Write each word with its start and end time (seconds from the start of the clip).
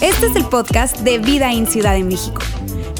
Este 0.00 0.26
es 0.26 0.36
el 0.36 0.44
podcast 0.46 0.98
de 1.00 1.18
Vida 1.18 1.52
en 1.52 1.66
Ciudad 1.66 1.94
de 1.94 2.04
México. 2.04 2.40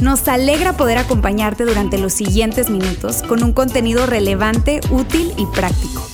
Nos 0.02 0.26
alegra 0.28 0.76
poder 0.76 0.98
acompañarte 0.98 1.64
durante 1.64 1.98
los 1.98 2.12
siguientes 2.12 2.68
minutos 2.70 3.22
con 3.22 3.42
un 3.44 3.52
contenido 3.52 4.06
relevante, 4.06 4.80
útil 4.90 5.32
y 5.36 5.46
práctico. 5.46 6.06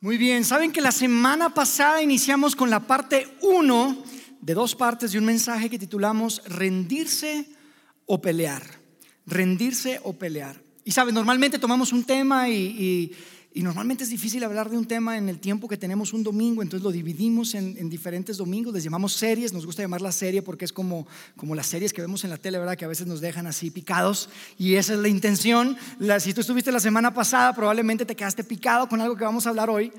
Muy 0.00 0.18
bien, 0.18 0.44
saben 0.44 0.70
que 0.70 0.80
la 0.80 0.92
semana 0.92 1.54
pasada 1.54 2.02
iniciamos 2.02 2.54
con 2.54 2.70
la 2.70 2.80
parte 2.80 3.26
1 3.42 3.96
de 4.40 4.54
dos 4.54 4.74
partes 4.74 5.12
de 5.12 5.18
un 5.18 5.24
mensaje 5.24 5.68
que 5.70 5.78
titulamos 5.78 6.42
Rendirse 6.46 7.55
o 8.06 8.20
pelear. 8.20 8.62
Rendirse 9.26 10.00
o 10.04 10.12
pelear. 10.12 10.56
Y 10.84 10.92
saben, 10.92 11.14
normalmente 11.14 11.58
tomamos 11.58 11.92
un 11.92 12.04
tema 12.04 12.48
y, 12.48 13.12
normalmente 13.56 14.04
es 14.04 14.10
difícil 14.10 14.44
hablar 14.44 14.70
de 14.70 14.76
un 14.76 14.86
tema 14.86 15.16
en 15.16 15.28
el 15.28 15.40
tiempo 15.40 15.66
que 15.66 15.76
tenemos 15.76 16.12
un 16.12 16.22
domingo, 16.22 16.62
entonces 16.62 16.84
lo 16.84 16.92
dividimos 16.92 17.54
en, 17.54 17.90
diferentes 17.90 18.36
domingos, 18.36 18.72
les 18.72 18.84
llamamos 18.84 19.14
series, 19.14 19.52
nos 19.52 19.66
gusta 19.66 19.82
llamar 19.82 20.02
la 20.02 20.12
serie 20.12 20.42
porque 20.42 20.64
es 20.64 20.72
como, 20.72 21.06
como 21.36 21.54
las 21.54 21.66
series 21.66 21.92
que 21.92 22.02
vemos 22.02 22.22
en 22.22 22.30
la 22.30 22.36
tele, 22.36 22.58
¿verdad? 22.58 22.76
Que 22.76 22.84
a 22.84 22.88
veces 22.88 23.06
nos 23.06 23.20
dejan 23.20 23.46
así 23.46 23.70
picados 23.70 24.28
y 24.58 24.74
esa 24.74 24.92
es 24.92 25.00
la 25.00 25.08
intención. 25.08 25.76
si 26.20 26.34
tú 26.34 26.42
estuviste 26.42 26.70
la 26.70 26.80
semana 26.80 27.12
pasada, 27.12 27.52
probablemente 27.54 28.04
te 28.04 28.14
quedaste 28.14 28.44
picado 28.44 28.88
con 28.88 29.00
algo 29.00 29.16
que 29.16 29.24
vamos 29.24 29.46
a 29.46 29.48
hablar 29.48 29.70
hoy. 29.70 29.90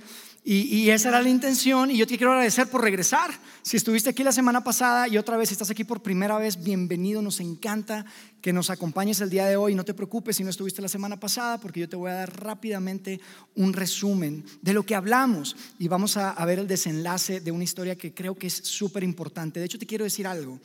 Y, 0.43 0.89
esa 0.91 1.09
era 1.09 1.21
la 1.21 1.27
intención 1.27 1.91
y 1.91 1.97
yo 1.97 2.07
te 2.07 2.15
quiero 2.15 2.31
agradecer 2.31 2.69
por 2.69 2.81
regresar. 2.81 3.31
Si 3.63 3.75
estuviste 3.75 4.09
aquí 4.09 4.23
la 4.23 4.31
semana 4.31 4.63
pasada 4.63 5.09
y 5.09 5.17
otra 5.17 5.35
vez 5.35 5.51
estás 5.51 5.69
aquí 5.69 5.83
por 5.83 6.01
primera 6.01 6.37
vez, 6.37 6.63
bienvenido, 6.63 7.21
nos 7.21 7.41
encanta 7.41 8.05
que 8.41 8.53
nos 8.53 8.69
acompañes 8.69 9.19
el 9.19 9.29
día 9.29 9.45
de 9.45 9.57
hoy. 9.57 9.75
No 9.75 9.83
te 9.83 9.93
preocupes 9.93 10.37
si 10.37 10.45
no 10.45 10.49
estuviste 10.49 10.81
la 10.81 10.87
semana 10.87 11.19
pasada 11.19 11.59
porque 11.59 11.81
yo 11.81 11.89
te 11.89 11.97
voy 11.97 12.11
a 12.11 12.15
dar 12.15 12.41
rápidamente 12.41 13.19
un 13.55 13.73
resumen 13.73 14.45
de 14.61 14.71
lo 14.71 14.83
que 14.83 14.95
hablamos 14.95 15.57
y 15.79 15.89
vamos 15.89 16.15
a, 16.15 16.45
ver 16.45 16.59
el 16.59 16.67
desenlace 16.67 17.41
de 17.41 17.51
una 17.51 17.65
historia 17.65 17.97
que 17.97 18.13
creo 18.13 18.35
que 18.35 18.47
es 18.47 18.53
súper 18.53 19.03
importante. 19.03 19.59
De 19.59 19.65
hecho, 19.65 19.77
te 19.79 19.85
quiero 19.85 20.05
decir 20.05 20.27
algo. 20.27 20.61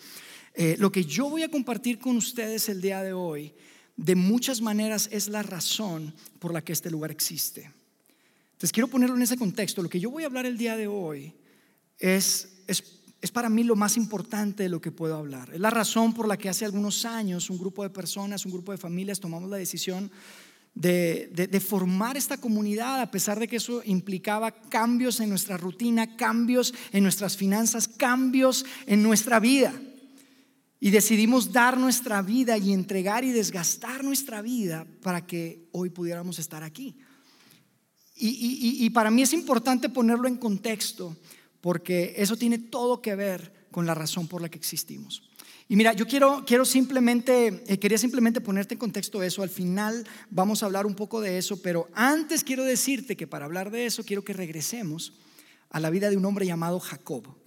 Eh, 0.55 0.77
lo 0.79 0.93
que 0.93 1.05
yo 1.05 1.29
voy 1.29 1.43
a 1.43 1.51
compartir 1.51 1.99
con 1.99 2.17
ustedes 2.17 2.69
el 2.69 2.81
día 2.81 3.03
de 3.03 3.15
hoy, 3.15 3.53
de 3.97 4.15
muchas 4.15 4.61
maneras 4.61 5.09
es 5.11 5.27
la 5.27 5.43
razón 5.43 6.15
por 6.39 6.53
la 6.53 6.63
que 6.63 6.73
este 6.73 6.89
lugar 6.89 7.11
existe. 7.11 7.82
Entonces 8.63 8.75
quiero 8.75 8.87
ponerlo 8.87 9.17
en 9.17 9.23
ese 9.23 9.37
contexto. 9.37 9.83
Lo 9.83 9.89
que 9.89 9.99
yo 9.99 10.09
voy 10.09 10.23
a 10.23 10.27
hablar 10.27 10.47
el 10.47 10.57
día 10.57 10.77
de 10.77 10.87
hoy 10.87 11.35
es, 11.99 12.63
es, 12.69 13.33
para 13.33 13.49
mí 13.49 13.65
lo 13.65 13.75
más 13.75 13.97
importante 13.97 14.63
de 14.63 14.69
lo 14.69 14.81
que 14.81 14.93
puedo 14.93 15.17
hablar. 15.17 15.51
Es 15.53 15.59
la 15.59 15.71
razón 15.71 16.15
por 16.15 16.29
la 16.29 16.37
que 16.37 16.49
hace 16.49 16.65
algunos 16.65 17.05
años 17.05 17.51
un 17.51 17.59
grupo 17.59 17.83
de 17.83 17.91
personas, 17.91 18.47
un 18.47 18.53
grupo 18.53 18.71
de 18.71 18.79
familias 18.79 19.19
tomamos 19.19 19.51
la 19.51 19.57
decisión 19.57 20.13
de, 20.77 21.29
de, 21.35 21.59
formar 21.59 22.17
esta 22.17 22.37
comunidad, 22.37 23.01
a 23.01 23.11
pesar 23.11 23.41
de 23.41 23.49
que 23.49 23.57
eso 23.57 23.83
implicaba 23.85 24.53
cambios 24.53 25.19
en 25.19 25.31
nuestra 25.31 25.57
rutina, 25.57 26.15
cambios 26.15 26.73
en 26.93 27.03
nuestras 27.03 27.37
finanzas, 27.37 27.89
cambios 27.89 28.65
en 28.87 29.03
nuestra 29.03 29.41
vida. 29.41 29.75
Y 30.79 30.91
decidimos 30.91 31.51
dar 31.51 31.79
nuestra 31.79 32.23
vida 32.23 32.57
y 32.59 32.73
entregar 32.73 33.25
y 33.25 33.33
desgastar 33.33 34.05
nuestra 34.05 34.41
vida 34.41 34.87
para 35.03 35.27
que 35.27 35.69
hoy 35.73 35.91
pudiéramos 35.91 36.39
estar 36.39 36.63
aquí. 36.63 36.97
Y, 38.25 38.89
para 38.91 39.11
mí 39.11 39.23
es 39.23 39.33
importante 39.33 39.89
ponerlo 39.89 40.29
en 40.29 40.37
contexto 40.37 41.17
porque 41.61 42.15
eso 42.17 42.37
tiene 42.37 42.59
todo 42.59 43.03
que 43.03 43.17
ver 43.17 43.53
con 43.73 43.85
la 43.85 43.95
razón 43.95 44.29
por 44.29 44.41
la 44.41 44.49
que 44.49 44.59
existimos. 44.59 45.29
Y 45.69 45.75
mira, 45.75 45.93
yo 45.93 46.07
quiero, 46.07 46.45
quiero 46.47 46.65
simplemente, 46.65 47.65
eh, 47.67 47.79
quería 47.79 47.99
simplemente 47.99 48.41
ponerte 48.41 48.75
en 48.75 48.79
contexto 48.79 49.23
eso. 49.25 49.43
Al 49.43 49.49
final 49.49 50.07
vamos 50.31 50.63
a 50.63 50.67
hablar 50.67 50.87
un 50.87 50.95
poco 50.95 51.21
de 51.21 51.39
eso, 51.39 51.61
pero 51.63 51.89
antes 51.95 52.45
quiero 52.45 52.63
decirte 52.63 53.17
que 53.17 53.27
para 53.27 53.47
hablar 53.47 53.73
de 53.73 53.87
eso 53.87 54.05
quiero 54.05 54.23
que 54.23 54.35
regresemos 54.35 55.15
a 55.71 55.81
la 55.81 55.91
vida 55.91 56.09
de 56.09 56.17
un 56.17 56.25
hombre 56.25 56.47
llamado 56.47 56.79
Jacob. 56.79 57.42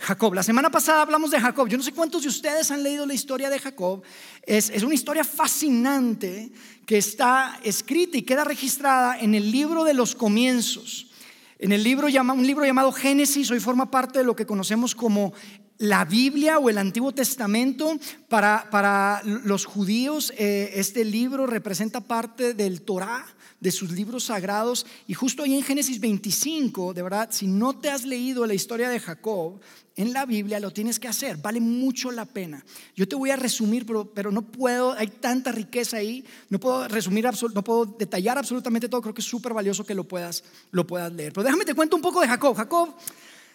Jacob. 0.00 0.32
La 0.32 0.42
semana 0.42 0.70
pasada 0.70 1.02
hablamos 1.02 1.30
de 1.30 1.38
Jacob. 1.38 1.68
Yo 1.68 1.76
no 1.76 1.82
sé 1.82 1.92
cuántos 1.92 2.22
de 2.22 2.28
ustedes 2.28 2.70
han 2.70 2.82
leído 2.82 3.04
la 3.04 3.12
historia 3.12 3.50
de 3.50 3.58
Jacob. 3.58 4.02
Es, 4.42 4.70
una 4.82 4.94
historia 4.94 5.24
fascinante 5.24 6.50
que 6.86 6.96
está 6.96 7.60
escrita 7.62 8.16
y 8.16 8.22
queda 8.22 8.44
registrada 8.44 9.18
en 9.18 9.34
el 9.34 9.52
libro 9.52 9.84
de 9.84 9.92
los 9.92 10.14
comienzos. 10.14 11.10
En 11.58 11.72
el 11.72 11.84
libro, 11.84 12.06
un 12.06 12.46
libro 12.46 12.64
llamado 12.64 12.92
Génesis, 12.92 13.50
hoy 13.50 13.60
forma 13.60 13.90
parte 13.90 14.20
de 14.20 14.24
lo 14.24 14.34
que 14.34 14.46
conocemos 14.46 14.94
como 14.94 15.34
la 15.76 16.06
Biblia 16.06 16.58
o 16.58 16.70
el 16.70 16.78
Antiguo 16.78 17.12
Testamento. 17.12 17.98
Para, 18.30 18.70
para 18.70 19.20
los 19.24 19.66
judíos, 19.66 20.32
eh, 20.38 20.72
este 20.76 21.04
libro 21.04 21.46
representa 21.46 22.00
parte 22.00 22.54
del 22.54 22.80
Torah 22.80 23.26
de 23.60 23.70
sus 23.70 23.92
libros 23.92 24.24
sagrados. 24.24 24.86
Y 25.06 25.14
justo 25.14 25.42
ahí 25.42 25.54
en 25.54 25.62
Génesis 25.62 26.00
25, 26.00 26.94
de 26.94 27.02
verdad, 27.02 27.28
si 27.30 27.46
no 27.46 27.78
te 27.78 27.90
has 27.90 28.04
leído 28.04 28.46
la 28.46 28.54
historia 28.54 28.88
de 28.88 28.98
Jacob, 28.98 29.60
en 29.96 30.12
la 30.12 30.24
Biblia 30.24 30.60
lo 30.60 30.70
tienes 30.70 30.98
que 30.98 31.08
hacer, 31.08 31.36
vale 31.36 31.60
mucho 31.60 32.10
la 32.10 32.24
pena. 32.24 32.64
Yo 32.96 33.06
te 33.06 33.16
voy 33.16 33.30
a 33.30 33.36
resumir, 33.36 33.84
pero, 33.84 34.06
pero 34.06 34.32
no 34.32 34.42
puedo, 34.42 34.92
hay 34.92 35.08
tanta 35.08 35.52
riqueza 35.52 35.98
ahí, 35.98 36.24
no 36.48 36.58
puedo 36.58 36.88
resumir, 36.88 37.26
no 37.54 37.62
puedo 37.62 37.84
detallar 37.84 38.38
absolutamente 38.38 38.88
todo, 38.88 39.02
creo 39.02 39.14
que 39.14 39.20
es 39.20 39.26
súper 39.26 39.52
valioso 39.52 39.84
que 39.84 39.94
lo 39.94 40.04
puedas, 40.04 40.42
lo 40.70 40.86
puedas 40.86 41.12
leer. 41.12 41.32
Pero 41.32 41.44
déjame 41.44 41.64
te 41.64 41.74
cuento 41.74 41.96
un 41.96 42.02
poco 42.02 42.20
de 42.20 42.28
Jacob. 42.28 42.56
Jacob, 42.56 42.94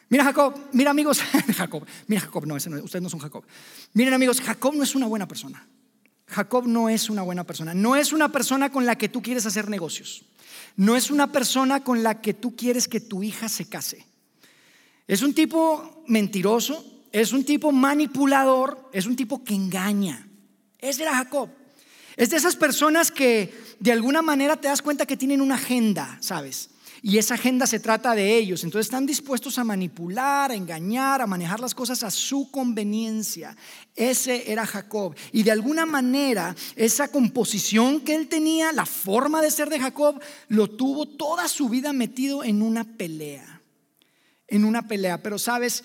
mira 0.09 0.23
Jacob, 0.23 0.55
mira 0.73 0.91
amigos, 0.91 1.19
Jacob, 1.57 1.83
mira 2.07 2.21
Jacob, 2.21 2.45
no, 2.45 2.55
ustedes 2.55 3.01
no 3.01 3.09
son 3.09 3.19
Jacob. 3.19 3.43
Miren 3.93 4.13
amigos, 4.13 4.39
Jacob 4.39 4.75
no 4.75 4.83
es 4.83 4.93
una 4.93 5.07
buena 5.07 5.27
persona. 5.27 5.67
Jacob 6.27 6.67
no 6.67 6.89
es 6.89 7.09
una 7.09 7.21
buena 7.21 7.43
persona. 7.43 7.73
No 7.73 7.95
es 7.95 8.13
una 8.13 8.31
persona 8.31 8.71
con 8.71 8.85
la 8.85 8.97
que 8.97 9.09
tú 9.09 9.21
quieres 9.21 9.45
hacer 9.45 9.69
negocios. 9.69 10.25
No 10.75 10.95
es 10.95 11.09
una 11.09 11.31
persona 11.31 11.83
con 11.83 12.03
la 12.03 12.21
que 12.21 12.33
tú 12.33 12.55
quieres 12.55 12.87
que 12.87 12.99
tu 12.99 13.23
hija 13.23 13.47
se 13.49 13.67
case. 13.67 14.05
Es 15.07 15.21
un 15.21 15.33
tipo 15.33 16.03
mentiroso, 16.07 16.83
es 17.11 17.31
un 17.31 17.45
tipo 17.45 17.71
manipulador, 17.71 18.89
es 18.91 19.05
un 19.05 19.15
tipo 19.15 19.43
que 19.43 19.53
engaña. 19.53 20.27
Ese 20.79 21.03
era 21.03 21.15
Jacob. 21.15 21.49
Es 22.17 22.29
de 22.29 22.37
esas 22.37 22.55
personas 22.55 23.11
que 23.11 23.53
de 23.79 23.91
alguna 23.91 24.21
manera 24.21 24.55
te 24.55 24.67
das 24.67 24.81
cuenta 24.81 25.05
que 25.05 25.17
tienen 25.17 25.41
una 25.41 25.55
agenda, 25.55 26.17
¿sabes? 26.21 26.69
Y 27.01 27.17
esa 27.17 27.35
agenda 27.35 27.67
se 27.67 27.79
trata 27.79 28.15
de 28.15 28.37
ellos. 28.37 28.63
Entonces 28.63 28.87
están 28.87 29.05
dispuestos 29.05 29.57
a 29.57 29.63
manipular, 29.63 30.51
a 30.51 30.55
engañar, 30.55 31.21
a 31.21 31.27
manejar 31.27 31.59
las 31.59 31.75
cosas 31.75 32.03
a 32.03 32.11
su 32.11 32.49
conveniencia. 32.51 33.55
Ese 33.95 34.51
era 34.51 34.65
Jacob. 34.65 35.15
Y 35.31 35.43
de 35.43 35.51
alguna 35.51 35.85
manera 35.85 36.55
esa 36.75 37.07
composición 37.09 38.01
que 38.01 38.15
él 38.15 38.27
tenía, 38.27 38.71
la 38.71 38.85
forma 38.85 39.41
de 39.41 39.51
ser 39.51 39.69
de 39.69 39.79
Jacob, 39.79 40.19
lo 40.47 40.69
tuvo 40.69 41.05
toda 41.05 41.47
su 41.47 41.69
vida 41.69 41.93
metido 41.93 42.43
en 42.43 42.61
una 42.61 42.83
pelea. 42.83 43.61
En 44.47 44.65
una 44.65 44.87
pelea. 44.87 45.21
Pero 45.21 45.37
sabes, 45.37 45.83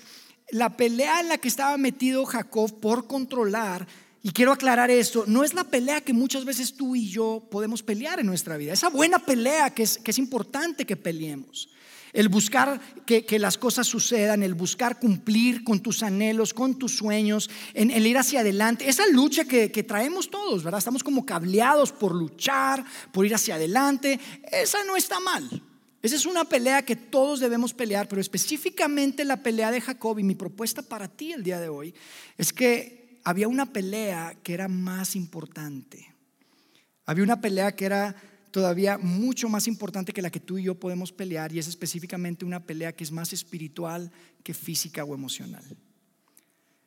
la 0.51 0.77
pelea 0.77 1.21
en 1.21 1.29
la 1.29 1.39
que 1.39 1.49
estaba 1.49 1.77
metido 1.77 2.25
Jacob 2.27 2.81
por 2.81 3.07
controlar 3.07 3.87
y 4.23 4.33
quiero 4.33 4.53
aclarar 4.53 4.91
esto, 4.91 5.25
no 5.27 5.45
es 5.45 5.55
la 5.55 5.65
pelea 5.65 6.03
que 6.03 6.13
muchas 6.13 6.45
veces 6.45 6.75
tú 6.75 6.95
y 6.95 7.09
yo 7.09 7.49
podemos 7.51 7.83
pelear 7.83 8.21
en 8.21 8.27
nuestra 8.27 8.57
vida, 8.59 8.73
esa 8.73 8.91
buena 8.91 9.19
pelea 9.19 9.71
que 9.71 9.83
es, 9.83 9.99
que 9.99 10.11
es 10.11 10.19
importante 10.19 10.85
que 10.85 10.97
peleemos. 10.97 11.69
El 12.13 12.29
buscar 12.29 12.81
que, 13.07 13.25
que, 13.25 13.39
las 13.39 13.57
cosas 13.57 13.87
sucedan, 13.87 14.43
el 14.43 14.55
buscar 14.55 14.99
cumplir 14.99 15.63
con 15.63 15.79
tus 15.79 16.03
anhelos, 16.03 16.53
con 16.53 16.77
tus 16.77 16.97
sueños, 16.97 17.49
en 17.73 17.93
el 17.93 18.05
ir 18.05 18.19
hacia 18.19 18.41
adelante. 18.41 18.89
Esa 18.89 19.07
lucha 19.07 19.45
que, 19.45 19.71
que, 19.71 19.85
traemos 19.85 20.29
todos, 20.29 20.65
¿verdad? 20.65 20.79
Estamos 20.79 21.05
como 21.05 21.25
cableados 21.25 21.93
por 21.93 22.13
luchar, 22.13 22.85
por 23.13 23.27
ir 23.27 23.35
hacia 23.37 23.55
adelante. 23.55 24.19
Esa 24.51 24.83
no 24.83 24.97
está 24.97 25.21
mal. 25.21 25.63
Esa 26.03 26.17
es 26.17 26.27
una 26.27 26.45
pelea 26.45 26.85
que 26.85 26.97
todos 26.97 27.39
debemos 27.39 27.75
pelear, 27.75 28.09
pero 28.09 28.21
específicamente 28.21 29.25
la 29.25 29.41
pelea 29.41 29.71
de 29.71 29.81
Jacob 29.81 30.19
y 30.19 30.25
mi 30.25 30.35
propuesta 30.35 30.83
para 30.83 31.07
ti 31.07 31.33
el 31.33 31.45
día 31.45 31.61
de 31.61 31.69
hoy 31.69 31.95
es 32.39 32.53
que 32.53 33.00
había 33.25 33.49
una 33.49 33.73
pelea 33.73 34.37
que 34.43 34.55
era 34.55 34.69
más 34.69 35.17
importante. 35.17 36.15
Había 37.07 37.25
una 37.25 37.41
pelea 37.41 37.75
que 37.75 37.87
era 37.87 38.15
todavía 38.51 38.99
mucho 38.99 39.49
más 39.49 39.67
importante 39.69 40.13
que 40.13 40.23
la 40.23 40.31
que 40.31 40.41
tú 40.41 40.59
y 40.59 40.65
yo 40.65 40.75
podemos 40.75 41.13
pelear 41.13 41.53
y 41.53 41.59
es 41.59 41.69
específicamente 41.69 42.45
una 42.45 42.65
pelea 42.65 42.93
que 42.93 43.05
es 43.05 43.13
más 43.13 43.33
espiritual 43.33 44.11
que 44.43 44.55
física 44.55 45.05
o 45.05 45.15
emocional. 45.15 45.65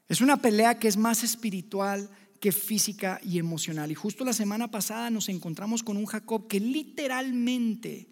Es 0.07 0.21
una 0.21 0.37
pelea 0.37 0.77
que 0.77 0.87
es 0.87 0.97
más 0.97 1.23
espiritual 1.23 2.09
que 2.39 2.51
física 2.51 3.19
y 3.23 3.39
emocional. 3.39 3.89
Y 3.91 3.95
justo 3.95 4.25
la 4.25 4.33
semana 4.33 4.69
pasada 4.69 5.09
nos 5.09 5.29
encontramos 5.29 5.81
con 5.81 5.95
un 5.95 6.05
Jacob 6.05 6.47
que 6.47 6.59
literalmente 6.59 8.09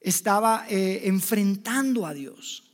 estaba 0.00 0.66
eh, 0.68 1.02
enfrentando 1.04 2.06
a 2.06 2.14
Dios. 2.14 2.69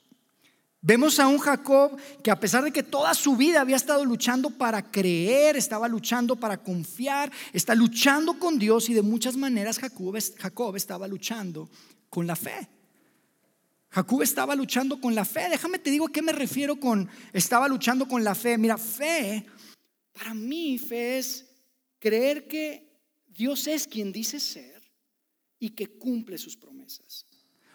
Vemos 0.87 1.19
a 1.19 1.27
un 1.27 1.39
Jacob 1.39 1.99
que 2.23 2.31
a 2.31 2.39
pesar 2.39 2.63
de 2.63 2.71
que 2.71 2.85
toda 2.85 3.13
su 3.13 3.37
vida 3.37 3.61
había 3.61 3.75
estado 3.75 4.05
luchando 4.05 4.51
para 4.51 4.89
creer, 4.89 5.57
estaba 5.57 5.89
luchando 5.89 6.37
para 6.37 6.63
confiar, 6.63 7.33
está 7.53 7.75
luchando 7.75 8.39
con 8.39 8.57
Dios 8.57 8.89
y 8.89 8.95
de 8.95 9.03
muchas 9.03 9.37
maneras 9.37 9.81
Jacob, 9.81 10.17
Jacob 10.39 10.77
estaba 10.77 11.09
luchando 11.09 11.69
con 12.09 12.29
la 12.29 12.37
fe. 12.37 12.69
Jacob 13.91 14.23
estaba 14.23 14.55
luchando 14.55 15.01
con 15.01 15.17
la 15.17 15.25
fe. 15.25 15.49
Déjame 15.51 15.81
te 15.81 15.91
digo 15.91 16.07
a 16.07 16.13
qué 16.13 16.23
me 16.23 16.31
refiero 16.31 16.79
con 16.79 17.11
estaba 17.33 17.67
luchando 17.67 18.07
con 18.07 18.23
la 18.23 18.37
fe. 18.37 18.57
Mira, 18.57 18.79
fe 18.79 19.45
Para 20.13 20.35
mí 20.35 20.79
fe 20.79 21.19
es 21.19 21.47
creer 21.99 22.47
que 22.47 22.89
Dios 23.27 23.67
es 23.67 23.89
quien 23.89 24.13
dice 24.13 24.39
ser 24.39 24.89
y 25.59 25.71
que 25.71 25.99
cumple 25.99 26.39
sus 26.39 26.57
promesas. 26.57 27.26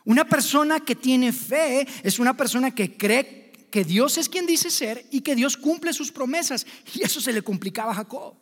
Una 0.06 0.26
persona 0.26 0.80
que 0.80 0.96
tiene 0.96 1.32
fe 1.32 1.88
es 2.04 2.20
una 2.20 2.36
persona 2.36 2.72
que 2.72 2.98
cree 2.98 3.52
que 3.70 3.84
Dios 3.84 4.18
es 4.18 4.28
quien 4.28 4.46
dice 4.46 4.70
ser 4.70 5.06
y 5.12 5.22
que 5.22 5.36
Dios 5.36 5.58
cumple 5.58 5.94
sus 5.94 6.12
promesas. 6.12 6.66
Y 6.94 7.04
eso 7.04 7.22
se 7.22 7.34
le 7.34 7.42
complicaba 7.42 7.92
a 7.92 7.96
Jacob. 7.96 8.36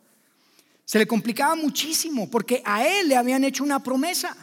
Se 0.84 0.98
le 0.98 1.06
complicaba 1.06 1.54
muchísimo 1.54 2.28
porque 2.28 2.62
a 2.64 2.86
él 2.86 3.08
le 3.08 3.16
habían 3.16 3.44
hecho 3.44 3.62
una 3.62 3.82
promesa. 3.82 4.36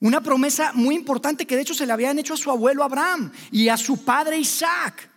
Una 0.00 0.22
promesa 0.22 0.72
muy 0.72 0.94
importante 0.94 1.46
que 1.46 1.56
de 1.56 1.62
hecho 1.62 1.74
se 1.74 1.86
le 1.86 1.92
habían 1.92 2.18
hecho 2.18 2.34
a 2.34 2.38
su 2.38 2.50
abuelo 2.50 2.82
Abraham 2.82 3.30
y 3.50 3.68
a 3.68 3.76
su 3.76 4.04
padre 4.04 4.38
Isaac. 4.38 5.10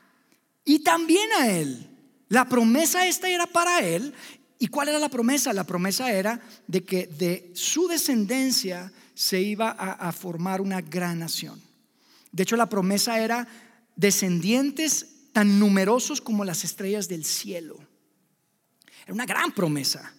Y 0.66 0.80
también 0.80 1.30
a 1.40 1.50
él. 1.50 1.90
La 2.30 2.46
promesa 2.46 3.08
esta 3.08 3.30
era 3.30 3.48
para 3.48 3.80
él. 3.80 4.14
¿Y 4.60 4.68
cuál 4.68 4.90
era 4.90 5.00
la 5.00 5.10
promesa? 5.10 5.54
La 5.54 5.64
promesa 5.64 6.12
era 6.12 6.42
de 6.68 6.84
que 6.84 7.08
de 7.08 7.52
su 7.54 7.88
descendencia 7.88 8.92
se 9.18 9.42
iba 9.42 9.72
a, 9.72 10.12
formar 10.12 10.62
una 10.62 10.80
gran 10.80 11.18
nación. 11.18 11.60
De 12.32 12.44
hecho, 12.44 12.56
la 12.56 12.70
promesa 12.70 13.20
era 13.20 13.48
descendientes 13.96 15.32
tan 15.34 15.58
numerosos 15.58 16.22
como 16.22 16.46
las 16.46 16.64
estrellas 16.64 17.08
del 17.08 17.26
cielo. 17.26 17.80
Era 19.06 19.16
una 19.16 19.26
gran 19.26 19.52
promesa. 19.54 20.14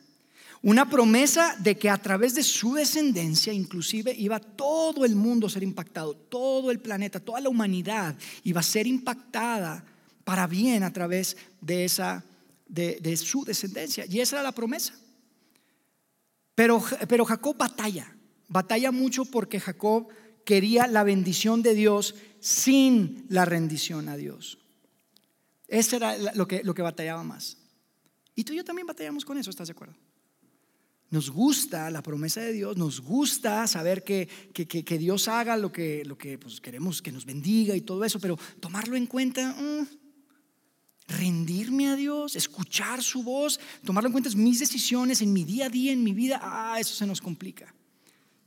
Una 0.63 0.91
promesa 0.91 1.55
de 1.61 1.79
que 1.79 1.89
a 1.89 1.97
través 1.97 2.35
de 2.35 2.43
su 2.43 2.75
descendencia 2.75 3.53
inclusive 3.53 4.13
iba 4.19 4.41
todo 4.41 5.05
el 5.05 5.15
mundo 5.15 5.47
a 5.47 5.51
ser 5.51 5.63
impactado, 5.63 6.17
todo 6.17 6.73
el 6.73 6.81
planeta, 6.81 7.21
toda 7.21 7.41
la 7.41 7.51
humanidad 7.51 8.17
iba 8.43 8.59
a 8.59 8.65
ser 8.65 8.89
impactada 8.89 9.85
para 10.25 10.49
bien 10.49 10.83
a 10.83 10.93
través 10.93 11.37
de, 11.61 11.85
esa, 11.85 12.25
de, 12.67 13.17
su 13.17 13.45
descendencia. 13.45 14.07
Y 14.07 14.19
esa 14.19 14.37
era 14.37 14.43
la 14.43 14.53
promesa. 14.53 14.93
Pero, 16.57 16.83
pero 17.07 17.25
Jacob 17.25 17.57
batalla, 17.57 18.18
batalla 18.49 18.91
mucho 18.91 19.25
porque 19.25 19.61
Jacob 19.61 20.09
quería 20.45 20.87
la 20.87 21.05
bendición 21.05 21.63
de 21.63 21.75
Dios 21.75 22.15
sin 22.41 23.27
la 23.29 23.45
rendición 23.45 24.09
a 24.09 24.17
Dios. 24.17 24.59
Eso 25.69 25.97
era 25.97 26.17
lo 26.35 26.49
que, 26.49 26.63
lo 26.65 26.75
que 26.75 26.83
batallaba 26.83 27.23
más. 27.23 27.59
Y 28.35 28.45
tú 28.45 28.53
y 28.53 28.57
yo 28.57 28.65
también 28.65 28.87
batallamos 28.87 29.25
con 29.25 29.37
eso, 29.37 29.51
¿estás 29.51 29.69
de 29.69 29.73
acuerdo? 29.73 29.95
Nos 31.11 31.31
gusta 31.31 31.91
la 31.91 32.03
promesa 32.03 32.41
de 32.41 32.53
Dios, 32.53 32.77
nos 32.77 33.01
gusta 33.01 33.67
saber 33.67 34.05
que, 34.05 34.29
que, 34.53 34.99
Dios 34.99 35.27
haga 35.29 35.57
lo 35.57 35.73
que, 35.73 36.05
lo 36.05 36.17
que 36.19 36.39
pues, 36.39 36.61
queremos 36.61 37.01
que 37.01 37.13
nos 37.13 37.25
bendiga 37.25 37.75
y 37.75 37.81
todo 37.81 38.05
eso, 38.05 38.21
pero 38.21 38.39
tomarlo 38.61 38.95
en 38.97 39.07
cuenta, 39.07 39.53
mm, 39.53 39.87
rendirme 41.09 41.89
a 41.89 41.97
Dios, 41.97 42.37
escuchar 42.37 43.03
su 43.03 43.23
voz, 43.23 43.59
tomarlo 43.85 44.09
en 44.09 44.13
cuenta 44.13 44.31
en 44.31 44.43
mis 44.43 44.59
decisiones, 44.59 45.23
en 45.23 45.33
mi 45.33 45.45
día 45.45 45.67
a 45.67 45.71
día, 45.71 45.93
en 45.93 46.05
mi 46.05 46.13
vida, 46.13 46.41
ah, 46.43 46.77
eso 46.79 46.95
se 46.95 47.07
nos 47.07 47.21
complica. 47.21 47.75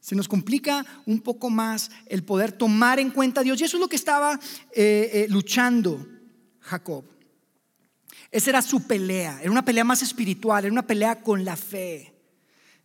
Se 0.01 0.15
nos 0.15 0.27
complica 0.27 0.83
un 1.06 1.21
poco 1.21 1.51
más 1.51 1.92
el 2.07 2.24
poder 2.24 2.51
tomar 2.51 3.00
en 3.00 3.12
cuenta 3.12 3.42
a 3.42 3.44
Dios. 3.44 3.62
Y 3.62 3.65
eso 3.65 3.77
es 3.77 3.81
lo 3.81 3.88
que 3.88 3.95
estaba 3.95 4.39
eh, 4.74 5.09
eh, 5.13 5.27
luchando 5.30 6.06
Jacob. 6.59 7.06
Esa 8.31 8.50
era 8.50 8.62
su 8.62 8.88
pelea, 8.88 9.39
era 9.42 9.51
una 9.51 9.63
pelea 9.63 9.83
más 9.83 10.01
espiritual, 10.01 10.65
era 10.65 10.71
una 10.71 10.88
pelea 10.88 11.21
con 11.21 11.45
la 11.45 11.56
fe. 11.56 12.13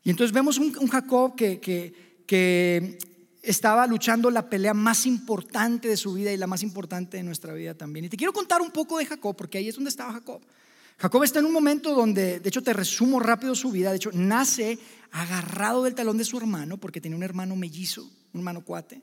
Y 0.02 0.10
entonces 0.10 0.32
vemos 0.32 0.58
un, 0.58 0.72
Jacob 0.88 1.34
que, 1.34 1.58
que, 1.60 2.98
estaba 3.42 3.86
luchando 3.86 4.28
la 4.30 4.50
pelea 4.50 4.74
más 4.74 5.06
importante 5.06 5.88
de 5.88 5.96
su 5.96 6.14
vida 6.14 6.32
y 6.32 6.36
la 6.36 6.48
más 6.48 6.64
importante 6.64 7.16
de 7.16 7.22
nuestra 7.22 7.54
vida 7.54 7.74
también. 7.74 8.04
Y 8.04 8.08
te 8.08 8.16
quiero 8.16 8.32
contar 8.32 8.60
un 8.60 8.72
poco 8.72 8.98
de 8.98 9.06
Jacob, 9.06 9.36
porque 9.36 9.58
ahí 9.58 9.68
es 9.68 9.76
donde 9.76 9.90
estaba 9.90 10.12
Jacob. 10.12 10.42
Jacob 10.98 11.22
está 11.22 11.38
en 11.38 11.44
un 11.44 11.52
momento 11.52 11.94
donde, 11.94 12.40
de 12.40 12.48
hecho 12.48 12.62
te 12.62 12.72
resumo 12.72 13.20
rápido 13.20 13.54
su 13.54 13.70
vida, 13.70 13.90
de 13.90 13.96
hecho 13.96 14.10
nace 14.12 14.78
agarrado 15.12 15.84
del 15.84 15.94
talón 15.94 16.18
de 16.18 16.24
su 16.24 16.36
hermano, 16.36 16.76
porque 16.76 17.00
tenía 17.00 17.16
un 17.16 17.22
hermano 17.22 17.56
mellizo, 17.56 18.02
un 18.32 18.40
hermano 18.40 18.62
cuate, 18.62 19.02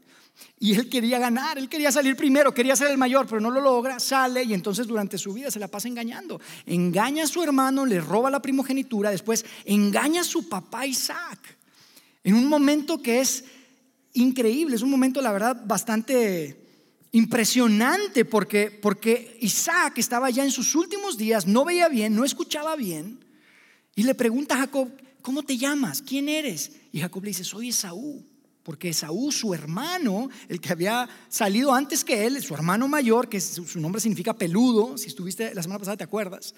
y 0.60 0.74
él 0.74 0.90
quería 0.90 1.20
ganar, 1.20 1.58
él 1.58 1.70
quería 1.70 1.92
salir 1.92 2.16
primero, 2.16 2.54
quería 2.54 2.76
ser 2.76 2.90
el 2.90 2.98
mayor, 2.98 3.28
pero 3.28 3.42
no 3.42 3.52
lo 3.52 3.62
logra, 3.62 4.00
sale 4.00 4.44
y 4.44 4.54
entonces 4.54 4.88
durante 4.88 5.18
su 5.18 5.34
vida 5.34 5.52
se 5.52 5.60
la 5.60 5.68
pasa 5.68 5.88
engañando. 5.88 6.40
Engaña 6.66 7.26
a 7.26 7.28
su 7.28 7.44
hermano, 7.44 7.86
le 7.86 8.00
roba 8.00 8.30
la 8.32 8.42
primogenitura, 8.42 9.12
después 9.12 9.46
engaña 9.66 10.22
a 10.22 10.26
su 10.26 10.50
papá 10.50 10.86
Isaac. 10.86 11.40
En 12.24 12.36
un 12.36 12.48
momento 12.48 13.02
que 13.02 13.20
es 13.20 13.44
increíble, 14.14 14.76
es 14.76 14.82
un 14.82 14.90
momento 14.90 15.22
la 15.22 15.32
verdad 15.32 15.62
bastante 15.66 16.64
impresionante 17.12 18.26
porque, 18.26 18.72
porque 18.72 19.38
Isaac 19.42 19.98
estaba 19.98 20.30
ya 20.30 20.44
en 20.44 20.52
sus 20.52 20.74
últimos 20.76 21.18
días, 21.18 21.46
no 21.46 21.64
veía 21.66 21.88
bien, 21.90 22.16
no 22.16 22.26
escuchaba 22.26 22.76
bien, 22.76 23.24
y 23.96 24.04
le 24.04 24.16
pregunta 24.16 24.56
a 24.56 24.60
Jacob, 24.60 24.90
¿cómo 25.24 25.42
te 25.42 25.58
llamas? 25.58 26.04
¿Quién 26.04 26.30
eres? 26.30 26.74
Y 26.92 27.00
Jacob 27.00 27.24
le 27.24 27.30
dice, 27.30 27.44
soy 27.44 27.70
Esaú. 27.70 28.24
Porque 28.62 28.90
Esaú, 28.90 29.32
su 29.32 29.54
hermano, 29.54 30.30
el 30.48 30.62
que 30.62 30.72
había 30.72 31.10
salido 31.28 31.74
antes 31.74 32.04
que 32.06 32.26
él, 32.26 32.42
su 32.42 32.54
hermano 32.54 32.88
mayor, 32.88 33.28
que 33.28 33.42
su 33.42 33.80
nombre 33.80 34.00
significa 34.00 34.34
peludo, 34.34 34.98
si 34.98 35.08
estuviste 35.08 35.54
la 35.54 35.64
semana 35.64 35.80
pasada 35.80 35.98
te 35.98 36.04
acuerdas, 36.04 36.54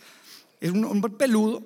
es 0.59 0.71
un 0.71 0.83
hombre 0.85 1.13
peludo, 1.13 1.65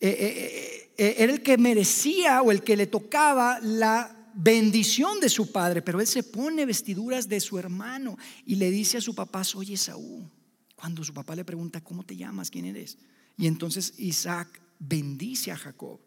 eh, 0.00 0.08
eh, 0.10 0.92
eh, 0.96 1.14
era 1.18 1.32
el 1.32 1.42
que 1.42 1.58
merecía 1.58 2.42
o 2.42 2.52
el 2.52 2.62
que 2.62 2.76
le 2.76 2.86
tocaba 2.86 3.58
la 3.60 4.30
bendición 4.34 5.18
de 5.18 5.28
su 5.28 5.50
padre, 5.50 5.82
pero 5.82 6.00
él 6.00 6.06
se 6.06 6.22
pone 6.22 6.66
vestiduras 6.66 7.28
de 7.28 7.40
su 7.40 7.58
hermano 7.58 8.16
y 8.46 8.56
le 8.56 8.70
dice 8.70 8.98
a 8.98 9.00
su 9.00 9.14
papá, 9.14 9.42
soy 9.42 9.74
Esaú. 9.74 10.28
Cuando 10.76 11.02
su 11.02 11.12
papá 11.12 11.34
le 11.34 11.44
pregunta, 11.44 11.80
¿cómo 11.80 12.04
te 12.04 12.16
llamas? 12.16 12.50
¿Quién 12.50 12.66
eres? 12.66 12.96
Y 13.36 13.48
entonces 13.48 13.94
Isaac 13.98 14.60
bendice 14.78 15.50
a 15.50 15.56
Jacob 15.56 16.00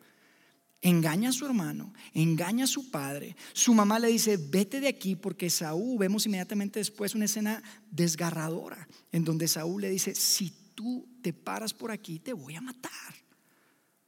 engaña 0.82 1.30
a 1.30 1.34
su 1.34 1.46
hermano, 1.46 1.94
engaña 2.14 2.66
a 2.66 2.68
su 2.68 2.92
padre. 2.92 3.36
Su 3.54 3.74
mamá 3.74 4.00
le 4.00 4.08
dice, 4.08 4.38
vete 4.38 4.80
de 4.80 4.88
aquí 4.88 5.16
porque 5.16 5.50
Saúl, 5.50 5.98
vemos 5.98 6.26
inmediatamente 6.26 6.80
después 6.80 7.16
una 7.16 7.26
escena 7.26 7.62
desgarradora, 7.92 8.88
en 9.12 9.24
donde 9.24 9.48
Saúl 9.48 9.82
le 9.82 9.90
dice, 9.90 10.16
si 10.16 10.52
tú 10.76 11.08
te 11.22 11.34
paras 11.34 11.74
por 11.74 11.92
aquí, 11.92 12.20
te 12.20 12.34
voy 12.34 12.56
a 12.56 12.62
matar. 12.62 12.92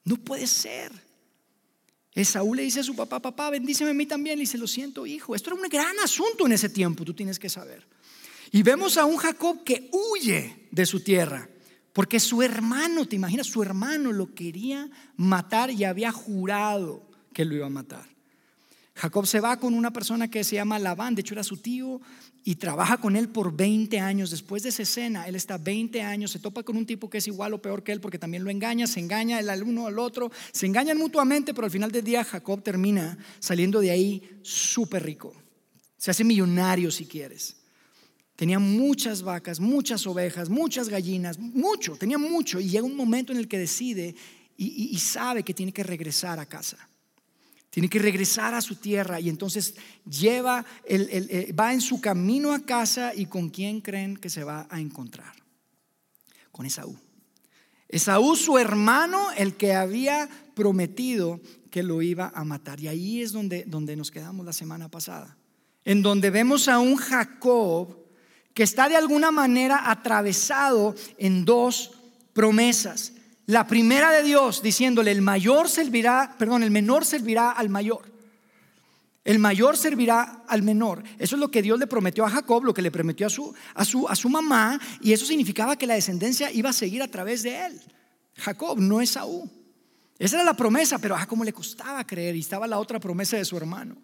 No 0.03 0.17
puede 0.17 0.47
ser. 0.47 0.91
Saúl 2.25 2.57
le 2.57 2.63
dice 2.63 2.81
a 2.81 2.83
su 2.83 2.95
papá, 2.95 3.21
papá, 3.21 3.49
bendíceme 3.49 3.91
a 3.91 3.93
mí 3.93 4.05
también. 4.05 4.37
Le 4.37 4.41
dice, 4.41 4.57
lo 4.57 4.67
siento, 4.67 5.05
hijo. 5.05 5.35
Esto 5.35 5.51
era 5.51 5.61
un 5.61 5.69
gran 5.69 5.97
asunto 5.99 6.45
en 6.45 6.53
ese 6.53 6.69
tiempo, 6.69 7.05
tú 7.05 7.13
tienes 7.13 7.39
que 7.39 7.49
saber. 7.49 7.87
Y 8.51 8.63
vemos 8.63 8.97
a 8.97 9.05
un 9.05 9.17
Jacob 9.17 9.63
que 9.63 9.89
huye 9.91 10.67
de 10.71 10.85
su 10.85 11.01
tierra. 11.01 11.49
Porque 11.99 12.21
su 12.21 12.41
hermano, 12.41 13.05
te 13.05 13.17
imaginas, 13.17 13.47
su 13.47 13.61
hermano 13.61 14.13
lo 14.13 14.33
quería 14.33 14.89
matar 15.17 15.69
y 15.69 15.83
había 15.83 16.13
jurado 16.13 17.05
que 17.33 17.43
lo 17.43 17.55
iba 17.55 17.65
a 17.65 17.69
matar. 17.69 18.07
Jacob 18.95 19.27
se 19.27 19.41
va 19.41 19.59
con 19.59 19.73
una 19.73 19.91
persona 19.91 20.31
que 20.31 20.45
se 20.45 20.55
llama 20.55 20.79
Labán, 20.79 21.13
de 21.13 21.19
hecho 21.19 21.33
era 21.33 21.43
su 21.43 21.57
tío, 21.57 21.99
y 22.45 22.55
trabaja 22.55 23.01
con 23.01 23.17
él 23.17 23.27
por 23.27 23.53
20 23.53 23.99
años. 23.99 24.31
Después 24.31 24.63
de 24.63 24.69
esa 24.69 24.83
escena, 24.83 25.27
él 25.27 25.35
está 25.35 25.57
20 25.57 26.01
años, 26.01 26.31
se 26.31 26.39
topa 26.39 26.63
con 26.63 26.77
un 26.77 26.85
tipo 26.85 27.09
que 27.09 27.17
es 27.17 27.27
igual 27.27 27.53
o 27.53 27.61
peor 27.61 27.83
que 27.83 27.91
él 27.91 27.99
porque 27.99 28.17
también 28.17 28.45
lo 28.45 28.49
engaña, 28.49 28.87
se 28.87 29.01
engaña 29.01 29.41
el 29.41 29.63
uno 29.63 29.85
al 29.85 29.99
otro, 29.99 30.31
se 30.53 30.67
engañan 30.67 30.97
mutuamente, 30.97 31.53
pero 31.53 31.65
al 31.65 31.71
final 31.71 31.91
del 31.91 32.05
día 32.05 32.23
Jacob 32.23 32.63
termina 32.63 33.17
saliendo 33.39 33.81
de 33.81 33.91
ahí 33.91 34.39
súper 34.41 35.03
rico. 35.03 35.33
Se 35.97 36.11
hace 36.11 36.23
millonario 36.23 36.91
si 36.91 37.07
quieres. 37.07 37.58
Tenía 38.39 38.57
muchas 38.57 39.21
vacas, 39.21 39.59
muchas 39.59 40.07
ovejas, 40.07 40.47
muchas 40.47 40.87
gallinas, 40.87 41.37
mucho, 41.37 41.97
tenía 41.97 42.17
mucho. 42.17 42.61
Y 42.61 42.69
llega 42.69 42.85
un 42.85 42.95
momento 42.95 43.33
en 43.33 43.37
el 43.37 43.49
que 43.49 43.57
decide 43.57 44.15
y, 44.55 44.97
sabe 44.97 45.43
que 45.43 45.53
tiene 45.53 45.73
que 45.73 45.83
regresar 45.83 46.39
a 46.39 46.45
casa. 46.45 46.77
Tiene 47.69 47.89
que 47.89 47.99
regresar 47.99 48.53
a 48.53 48.61
su 48.61 48.75
tierra 48.75 49.19
y 49.19 49.27
entonces 49.27 49.75
lleva, 50.09 50.65
el, 50.85 51.09
eh, 51.11 51.51
va 51.51 51.73
en 51.73 51.81
su 51.81 51.99
camino 51.99 52.53
a 52.53 52.61
casa 52.61 53.13
y 53.13 53.25
con 53.25 53.49
quién 53.49 53.81
creen 53.81 54.15
que 54.15 54.29
se 54.29 54.45
va 54.45 54.67
a 54.69 54.79
encontrar. 54.79 55.33
Con 56.49 56.65
Esaú. 56.65 56.97
Esaú, 57.89 58.37
su 58.37 58.57
hermano, 58.57 59.33
el 59.35 59.57
que 59.57 59.73
había 59.73 60.29
prometido 60.55 61.41
que 61.69 61.83
lo 61.83 62.01
iba 62.01 62.31
a 62.33 62.45
matar. 62.45 62.79
Y 62.79 62.87
ahí 62.87 63.21
es 63.21 63.33
donde, 63.33 63.65
donde 63.67 63.97
nos 63.97 64.11
quedamos 64.11 64.45
la 64.45 64.53
semana 64.53 64.87
pasada. 64.87 65.35
En 65.83 66.01
donde 66.01 66.29
vemos 66.29 66.69
a 66.69 66.79
un 66.79 66.95
Jacob 66.95 67.99
que 68.53 68.63
está 68.63 68.89
de 68.89 68.95
alguna 68.95 69.31
manera 69.31 69.89
atravesado 69.89 70.95
en 71.17 71.45
dos 71.45 71.91
promesas. 72.33 73.13
La 73.45 73.67
primera 73.67 74.11
de 74.11 74.23
Dios 74.23 74.61
diciéndole, 74.61 75.11
el 75.11 75.21
mayor 75.21 75.69
servirá, 75.69 76.35
perdón, 76.37 76.63
el 76.63 76.71
menor 76.71 77.05
servirá 77.05 77.51
al 77.51 77.69
mayor. 77.69 78.09
El 79.23 79.39
mayor 79.39 79.77
servirá 79.77 80.43
al 80.47 80.63
menor. 80.63 81.03
Eso 81.17 81.35
es 81.35 81.39
lo 81.39 81.51
que 81.51 81.61
Dios 81.61 81.77
le 81.79 81.87
prometió 81.87 82.25
a 82.25 82.29
Jacob, 82.29 82.63
lo 82.63 82.73
que 82.73 82.81
le 82.81 82.91
prometió 82.91 83.27
a 83.27 83.29
su, 83.29 83.53
a 83.73 83.85
su, 83.85 84.07
a 84.07 84.15
su 84.15 84.29
mamá, 84.29 84.79
y 85.01 85.13
eso 85.13 85.25
significaba 85.25 85.75
que 85.75 85.87
la 85.87 85.95
descendencia 85.95 86.51
iba 86.51 86.69
a 86.69 86.73
seguir 86.73 87.01
a 87.01 87.07
través 87.07 87.43
de 87.43 87.65
él. 87.65 87.81
Jacob, 88.35 88.79
no 88.79 89.01
es 89.01 89.11
Saúl. 89.11 89.49
Esa 90.17 90.37
era 90.37 90.45
la 90.45 90.53
promesa, 90.53 90.97
pero 90.99 91.15
ah, 91.15 91.25
cómo 91.25 91.43
le 91.43 91.53
costaba 91.53 92.05
creer, 92.05 92.35
y 92.35 92.39
estaba 92.39 92.67
la 92.67 92.79
otra 92.79 92.99
promesa 92.99 93.37
de 93.37 93.45
su 93.45 93.55
hermano. 93.55 93.95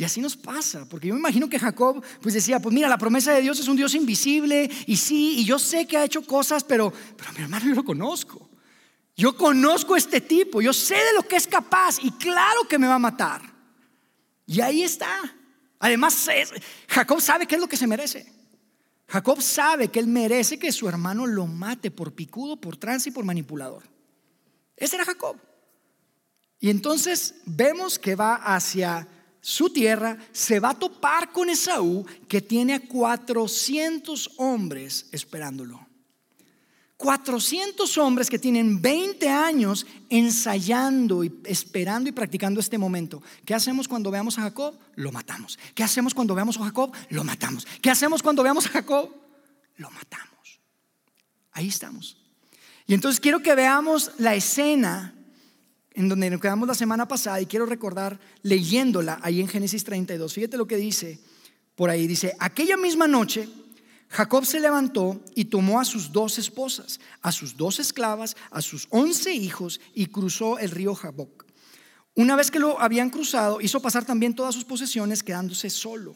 Y 0.00 0.04
así 0.04 0.20
nos 0.20 0.36
pasa, 0.36 0.88
porque 0.88 1.08
yo 1.08 1.14
me 1.14 1.18
imagino 1.18 1.48
que 1.48 1.58
Jacob 1.58 2.00
pues 2.22 2.32
decía, 2.32 2.60
pues 2.60 2.72
mira, 2.72 2.88
la 2.88 2.96
promesa 2.96 3.32
de 3.32 3.42
Dios 3.42 3.58
es 3.58 3.66
un 3.66 3.76
Dios 3.76 3.96
invisible 3.96 4.70
y 4.86 4.96
sí, 4.96 5.40
y 5.40 5.44
yo 5.44 5.58
sé 5.58 5.88
que 5.88 5.96
ha 5.96 6.04
hecho 6.04 6.22
cosas, 6.22 6.62
pero, 6.62 6.92
pero 7.16 7.32
mi 7.32 7.40
hermano 7.40 7.66
yo 7.66 7.74
lo 7.74 7.84
conozco. 7.84 8.48
Yo 9.16 9.36
conozco 9.36 9.96
a 9.96 9.98
este 9.98 10.20
tipo, 10.20 10.62
yo 10.62 10.72
sé 10.72 10.94
de 10.94 11.14
lo 11.16 11.24
que 11.24 11.34
es 11.34 11.48
capaz 11.48 11.98
y 12.00 12.12
claro 12.12 12.62
que 12.68 12.78
me 12.78 12.86
va 12.86 12.94
a 12.94 13.00
matar. 13.00 13.42
Y 14.46 14.60
ahí 14.60 14.84
está. 14.84 15.34
Además, 15.80 16.28
Jacob 16.86 17.20
sabe 17.20 17.46
qué 17.48 17.56
es 17.56 17.60
lo 17.60 17.68
que 17.68 17.76
se 17.76 17.88
merece. 17.88 18.32
Jacob 19.08 19.42
sabe 19.42 19.88
que 19.88 19.98
él 19.98 20.06
merece 20.06 20.60
que 20.60 20.70
su 20.70 20.88
hermano 20.88 21.26
lo 21.26 21.48
mate 21.48 21.90
por 21.90 22.12
picudo, 22.12 22.56
por 22.60 22.76
trance 22.76 23.08
y 23.08 23.12
por 23.12 23.24
manipulador. 23.24 23.82
Ese 24.76 24.94
era 24.94 25.04
Jacob. 25.04 25.36
Y 26.60 26.70
entonces 26.70 27.34
vemos 27.46 27.98
que 27.98 28.14
va 28.14 28.36
hacia 28.36 29.08
su 29.40 29.70
tierra, 29.70 30.18
se 30.32 30.60
va 30.60 30.70
a 30.70 30.78
topar 30.78 31.32
con 31.32 31.50
Esaú, 31.50 32.04
que 32.28 32.40
tiene 32.40 32.74
a 32.74 32.80
400 32.80 34.32
hombres 34.36 35.06
esperándolo. 35.12 35.88
400 36.98 37.96
hombres 37.98 38.28
que 38.28 38.40
tienen 38.40 38.82
20 38.82 39.28
años 39.28 39.86
ensayando 40.10 41.22
y 41.22 41.32
esperando 41.44 42.08
y 42.08 42.12
practicando 42.12 42.58
este 42.58 42.76
momento. 42.76 43.22
¿Qué 43.44 43.54
hacemos 43.54 43.86
cuando 43.86 44.10
veamos 44.10 44.36
a 44.36 44.42
Jacob? 44.42 44.76
Lo 44.96 45.12
matamos. 45.12 45.58
¿Qué 45.76 45.84
hacemos 45.84 46.12
cuando 46.12 46.34
veamos 46.34 46.56
a 46.56 46.64
Jacob? 46.64 46.92
Lo 47.10 47.22
matamos. 47.22 47.68
¿Qué 47.80 47.88
hacemos 47.88 48.20
cuando 48.20 48.42
veamos 48.42 48.66
a 48.66 48.70
Jacob? 48.70 49.14
Lo 49.76 49.90
matamos. 49.92 50.60
Ahí 51.52 51.68
estamos. 51.68 52.16
Y 52.88 52.94
entonces 52.94 53.20
quiero 53.20 53.42
que 53.42 53.54
veamos 53.54 54.10
la 54.18 54.34
escena 54.34 55.14
en 55.98 56.08
donde 56.08 56.30
nos 56.30 56.40
quedamos 56.40 56.68
la 56.68 56.74
semana 56.74 57.08
pasada 57.08 57.40
y 57.40 57.46
quiero 57.46 57.66
recordar 57.66 58.20
leyéndola 58.42 59.18
ahí 59.20 59.40
en 59.40 59.48
Génesis 59.48 59.82
32. 59.82 60.32
Fíjate 60.32 60.56
lo 60.56 60.68
que 60.68 60.76
dice 60.76 61.18
por 61.74 61.90
ahí. 61.90 62.06
Dice, 62.06 62.36
aquella 62.38 62.76
misma 62.76 63.08
noche 63.08 63.48
Jacob 64.08 64.46
se 64.46 64.60
levantó 64.60 65.20
y 65.34 65.46
tomó 65.46 65.80
a 65.80 65.84
sus 65.84 66.12
dos 66.12 66.38
esposas, 66.38 67.00
a 67.20 67.32
sus 67.32 67.56
dos 67.56 67.80
esclavas, 67.80 68.36
a 68.52 68.62
sus 68.62 68.86
once 68.90 69.34
hijos 69.34 69.80
y 69.92 70.06
cruzó 70.06 70.60
el 70.60 70.70
río 70.70 70.94
Jaboc. 70.94 71.44
Una 72.14 72.36
vez 72.36 72.52
que 72.52 72.60
lo 72.60 72.80
habían 72.80 73.10
cruzado, 73.10 73.60
hizo 73.60 73.82
pasar 73.82 74.04
también 74.04 74.36
todas 74.36 74.54
sus 74.54 74.64
posesiones, 74.64 75.24
quedándose 75.24 75.68
solo. 75.68 76.14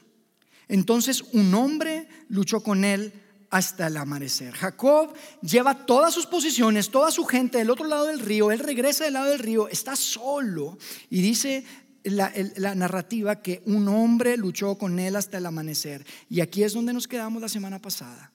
Entonces 0.69 1.25
un 1.33 1.53
hombre 1.55 2.07
luchó 2.29 2.61
con 2.61 2.85
él 2.85 3.13
hasta 3.53 3.89
el 3.89 3.99
amanecer. 3.99 4.55
Jacob 4.55 5.13
lleva 5.43 5.85
todas 5.85 6.15
sus 6.15 6.25
posesiones, 6.25 6.91
toda 6.91 7.11
su 7.11 7.25
gente 7.27 7.59
del 7.59 7.69
otro 7.69 7.87
lado 7.87 8.07
del 8.07 8.19
río, 8.19 8.51
él 8.51 8.59
regresa 8.59 9.05
del 9.05 9.13
lado 9.13 9.31
del 9.31 9.39
río, 9.39 9.69
está 9.69 9.95
solo 9.95 10.79
y 11.11 11.21
dice 11.21 11.63
la, 12.03 12.75
narrativa 12.75 13.43
que 13.43 13.63
un 13.67 13.87
hombre 13.89 14.39
luchó 14.39 14.79
con 14.79 14.99
él 14.99 15.17
hasta 15.17 15.37
el 15.37 15.45
amanecer. 15.45 16.07
Y 16.31 16.41
aquí 16.41 16.63
es 16.63 16.73
donde 16.73 16.95
nos 16.95 17.07
quedamos 17.07 17.43
la 17.43 17.49
semana 17.51 17.79
pasada, 17.79 18.33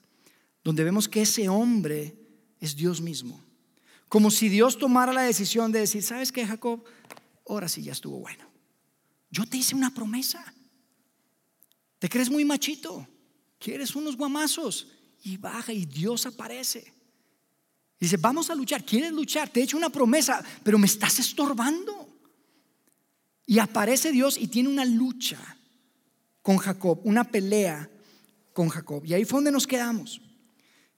donde 0.63 0.83
vemos 0.83 1.09
que 1.09 1.23
ese 1.23 1.49
hombre 1.49 2.15
es 2.59 2.75
Dios 2.75 3.01
mismo. 3.01 3.43
Como 4.09 4.29
si 4.29 4.49
Dios 4.49 4.77
tomara 4.77 5.13
la 5.13 5.23
decisión 5.23 5.71
de 5.71 5.79
decir, 5.79 6.03
¿sabes 6.03 6.31
qué, 6.31 6.45
Jacob? 6.45 6.83
Ahora 7.49 7.67
sí 7.67 7.81
ya 7.81 7.93
estuvo 7.93 8.19
bueno. 8.19 8.45
Yo 9.31 9.47
te 9.47 9.57
hice 9.57 9.73
una 9.73 9.91
promesa. 9.91 10.53
Te 11.97 12.07
crees 12.07 12.29
muy 12.29 12.45
machito. 12.45 13.07
Quieres 13.57 13.95
unos 13.95 14.15
guamazos. 14.15 14.87
Y 15.27 15.35
baja 15.35 15.73
y 15.73 15.85
Dios 15.85 16.25
aparece. 16.25 16.93
Dice, 17.99 18.15
vamos 18.15 18.49
a 18.49 18.55
luchar. 18.55 18.85
¿Quieres 18.85 19.11
luchar? 19.11 19.49
Te 19.49 19.59
he 19.59 19.63
hecho 19.63 19.75
una 19.75 19.89
promesa, 19.89 20.41
pero 20.63 20.77
me 20.77 20.87
estás 20.87 21.19
estorbando. 21.19 22.07
Y 23.45 23.59
aparece 23.59 24.13
Dios 24.13 24.37
y 24.37 24.47
tiene 24.47 24.69
una 24.69 24.85
lucha 24.85 25.37
con 26.41 26.55
Jacob, 26.55 27.01
una 27.03 27.25
pelea 27.25 27.89
con 28.53 28.69
Jacob. 28.69 29.03
Y 29.05 29.15
ahí 29.15 29.25
fue 29.25 29.39
donde 29.39 29.51
nos 29.51 29.67
quedamos. 29.67 30.21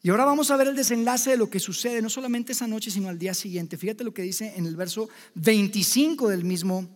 Y 0.03 0.11
ahora 0.11 0.25
vamos 0.25 0.51
a 0.51 0.57
ver 0.57 0.67
el 0.67 0.75
desenlace 0.75 1.31
de 1.31 1.37
lo 1.37 1.49
que 1.49 1.59
sucede, 1.59 1.99
no 1.99 2.09
solamente 2.09 2.51
esa 2.51 2.67
noche, 2.67 2.91
sino 2.91 3.09
al 3.09 3.17
día 3.17 3.33
siguiente. 3.33 3.77
Fíjate 3.77 4.03
lo 4.03 4.13
que 4.13 4.21
dice 4.21 4.53
en 4.55 4.67
el 4.67 4.75
verso 4.75 5.09
25 5.33 6.29
del 6.29 6.43
mismo 6.43 6.87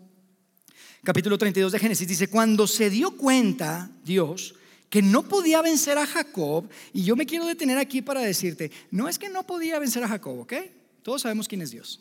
capítulo 1.03 1.39
32 1.39 1.71
de 1.71 1.79
Génesis. 1.79 2.07
Dice, 2.07 2.27
cuando 2.27 2.67
se 2.67 2.91
dio 2.91 3.17
cuenta 3.17 3.89
Dios 4.03 4.53
que 4.93 5.01
no 5.01 5.23
podía 5.23 5.63
vencer 5.63 5.97
a 5.97 6.05
Jacob, 6.05 6.69
y 6.93 7.03
yo 7.03 7.15
me 7.15 7.25
quiero 7.25 7.47
detener 7.47 7.79
aquí 7.79 8.03
para 8.03 8.21
decirte, 8.21 8.69
no 8.91 9.09
es 9.09 9.17
que 9.17 9.27
no 9.27 9.41
podía 9.41 9.79
vencer 9.79 10.03
a 10.03 10.07
Jacob, 10.07 10.41
¿ok? 10.41 10.53
Todos 11.01 11.23
sabemos 11.23 11.47
quién 11.47 11.63
es 11.63 11.71
Dios. 11.71 11.99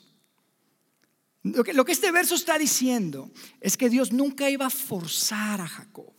Lo 1.43 1.87
que, 1.87 1.93
este 1.93 2.13
verso 2.13 2.35
está 2.35 2.59
diciendo 2.59 3.31
es 3.63 3.79
que 3.79 3.89
Dios 3.89 4.13
nunca 4.13 4.51
iba 4.51 4.67
a 4.67 4.71
forzar 4.71 5.63
a 5.63 5.67
Jacob. 5.67 6.13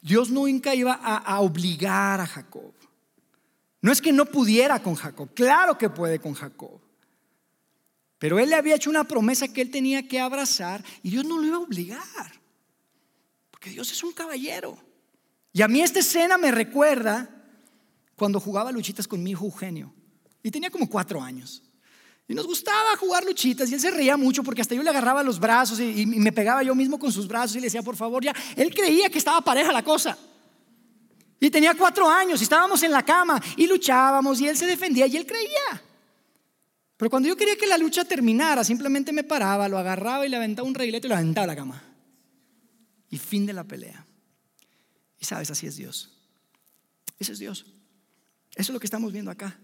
Dios 0.00 0.30
nunca 0.30 0.72
iba 0.72 0.92
a, 0.92 1.40
obligar 1.40 2.20
a 2.20 2.28
Jacob. 2.28 2.72
No 3.82 3.90
es 3.90 4.00
que 4.00 4.12
no 4.12 4.26
pudiera 4.26 4.80
con 4.80 4.94
Jacob, 4.94 5.34
claro 5.34 5.76
que 5.76 5.90
puede 5.90 6.20
con 6.20 6.34
Jacob. 6.34 6.80
Pero 8.20 8.38
él 8.38 8.50
le 8.50 8.54
había 8.54 8.76
hecho 8.76 8.88
una 8.88 9.02
promesa 9.02 9.52
que 9.52 9.62
él 9.62 9.72
tenía 9.72 10.06
que 10.06 10.20
abrazar 10.20 10.84
y 11.02 11.10
Dios 11.10 11.24
no 11.24 11.38
lo 11.38 11.44
iba 11.44 11.56
a 11.56 11.60
obligar. 11.60 12.40
Porque 13.50 13.70
Dios 13.70 13.90
es 13.90 14.00
un 14.04 14.12
caballero. 14.12 14.89
Y 15.52 15.62
a 15.62 15.68
mí 15.68 15.80
esta 15.80 15.98
escena 15.98 16.38
me 16.38 16.50
recuerda 16.50 17.28
cuando 18.16 18.38
jugaba 18.38 18.70
luchitas 18.70 19.08
con 19.08 19.22
mi 19.22 19.30
hijo 19.30 19.46
Eugenio. 19.46 19.92
Y 20.42 20.50
tenía 20.50 20.70
como 20.70 20.88
cuatro 20.88 21.20
años. 21.20 21.62
Y 22.28 22.34
nos 22.34 22.46
gustaba 22.46 22.96
jugar 22.96 23.24
luchitas 23.24 23.68
y 23.70 23.74
él 23.74 23.80
se 23.80 23.90
reía 23.90 24.16
mucho 24.16 24.44
porque 24.44 24.60
hasta 24.60 24.74
yo 24.74 24.82
le 24.82 24.90
agarraba 24.90 25.22
los 25.22 25.40
brazos 25.40 25.80
y, 25.80 26.06
me 26.06 26.30
pegaba 26.30 26.62
yo 26.62 26.74
mismo 26.76 26.98
con 26.98 27.10
sus 27.10 27.26
brazos 27.26 27.56
y 27.56 27.60
le 27.60 27.66
decía, 27.66 27.82
por 27.82 27.96
favor, 27.96 28.22
ya. 28.22 28.32
Él 28.54 28.72
creía 28.72 29.10
que 29.10 29.18
estaba 29.18 29.40
pareja 29.40 29.72
la 29.72 29.82
cosa. 29.82 30.16
Y 31.40 31.50
tenía 31.50 31.74
cuatro 31.74 32.08
años 32.08 32.40
y 32.40 32.44
estábamos 32.44 32.82
en 32.84 32.92
la 32.92 33.02
cama 33.04 33.42
y 33.56 33.66
luchábamos 33.66 34.40
y 34.40 34.46
él 34.46 34.56
se 34.56 34.66
defendía 34.66 35.06
y 35.06 35.16
él 35.16 35.26
creía. 35.26 35.82
Pero 36.96 37.10
cuando 37.10 37.28
yo 37.28 37.36
quería 37.36 37.56
que 37.56 37.66
la 37.66 37.78
lucha 37.78 38.04
terminara, 38.04 38.62
simplemente 38.62 39.10
me 39.10 39.24
paraba, 39.24 39.66
lo 39.66 39.78
agarraba 39.78 40.26
y 40.26 40.28
le 40.28 40.36
aventaba 40.36 40.68
un 40.68 40.74
reguilete 40.74 41.06
y 41.06 41.08
lo 41.08 41.16
aventaba 41.16 41.46
la 41.46 41.56
cama. 41.56 41.82
Y 43.08 43.18
fin 43.18 43.46
de 43.46 43.54
la 43.54 43.64
pelea. 43.64 44.06
Y 45.20 45.26
sabes, 45.26 45.50
así 45.50 45.66
es 45.66 45.76
Dios. 45.76 46.10
Ese 47.18 47.32
es 47.32 47.38
Dios. 47.38 47.66
Eso 48.56 48.72
es 48.72 48.74
lo 48.74 48.80
que 48.80 48.86
estamos 48.86 49.12
viendo 49.12 49.30
acá. 49.30 49.58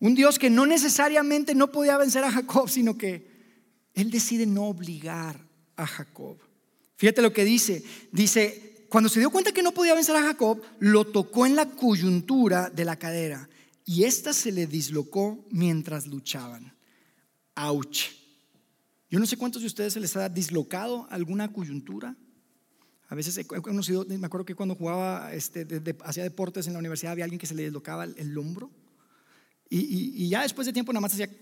Un 0.00 0.14
Dios 0.14 0.38
que 0.38 0.50
no 0.50 0.66
necesariamente 0.66 1.54
no 1.54 1.72
podía 1.72 1.96
vencer 1.96 2.24
a 2.24 2.32
Jacob, 2.32 2.68
sino 2.68 2.98
que 2.98 3.30
Él 3.94 4.10
decide 4.10 4.44
no 4.44 4.64
obligar 4.64 5.40
a 5.76 5.86
Jacob. 5.86 6.36
Fíjate 6.96 7.22
lo 7.22 7.32
que 7.32 7.44
dice. 7.44 7.82
Dice, 8.12 8.86
cuando 8.88 9.08
se 9.08 9.20
dio 9.20 9.30
cuenta 9.30 9.52
que 9.52 9.62
no 9.62 9.72
podía 9.72 9.94
vencer 9.94 10.16
a 10.16 10.22
Jacob, 10.22 10.60
lo 10.80 11.04
tocó 11.04 11.46
en 11.46 11.56
la 11.56 11.70
coyuntura 11.70 12.68
de 12.70 12.84
la 12.84 12.98
cadera 12.98 13.48
y 13.86 14.04
ésta 14.04 14.32
se 14.32 14.52
le 14.52 14.66
dislocó 14.66 15.44
mientras 15.50 16.06
luchaban. 16.06 16.74
¡Auch! 17.54 17.96
Yo 19.10 19.18
no 19.18 19.26
sé 19.26 19.36
cuántos 19.36 19.62
de 19.62 19.68
ustedes 19.68 19.92
se 19.92 20.00
les 20.00 20.16
ha 20.16 20.28
dislocado 20.28 21.06
alguna 21.10 21.52
coyuntura. 21.52 22.16
A 23.14 23.16
veces 23.16 23.38
he 23.38 23.44
conocido, 23.46 24.04
me 24.08 24.26
acuerdo 24.26 24.44
que 24.44 24.56
cuando 24.56 24.74
jugaba, 24.74 25.32
este, 25.32 25.64
hacía 26.04 26.24
deportes 26.24 26.66
en 26.66 26.72
la 26.72 26.80
universidad, 26.80 27.12
había 27.12 27.22
alguien 27.22 27.38
que 27.38 27.46
se 27.46 27.54
le 27.54 27.62
dislocaba 27.62 28.02
el 28.02 28.36
hombro. 28.36 28.72
Y, 29.70 30.28
ya 30.28 30.42
después 30.42 30.66
de 30.66 30.72
tiempo 30.72 30.92
nada 30.92 31.00
más 31.00 31.16
decía, 31.16 31.32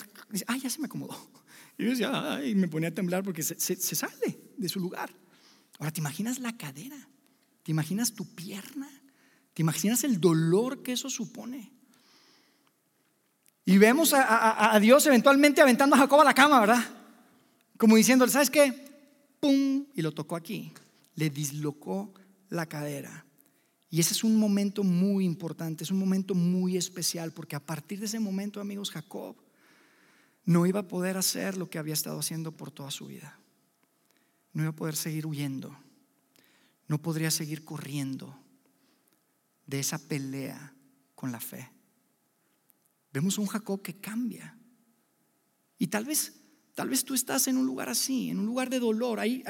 ay, 0.49 0.61
ya 0.61 0.69
se 0.69 0.81
me 0.81 0.85
acomodó. 0.85 1.17
Y 1.79 1.85
yo 1.85 1.91
decía, 1.93 2.43
me 2.55 2.69
ponía 2.69 2.91
a 2.91 2.95
temblar 2.95 3.25
porque 3.25 3.43
se, 3.43 3.59
se 3.59 3.97
sale 3.97 4.38
de 4.59 4.69
su 4.69 4.81
lugar. 4.81 5.11
Ahora, 5.79 5.91
¿te 5.91 6.00
imaginas 6.00 6.41
la 6.41 6.59
cadera? 6.59 7.09
¿Te 7.62 7.71
imaginas 7.71 8.12
tu 8.12 8.26
pierna? 8.35 8.91
¿Te 9.55 9.62
imaginas 9.62 10.05
el 10.05 10.21
dolor 10.21 10.83
que 10.83 10.93
eso 10.93 11.09
supone? 11.09 11.73
Y 13.64 13.79
vemos 13.79 14.12
a, 14.12 14.75
a, 14.75 14.79
Dios 14.79 15.07
eventualmente 15.07 15.62
aventando 15.62 15.97
a 15.97 16.00
Jacob 16.00 16.21
a 16.21 16.25
la 16.25 16.35
cama, 16.35 16.61
¿verdad? 16.61 16.85
Como 17.79 17.97
diciéndole, 17.97 18.31
¿sabes 18.31 18.50
qué? 18.50 18.75
¡Pum! 19.41 19.87
Y 19.95 20.02
lo 20.02 20.12
tocó 20.12 20.37
aquí. 20.37 20.71
Le 21.14 21.31
dislocó 21.31 22.12
la 22.49 22.66
cadera. 22.66 23.26
Y 23.90 24.00
ese 24.00 24.14
es 24.14 24.25
un 24.25 24.37
momento 24.37 24.85
muy 24.85 25.25
importante, 25.25 25.85
es 25.85 25.90
un 25.90 25.99
momento 25.99 26.35
muy 26.35 26.76
especial, 26.76 27.33
porque 27.33 27.57
a 27.57 27.61
partir 27.61 28.00
de 28.00 28.07
ese 28.07 28.21
momento, 28.21 28.61
amigos, 28.61 28.90
Jacob 28.90 29.37
no 30.45 30.66
iba 30.66 30.81
a 30.81 30.88
poder 30.88 31.16
hacer 31.16 31.57
lo 31.57 31.69
que 31.69 31.78
había 31.78 31.95
estado 31.95 32.19
haciendo 32.19 32.57
por 32.57 32.71
toda 32.71 32.90
su 32.90 33.07
vida. 33.07 33.38
No 34.52 34.62
iba 34.62 34.71
a 34.71 34.76
poder 34.76 34.97
seguir 34.97 35.26
huyendo. 35.26 35.76
No 36.88 37.00
podría 37.00 37.31
seguir 37.31 37.64
corriendo 37.64 38.38
de 39.66 39.81
esa 39.81 39.99
pelea 39.99 40.75
con 41.14 41.33
la 41.33 41.40
fe. 41.40 41.71
Vemos 43.12 43.38
un 43.38 43.47
Jacob 43.47 43.83
que 43.83 44.00
cambia. 44.00 44.59
Y 45.78 45.87
tal 45.88 46.04
vez 46.04 46.42
Tal 46.75 46.88
vez 46.88 47.05
tú 47.05 47.14
estás 47.14 47.49
en 47.49 47.59
un 47.59 47.67
lugar 47.67 47.88
así, 47.91 48.31
en 48.31 48.38
un 48.38 48.47
lugar 48.47 48.71
de 48.71 48.79
dolor. 48.79 49.21
Hay, 49.21 49.45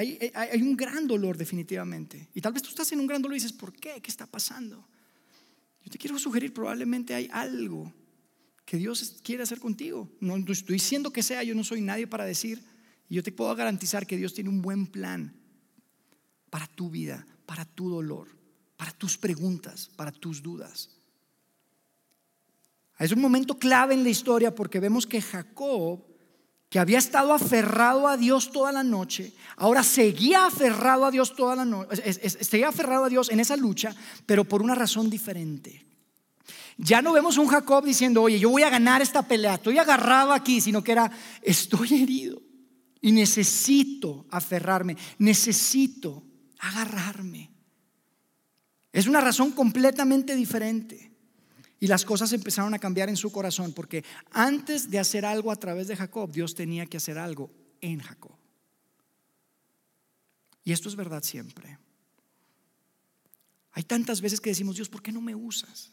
un 0.61 0.77
gran 0.77 1.07
dolor 1.07 1.37
definitivamente. 1.37 2.29
Y 2.35 2.41
tal 2.41 2.53
vez 2.53 2.63
tú 2.63 2.71
estás 2.71 2.91
en 2.93 3.01
un 3.01 3.07
gran 3.07 3.23
dolor 3.23 3.37
y 3.37 3.41
dices, 3.41 3.53
¿por 3.53 3.73
qué? 3.73 4.01
¿Qué 4.01 4.11
está 4.11 4.27
pasando? 4.27 4.85
Yo 5.85 5.91
te 5.91 5.99
quiero 5.99 6.19
sugerir, 6.19 6.53
probablemente 6.53 7.15
hay 7.15 7.29
algo 7.33 7.93
que 8.65 8.77
Dios 8.77 9.21
quiere 9.23 9.45
hacer 9.45 9.61
contigo. 9.61 10.11
No 10.21 10.37
estoy 10.37 10.75
diciendo 10.75 11.13
que 11.13 11.23
sea, 11.23 11.43
yo 11.45 11.55
no 11.55 11.63
soy 11.63 11.81
nadie 11.81 12.07
para 12.07 12.25
decir. 12.25 12.65
Y 13.09 13.15
yo 13.17 13.23
te 13.23 13.31
puedo 13.31 13.55
garantizar 13.55 14.07
que 14.07 14.17
Dios 14.17 14.35
tiene 14.35 14.51
un 14.51 14.63
buen 14.63 14.87
plan 14.87 15.35
para 16.51 16.67
tu 16.67 16.91
vida, 16.91 17.27
para 17.47 17.65
tu 17.65 17.89
dolor, 17.89 18.29
para 18.77 18.91
tus 18.93 19.17
preguntas, 19.17 19.91
para 19.95 20.11
tus 20.11 20.43
dudas. 20.43 20.91
Es 22.99 23.13
un 23.13 23.21
momento 23.21 23.59
clave 23.59 23.95
en 23.95 24.03
la 24.03 24.11
historia 24.11 24.55
porque 24.55 24.81
vemos 24.81 25.07
que 25.07 25.21
Jacob, 25.21 26.05
que 26.73 26.79
había 26.79 26.97
estado 26.97 27.35
aferrado 27.35 28.09
a 28.09 28.17
Dios 28.17 28.51
toda 28.51 28.73
la 28.73 28.83
noche, 28.83 29.35
ahora 29.57 29.83
seguía 29.83 30.47
aferrado 30.47 31.05
a 31.05 31.11
Dios 31.11 31.37
toda 31.37 31.55
la 31.55 31.67
noche, 31.67 32.15
seguía 32.15 32.69
aferrado 32.69 33.05
a 33.05 33.09
Dios 33.11 33.31
en 33.31 33.41
esa 33.41 33.59
lucha, 33.59 33.95
pero 34.25 34.45
por 34.45 34.63
una 34.63 34.75
razón 34.75 35.11
diferente. 35.11 35.85
Ya 36.79 37.03
no 37.03 37.13
vemos 37.13 37.37
a 37.37 37.43
un 37.43 37.49
Jacob 37.49 37.85
diciendo, 37.85 38.23
oye, 38.23 38.39
yo 38.39 38.49
voy 38.49 38.63
a 38.63 38.71
ganar 38.71 39.03
esta 39.03 39.21
pelea, 39.21 39.57
estoy 39.57 39.77
agarrado 39.77 40.33
aquí, 40.33 40.63
sino 40.63 40.83
que 40.83 40.93
era, 40.93 41.13
estoy 41.43 42.03
herido 42.03 42.41
y 43.03 43.13
necesito 43.13 44.25
aferrarme, 44.31 44.97
necesito 45.19 46.25
agarrarme. 46.59 47.51
Es 48.91 49.07
una 49.07 49.21
razón 49.21 49.51
completamente 49.51 50.35
diferente. 50.35 51.12
Y 51.83 51.89
las 51.89 52.05
cosas 52.05 52.33
empezaron 52.33 52.73
a 52.75 52.79
cambiar 52.79 53.09
en 53.09 53.17
su 53.17 53.33
corazón, 53.33 53.73
porque 53.73 54.05
antes 54.31 54.89
de 54.89 55.01
hacer 55.01 55.27
algo 55.27 55.51
a 55.51 55.57
través 55.57 55.89
de 55.89 55.97
Jacob, 55.97 56.31
Dios 56.31 56.55
tenía 56.55 56.87
que 56.87 56.99
hacer 56.99 57.19
algo 57.19 57.51
en 57.81 57.99
Jacob. 57.99 58.37
Y 60.63 60.71
esto 60.71 60.89
es 60.89 60.95
verdad 60.95 61.25
siempre. 61.25 61.77
Hay 63.73 63.83
tantas 63.83 64.21
veces 64.21 64.41
que 64.41 64.51
decimos, 64.51 64.77
Dios, 64.77 64.89
¿por 64.89 65.03
qué 65.03 65.11
no 65.11 65.21
me 65.21 65.35
usas? 65.35 65.91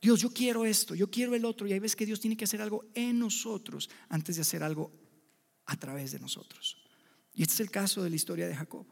Dios, 0.00 0.20
yo 0.20 0.30
quiero 0.30 0.64
esto, 0.64 0.96
yo 0.96 1.08
quiero 1.08 1.36
el 1.36 1.44
otro. 1.44 1.68
Y 1.68 1.72
hay 1.72 1.78
veces 1.78 1.94
que 1.94 2.04
Dios 2.04 2.18
tiene 2.18 2.36
que 2.36 2.46
hacer 2.46 2.60
algo 2.60 2.84
en 2.92 3.20
nosotros 3.20 3.88
antes 4.08 4.34
de 4.34 4.42
hacer 4.42 4.64
algo 4.64 4.90
a 5.66 5.76
través 5.76 6.10
de 6.10 6.18
nosotros. 6.18 6.76
Y 7.34 7.42
este 7.42 7.54
es 7.54 7.60
el 7.60 7.70
caso 7.70 8.02
de 8.02 8.10
la 8.10 8.16
historia 8.16 8.48
de 8.48 8.56
Jacob. 8.56 8.84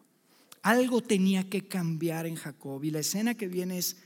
Algo 0.62 1.02
tenía 1.02 1.50
que 1.50 1.66
cambiar 1.66 2.26
en 2.26 2.37
Jacob. 2.37 2.85
Y 2.85 2.92
la 2.92 3.00
escena 3.00 3.35
que 3.35 3.49
viene 3.49 3.78
es, 3.78 3.97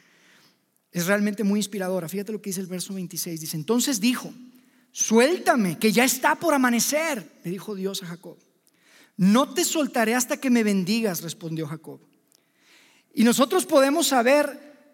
es 0.95 1.07
realmente 1.07 1.43
muy 1.43 1.59
inspiradora. 1.59 2.09
Fíjate 2.09 2.31
lo 2.31 2.41
que 2.41 2.51
dice 2.51 2.61
el 2.61 2.69
verso 2.69 2.95
26. 2.95 3.41
Dice, 3.41 3.57
entonces 3.57 4.01
dijo, 4.01 4.33
suéltame, 4.93 5.77
que 5.77 5.91
ya 5.91 6.05
está 6.05 6.37
por 6.37 6.55
amanecer, 6.55 7.41
le 7.43 7.51
dijo 7.51 7.75
Dios 7.75 8.05
a 8.05 8.07
Jacob. 8.07 8.39
No 9.17 9.53
te 9.53 9.65
soltaré 9.65 10.15
hasta 10.15 10.37
que 10.37 10.51
me 10.51 10.63
bendigas, 10.63 11.21
respondió 11.21 11.67
Jacob. 11.67 12.01
Y 13.13 13.25
nosotros 13.25 13.67
podemos 13.67 14.07
saber 14.07 14.89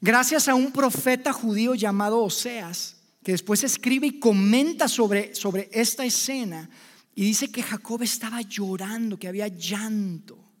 gracias 0.00 0.48
a 0.48 0.54
un 0.54 0.72
profeta 0.72 1.30
judío 1.34 1.74
llamado 1.74 2.22
Oseas, 2.22 2.96
que 3.22 3.32
después 3.32 3.64
escribe 3.64 4.06
y 4.06 4.18
comenta 4.18 4.88
sobre, 4.88 5.34
sobre 5.34 5.68
esta 5.72 6.06
escena, 6.06 6.70
y 7.14 7.22
dice 7.22 7.52
que 7.52 7.62
Jacob 7.62 8.02
estaba 8.02 8.40
llorando, 8.40 9.18
que 9.18 9.28
había 9.28 9.48
llanto. 9.48 10.51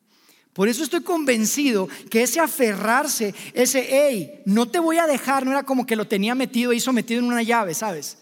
Por 0.52 0.68
eso 0.68 0.82
estoy 0.82 1.02
convencido 1.02 1.88
que 2.10 2.22
ese 2.22 2.38
aferrarse, 2.38 3.34
ese, 3.54 3.86
hey, 3.88 4.42
no 4.44 4.68
te 4.68 4.78
voy 4.78 4.98
a 4.98 5.06
dejar, 5.06 5.46
no 5.46 5.52
era 5.52 5.62
como 5.62 5.86
que 5.86 5.96
lo 5.96 6.06
tenía 6.06 6.34
metido 6.34 6.72
y 6.72 6.80
sometido 6.80 7.20
en 7.20 7.26
una 7.26 7.42
llave, 7.42 7.74
¿sabes? 7.74 8.18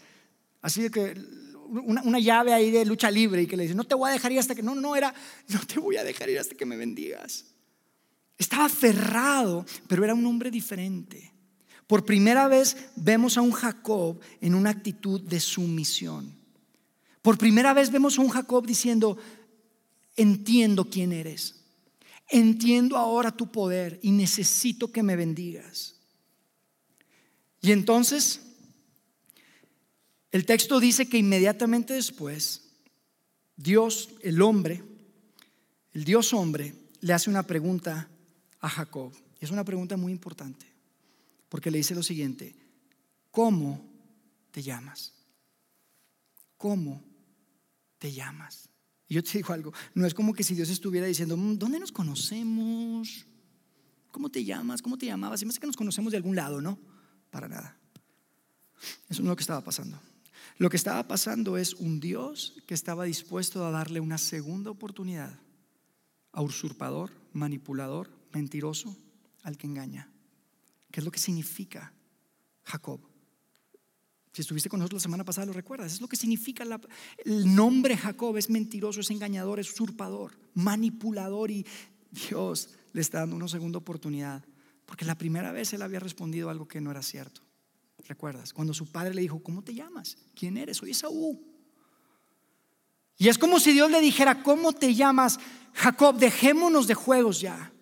Así 0.63 0.83
de 0.83 0.91
que 0.91 1.15
una, 1.69 2.03
una, 2.03 2.19
llave 2.21 2.53
ahí 2.53 2.71
de 2.71 2.85
lucha 2.85 3.11
libre 3.11 3.43
y 3.43 3.47
que 3.47 3.57
le 3.57 3.65
dice, 3.65 3.75
no 3.75 3.85
te 3.85 3.95
voy 3.95 4.11
a 4.11 4.13
dejar 4.13 4.31
ir 4.31 4.39
hasta 4.39 4.55
que, 4.55 4.63
no, 4.63 4.75
no, 4.75 4.95
era, 4.95 5.13
no 5.49 5.61
te 5.67 5.81
voy 5.81 5.97
a 5.97 6.05
dejar 6.05 6.31
ir 6.31 6.39
hasta 6.39 6.55
que 6.55 6.67
me 6.67 6.77
bendigas. 6.77 7.47
Estaba 8.39 8.67
aferrado, 8.67 9.67
pero 9.89 10.05
era 10.05 10.15
un 10.15 10.25
hombre 10.25 10.51
diferente. 10.51 11.33
Por 11.87 12.05
primera 12.05 12.47
vez 12.47 12.77
vemos 12.95 13.37
a 13.37 13.41
un 13.41 13.51
Jacob 13.51 14.21
en 14.41 14.55
una 14.55 14.71
actitud 14.71 15.21
de 15.21 15.41
sumisión. 15.41 16.33
Por 17.23 17.37
primera 17.37 17.75
vez 17.75 17.91
vemos 17.91 18.19
a 18.19 18.23
un 18.23 18.29
Jacob 18.29 18.65
diciendo, 18.65 19.19
entiendo 20.17 20.89
quién 20.89 21.13
eres. 21.13 21.60
Entiendo 22.31 22.97
ahora 22.97 23.33
tu 23.33 23.51
poder 23.51 23.99
y 24.03 24.13
necesito 24.13 24.93
que 24.93 25.03
me 25.03 25.17
bendigas. 25.17 25.97
Y 27.61 27.73
entonces, 27.73 28.41
el 30.31 30.47
texto 30.47 30.79
dice 30.79 31.09
que 31.09 31.19
inmediatamente 31.19 31.93
después, 31.93 32.63
Dios, 33.57 34.11
el 34.23 34.41
hombre, 34.41 34.83
el 35.93 36.05
Dios 36.05 36.33
hombre, 36.33 36.75
le 37.01 37.13
hace 37.13 37.29
una 37.29 37.43
pregunta 37.43 38.09
a 38.61 38.69
Jacob. 38.69 39.13
Es 39.41 39.51
una 39.51 39.65
pregunta 39.65 39.97
muy 39.97 40.13
importante, 40.13 40.67
porque 41.49 41.71
le 41.71 41.79
dice 41.79 41.95
lo 41.95 42.03
siguiente, 42.03 42.55
¿cómo 43.31 43.85
te 44.53 44.63
llamas? 44.63 45.13
¿Cómo 46.57 47.03
te 47.99 48.13
llamas? 48.13 48.70
Y 49.11 49.15
yo 49.15 49.25
te 49.25 49.33
digo 49.33 49.53
algo, 49.53 49.73
no 49.93 50.07
es 50.07 50.15
como 50.15 50.33
que 50.33 50.45
si 50.45 50.55
Dios 50.55 50.71
estuviera 50.71 51.05
diciendo, 51.05 51.37
mm, 51.37 51.59
¿dónde 51.59 51.81
nos 51.81 51.91
conocemos? 51.91 53.27
¿Cómo 54.13 54.31
te 54.31 54.45
llamas? 54.45 54.83
¿Cómo 54.83 54.97
te 54.97 55.07
llamabas? 55.07 55.43
Y 55.43 55.47
me 55.47 55.53
que 55.53 55.67
nos 55.67 55.77
conocemos 55.77 56.13
de 56.13 56.17
algún 56.17 56.37
lado, 56.37 56.61
¿no? 56.61 56.79
Para 57.29 57.49
nada. 57.49 57.77
Eso 59.09 59.23
no 59.23 59.29
es 59.29 59.31
lo 59.31 59.37
que 59.37 59.43
estaba 59.43 59.65
pasando. 59.65 60.01
Lo 60.59 60.71
que 60.71 60.77
estaba 60.77 61.09
pasando 61.09 61.57
es 61.57 61.75
un 61.75 61.99
Dios 61.99 62.55
que 62.69 62.75
estaba 62.75 63.03
dispuesto 63.03 63.67
a 63.67 63.73
darle 63.73 63.99
una 63.99 64.17
segunda 64.17 64.71
oportunidad 64.71 65.41
a 66.31 66.43
usurpador, 66.43 67.11
manipulador, 67.33 68.11
mentiroso 68.33 68.97
al 69.43 69.59
que 69.59 69.67
engaña. 69.67 70.09
¿Qué 70.93 71.01
es 71.01 71.05
lo 71.05 71.11
que 71.11 71.19
significa 71.19 71.93
Jacob? 72.63 73.01
Si 74.33 74.43
estuviste 74.43 74.69
con 74.69 74.79
nosotros 74.79 75.01
la 75.01 75.05
semana 75.05 75.25
pasada, 75.25 75.47
lo 75.47 75.53
recuerdas. 75.53 75.93
Es 75.93 76.01
lo 76.01 76.09
que 76.09 76.17
significa 76.17 76.65
el 77.25 77.55
nombre 77.55 77.97
Jacob. 77.97 78.37
Es 78.37 78.49
mentiroso, 78.49 79.01
es 79.01 79.11
engañador, 79.11 79.59
es 79.59 79.73
usurpador, 79.73 80.39
manipulador. 80.55 81.51
Y 81.51 81.67
Dios 82.11 82.69
le 82.93 83.01
está 83.01 83.21
dando 83.21 83.37
una 83.37 83.49
segunda 83.49 83.79
oportunidad. 83.79 84.45
Porque 84.87 85.05
la 85.05 85.17
primera 85.17 85.53
vez 85.53 85.73
él 85.73 85.83
había 85.83 86.01
respondido 86.01 86.49
algo 86.51 86.69
que 86.69 86.81
no 86.81 86.91
era 86.91 87.03
cierto. 87.03 87.43
¿Recuerdas? 88.07 88.53
Cuando 88.53 88.73
su 88.73 88.91
padre 88.91 89.15
le 89.15 89.23
dijo, 89.23 89.43
¿cómo 89.43 89.63
te 89.63 89.75
llamas? 89.75 90.17
¿Quién 90.35 90.57
eres? 90.57 90.77
Soy 90.77 90.93
Esaú. 90.93 91.41
Y 93.17 93.29
es 93.29 93.37
como 93.37 93.61
si 93.61 93.73
Dios 93.73 93.91
le 93.91 94.01
dijera, 94.01 94.43
¿cómo 94.43 94.73
te 94.73 94.95
llamas? 94.95 95.39
Jacob, 95.75 96.17
dejémonos 96.17 96.87
de 96.87 96.95
juegos 96.95 97.41
ya. 97.41 97.73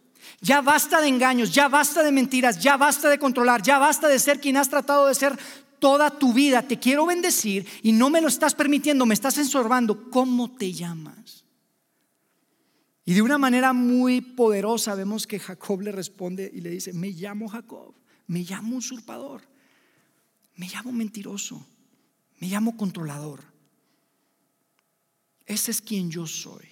Ya 0.40 0.60
basta 0.60 1.00
de 1.00 1.08
engaños, 1.08 1.52
ya 1.54 1.68
basta 1.68 2.02
de 2.02 2.12
mentiras, 2.12 2.60
ya 2.60 2.76
basta 2.76 3.08
de 3.08 3.18
controlar, 3.18 3.62
ya 3.62 3.78
basta 3.78 4.08
de 4.08 4.18
ser 4.18 4.40
quien 4.40 4.56
has 4.56 4.68
tratado 4.68 5.06
de 5.06 5.14
ser 5.14 5.38
toda 5.78 6.10
tu 6.18 6.32
vida. 6.32 6.62
Te 6.62 6.78
quiero 6.78 7.06
bendecir 7.06 7.66
y 7.82 7.92
no 7.92 8.10
me 8.10 8.20
lo 8.20 8.28
estás 8.28 8.54
permitiendo, 8.54 9.06
me 9.06 9.14
estás 9.14 9.38
ensorbando. 9.38 10.10
¿Cómo 10.10 10.50
te 10.56 10.72
llamas? 10.72 11.44
Y 13.04 13.14
de 13.14 13.22
una 13.22 13.38
manera 13.38 13.72
muy 13.72 14.20
poderosa 14.20 14.94
vemos 14.94 15.26
que 15.26 15.38
Jacob 15.38 15.80
le 15.80 15.92
responde 15.92 16.50
y 16.52 16.60
le 16.60 16.68
dice, 16.68 16.92
me 16.92 17.08
llamo 17.08 17.48
Jacob, 17.48 17.94
me 18.26 18.40
llamo 18.40 18.76
usurpador, 18.76 19.40
me 20.56 20.68
llamo 20.68 20.92
mentiroso, 20.92 21.66
me 22.38 22.48
llamo 22.48 22.76
controlador. 22.76 23.42
Ese 25.46 25.70
es 25.70 25.80
quien 25.80 26.10
yo 26.10 26.26
soy. 26.26 26.66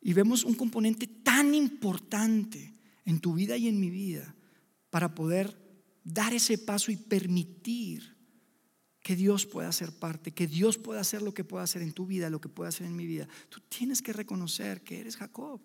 Y 0.00 0.12
vemos 0.12 0.42
un 0.42 0.54
componente 0.54 1.06
tan 1.06 1.54
importante 1.54 2.74
en 3.04 3.20
tu 3.20 3.34
vida 3.34 3.56
y 3.56 3.68
en 3.68 3.78
mi 3.78 3.90
vida 3.90 4.34
para 4.90 5.14
poder 5.14 5.61
dar 6.04 6.32
ese 6.34 6.58
paso 6.58 6.90
y 6.90 6.96
permitir 6.96 8.16
que 9.02 9.16
Dios 9.16 9.46
pueda 9.46 9.72
ser 9.72 9.92
parte, 9.92 10.32
que 10.32 10.46
Dios 10.46 10.78
pueda 10.78 11.00
hacer 11.00 11.22
lo 11.22 11.34
que 11.34 11.44
pueda 11.44 11.64
hacer 11.64 11.82
en 11.82 11.92
tu 11.92 12.06
vida, 12.06 12.30
lo 12.30 12.40
que 12.40 12.48
pueda 12.48 12.68
hacer 12.68 12.86
en 12.86 12.96
mi 12.96 13.06
vida. 13.06 13.28
Tú 13.48 13.60
tienes 13.68 14.00
que 14.00 14.12
reconocer 14.12 14.82
que 14.82 15.00
eres 15.00 15.16
Jacob. 15.16 15.60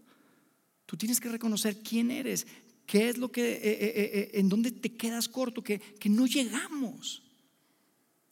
Tú 0.86 0.98
tienes 0.98 1.20
que 1.20 1.30
reconocer 1.30 1.82
quién 1.84 2.10
eres, 2.10 2.48
qué 2.86 3.10
es 3.10 3.18
lo 3.18 3.32
que, 3.32 3.54
eh, 3.54 3.60
eh, 3.64 3.94
eh, 3.96 4.32
en 4.34 4.50
dónde 4.50 4.72
te 4.72 4.96
quedas 4.96 5.28
corto, 5.28 5.62
que, 5.62 5.80
que 5.80 6.10
no 6.10 6.26
llegamos, 6.26 7.24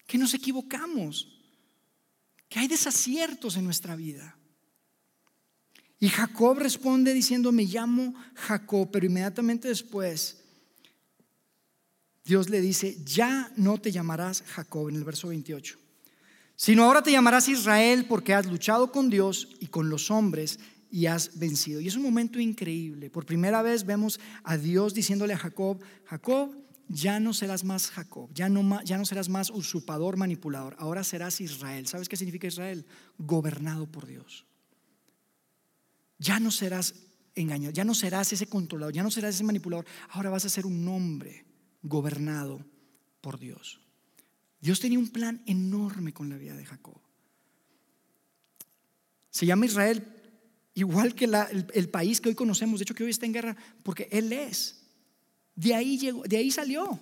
que 0.07 0.17
nos 0.17 0.33
equivocamos, 0.33 1.39
que 2.49 2.59
hay 2.59 2.67
desaciertos 2.67 3.57
en 3.57 3.65
nuestra 3.65 3.95
vida. 3.95 4.37
Y 5.99 6.09
Jacob 6.09 6.57
responde 6.59 7.13
diciendo, 7.13 7.51
me 7.51 7.65
llamo 7.65 8.13
Jacob, 8.35 8.89
pero 8.91 9.05
inmediatamente 9.05 9.67
después 9.67 10.44
Dios 12.25 12.49
le 12.49 12.59
dice, 12.59 12.97
ya 13.05 13.51
no 13.55 13.77
te 13.77 13.91
llamarás 13.91 14.41
Jacob 14.47 14.89
en 14.89 14.95
el 14.95 15.03
verso 15.03 15.27
28, 15.27 15.77
sino 16.55 16.83
ahora 16.83 17.03
te 17.03 17.11
llamarás 17.11 17.47
Israel 17.47 18.05
porque 18.09 18.33
has 18.33 18.47
luchado 18.47 18.91
con 18.91 19.11
Dios 19.11 19.49
y 19.59 19.67
con 19.67 19.89
los 19.89 20.09
hombres 20.09 20.59
y 20.89 21.05
has 21.05 21.37
vencido. 21.37 21.79
Y 21.79 21.87
es 21.87 21.95
un 21.95 22.01
momento 22.01 22.39
increíble. 22.39 23.11
Por 23.11 23.27
primera 23.27 23.61
vez 23.61 23.85
vemos 23.85 24.19
a 24.43 24.57
Dios 24.57 24.95
diciéndole 24.95 25.33
a 25.33 25.37
Jacob, 25.37 25.79
Jacob, 26.05 26.55
ya 26.87 27.19
no 27.19 27.31
serás 27.33 27.63
más 27.63 27.91
Jacob, 27.91 28.29
ya 28.33 28.49
no, 28.49 28.81
ya 28.83 28.97
no 28.97 29.05
serás 29.05 29.29
más 29.29 29.51
usurpador, 29.51 30.17
manipulador, 30.17 30.75
ahora 30.79 31.03
serás 31.03 31.41
Israel. 31.41 31.85
¿Sabes 31.87 32.09
qué 32.09 32.15
significa 32.15 32.47
Israel? 32.47 32.85
Gobernado 33.19 33.85
por 33.85 34.07
Dios. 34.07 34.45
Ya 36.17 36.39
no 36.39 36.49
serás 36.49 36.95
engañado, 37.35 37.71
ya 37.71 37.83
no 37.83 37.93
serás 37.93 38.33
ese 38.33 38.47
controlador, 38.47 38.93
ya 38.93 39.03
no 39.03 39.11
serás 39.11 39.35
ese 39.35 39.43
manipulador. 39.43 39.85
Ahora 40.09 40.31
vas 40.31 40.45
a 40.45 40.49
ser 40.49 40.65
un 40.65 40.87
hombre 40.87 41.45
gobernado 41.85 42.65
por 43.21 43.39
Dios. 43.39 43.79
Dios 44.59 44.79
tenía 44.79 44.99
un 44.99 45.09
plan 45.09 45.41
enorme 45.45 46.13
con 46.13 46.29
la 46.29 46.37
vida 46.37 46.55
de 46.55 46.65
Jacob. 46.65 46.99
Se 49.29 49.45
llama 49.45 49.65
Israel 49.65 50.05
igual 50.73 51.15
que 51.15 51.25
el, 51.73 51.89
país 51.89 52.19
que 52.19 52.29
hoy 52.29 52.35
conocemos, 52.35 52.79
de 52.79 52.83
hecho 52.83 52.95
que 52.95 53.03
hoy 53.03 53.09
está 53.09 53.25
en 53.25 53.33
guerra, 53.33 53.55
porque 53.83 54.07
Él 54.11 54.33
es. 54.33 54.81
De 55.55 55.73
ahí, 55.73 55.97
llegó, 55.97 56.23
de 56.23 56.37
ahí 56.37 56.51
salió. 56.51 56.99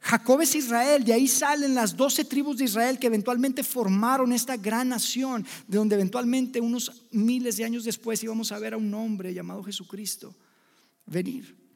Jacob 0.00 0.40
es 0.42 0.54
Israel, 0.54 1.02
de 1.02 1.12
ahí 1.12 1.26
salen 1.26 1.74
las 1.74 1.96
doce 1.96 2.24
tribus 2.24 2.58
de 2.58 2.66
Israel 2.66 2.98
que 2.98 3.08
eventualmente 3.08 3.64
formaron 3.64 4.32
esta 4.32 4.56
gran 4.56 4.90
nación, 4.90 5.44
de 5.66 5.78
donde 5.78 5.96
eventualmente 5.96 6.60
unos 6.60 7.06
miles 7.10 7.56
de 7.56 7.64
años 7.64 7.84
después 7.84 8.22
íbamos 8.22 8.52
a 8.52 8.58
ver 8.58 8.74
a 8.74 8.76
un 8.76 8.92
hombre 8.94 9.34
llamado 9.34 9.62
Jesucristo 9.62 10.34
venir. 11.06 11.67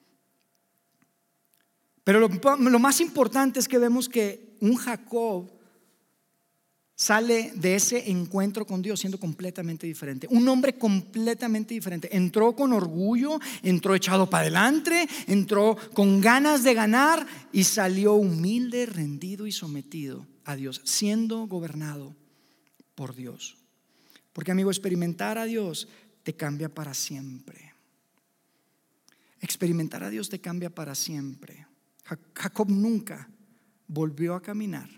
Pero 2.05 2.21
lo, 2.21 2.79
más 2.79 3.01
importante 3.01 3.61
es 3.61 3.69
que 3.69 3.79
vemos 3.79 4.09
que 4.09 4.57
un 4.61 4.75
Jacob 4.77 5.51
sale 6.97 7.53
de 7.55 7.77
ese 7.77 8.11
encuentro 8.11 8.67
con 8.67 8.83
Dios 8.83 9.01
siendo 9.01 9.19
completamente 9.19 9.87
diferente. 9.87 10.27
Un 10.31 10.49
hombre 10.49 10.79
completamente 10.79 11.75
diferente. 11.75 12.17
Entró 12.17 12.55
con 12.55 12.73
orgullo, 12.73 13.39
entró 13.63 13.95
echado 13.95 14.29
para 14.29 14.43
adelante, 14.43 15.09
entró 15.27 15.77
con 15.95 16.21
ganas 16.21 16.65
de 16.65 16.75
ganar 16.75 17.27
y 17.53 17.65
salió 17.65 18.15
humilde, 18.15 18.87
rendido 18.87 19.47
y 19.47 19.53
sometido 19.53 20.27
a 20.45 20.57
Dios, 20.57 20.81
siendo 20.85 21.47
gobernado 21.47 22.17
por 22.95 23.15
Dios. 23.15 23.57
Porque 24.33 24.51
amigo, 24.51 24.71
experimentar 24.71 25.39
a 25.39 25.45
Dios 25.45 25.89
te 26.25 26.35
cambia 26.35 26.69
para 26.69 26.95
siempre. 26.95 27.75
Experimentar 29.41 30.03
a 30.05 30.11
Dios 30.11 30.29
te 30.29 30.41
cambia 30.41 30.71
para 30.71 30.95
siempre. 30.95 31.67
Jacob 32.35 32.71
nunca 32.71 33.29
volvió 33.87 34.35
a 34.35 34.43
caminar 34.43 34.89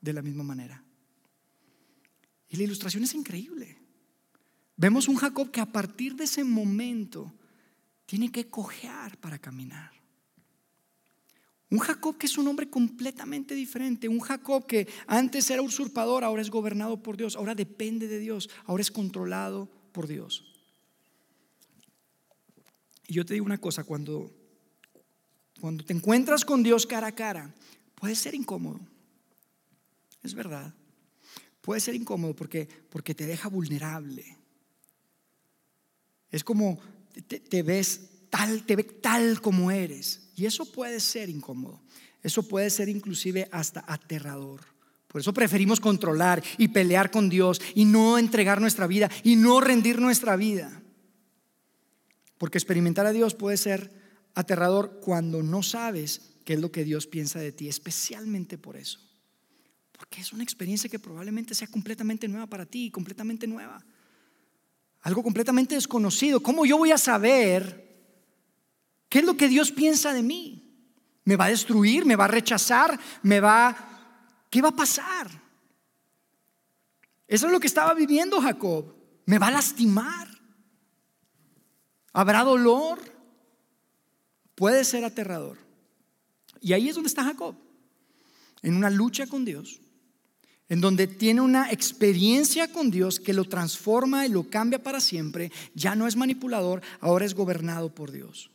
de 0.00 0.12
la 0.12 0.22
misma 0.22 0.42
manera. 0.42 0.82
Y 2.48 2.56
la 2.56 2.64
ilustración 2.64 3.04
es 3.04 3.14
increíble. 3.14 3.78
Vemos 4.76 5.08
un 5.08 5.16
Jacob 5.16 5.50
que 5.50 5.60
a 5.60 5.66
partir 5.66 6.16
de 6.16 6.24
ese 6.24 6.42
momento 6.42 7.32
tiene 8.06 8.32
que 8.32 8.48
cojear 8.48 9.18
para 9.18 9.38
caminar. 9.38 9.92
Un 11.70 11.78
Jacob 11.78 12.18
que 12.18 12.26
es 12.26 12.36
un 12.36 12.48
hombre 12.48 12.68
completamente 12.68 13.54
diferente. 13.54 14.08
Un 14.08 14.20
Jacob 14.20 14.66
que 14.66 14.88
antes 15.06 15.48
era 15.50 15.62
usurpador, 15.62 16.24
ahora 16.24 16.42
es 16.42 16.50
gobernado 16.50 17.00
por 17.02 17.16
Dios, 17.16 17.36
ahora 17.36 17.54
depende 17.54 18.08
de 18.08 18.18
Dios, 18.18 18.50
ahora 18.64 18.80
es 18.80 18.90
controlado 18.90 19.70
por 19.92 20.08
Dios. 20.08 20.52
Y 23.06 23.14
yo 23.14 23.24
te 23.24 23.34
digo 23.34 23.46
una 23.46 23.58
cosa, 23.58 23.84
cuando, 23.84 24.34
cuando 25.60 25.84
te 25.84 25.92
encuentras 25.92 26.44
con 26.44 26.62
Dios 26.62 26.86
cara 26.86 27.08
a 27.08 27.14
cara, 27.14 27.54
puede 27.94 28.14
ser 28.14 28.34
incómodo. 28.34 28.80
Es 30.22 30.34
verdad. 30.34 30.74
Puede 31.60 31.80
ser 31.80 31.94
incómodo 31.94 32.34
porque, 32.34 32.68
porque 32.88 33.14
te 33.14 33.26
deja 33.26 33.48
vulnerable. 33.48 34.38
Es 36.30 36.44
como 36.44 36.78
te, 37.26 37.62
ves 37.62 38.08
tal, 38.30 38.64
te 38.64 38.76
ve 38.76 38.84
tal 38.84 39.40
como 39.40 39.70
eres. 39.70 40.30
Y 40.36 40.46
eso 40.46 40.70
puede 40.70 41.00
ser 41.00 41.28
incómodo. 41.28 41.82
Eso 42.22 42.42
puede 42.42 42.70
ser 42.70 42.88
inclusive 42.88 43.48
hasta 43.52 43.84
aterrador. 43.86 44.60
Por 45.08 45.20
eso 45.20 45.34
preferimos 45.34 45.80
controlar 45.80 46.42
y 46.56 46.68
pelear 46.68 47.10
con 47.10 47.28
Dios 47.28 47.60
y 47.74 47.84
no 47.84 48.16
entregar 48.16 48.60
nuestra 48.60 48.86
vida 48.86 49.10
y 49.24 49.36
no 49.36 49.60
rendir 49.60 50.00
nuestra 50.00 50.36
vida. 50.36 50.82
Porque 52.38 52.58
experimentar 52.58 53.06
a 53.06 53.12
Dios 53.12 53.34
puede 53.34 53.56
ser 53.56 53.99
aterrador 54.34 55.00
cuando 55.00 55.42
no 55.42 55.62
sabes 55.62 56.32
qué 56.44 56.54
es 56.54 56.60
lo 56.60 56.72
que 56.72 56.84
Dios 56.84 57.06
piensa 57.06 57.38
de 57.38 57.52
ti, 57.52 57.68
especialmente 57.68 58.58
por 58.58 58.76
eso. 58.76 59.00
Porque 59.92 60.20
es 60.20 60.32
una 60.32 60.42
experiencia 60.42 60.88
que 60.88 60.98
probablemente 60.98 61.54
sea 61.54 61.68
completamente 61.68 62.26
nueva 62.26 62.46
para 62.46 62.66
ti, 62.66 62.90
completamente 62.90 63.46
nueva. 63.46 63.84
Algo 65.02 65.22
completamente 65.22 65.74
desconocido. 65.74 66.42
¿Cómo 66.42 66.64
yo 66.64 66.78
voy 66.78 66.92
a 66.92 66.98
saber 66.98 67.88
qué 69.08 69.18
es 69.20 69.24
lo 69.24 69.36
que 69.36 69.48
Dios 69.48 69.72
piensa 69.72 70.12
de 70.12 70.22
mí? 70.22 70.60
¿Me 71.24 71.36
va 71.36 71.46
a 71.46 71.50
destruir? 71.50 72.06
¿Me 72.06 72.16
va 72.16 72.24
a 72.24 72.28
rechazar? 72.28 72.98
¿Me 73.22 73.40
va... 73.40 73.76
¿Qué 74.48 74.62
va 74.62 74.70
a 74.70 74.76
pasar? 74.76 75.30
Eso 77.28 77.46
es 77.46 77.52
lo 77.52 77.60
que 77.60 77.66
estaba 77.66 77.94
viviendo 77.94 78.40
Jacob. 78.40 78.94
¿Me 79.26 79.38
va 79.38 79.48
a 79.48 79.52
lastimar? 79.52 80.28
¿Habrá 82.12 82.42
dolor? 82.42 82.98
Puede 84.60 84.84
ser 84.84 85.06
aterrador. 85.06 85.56
Y 86.60 86.74
ahí 86.74 86.90
es 86.90 86.94
donde 86.94 87.08
está 87.08 87.24
Jacob, 87.24 87.56
en 88.60 88.76
una 88.76 88.90
lucha 88.90 89.26
con 89.26 89.46
Dios, 89.46 89.80
en 90.68 90.82
donde 90.82 91.06
tiene 91.06 91.40
una 91.40 91.72
experiencia 91.72 92.70
con 92.70 92.90
Dios 92.90 93.18
que 93.18 93.32
lo 93.32 93.46
transforma 93.46 94.26
y 94.26 94.28
lo 94.28 94.50
cambia 94.50 94.82
para 94.82 95.00
siempre, 95.00 95.50
ya 95.74 95.94
no 95.94 96.06
es 96.06 96.14
manipulador, 96.14 96.82
ahora 97.00 97.24
es 97.24 97.32
gobernado 97.32 97.94
por 97.94 98.12
Dios. 98.12 98.50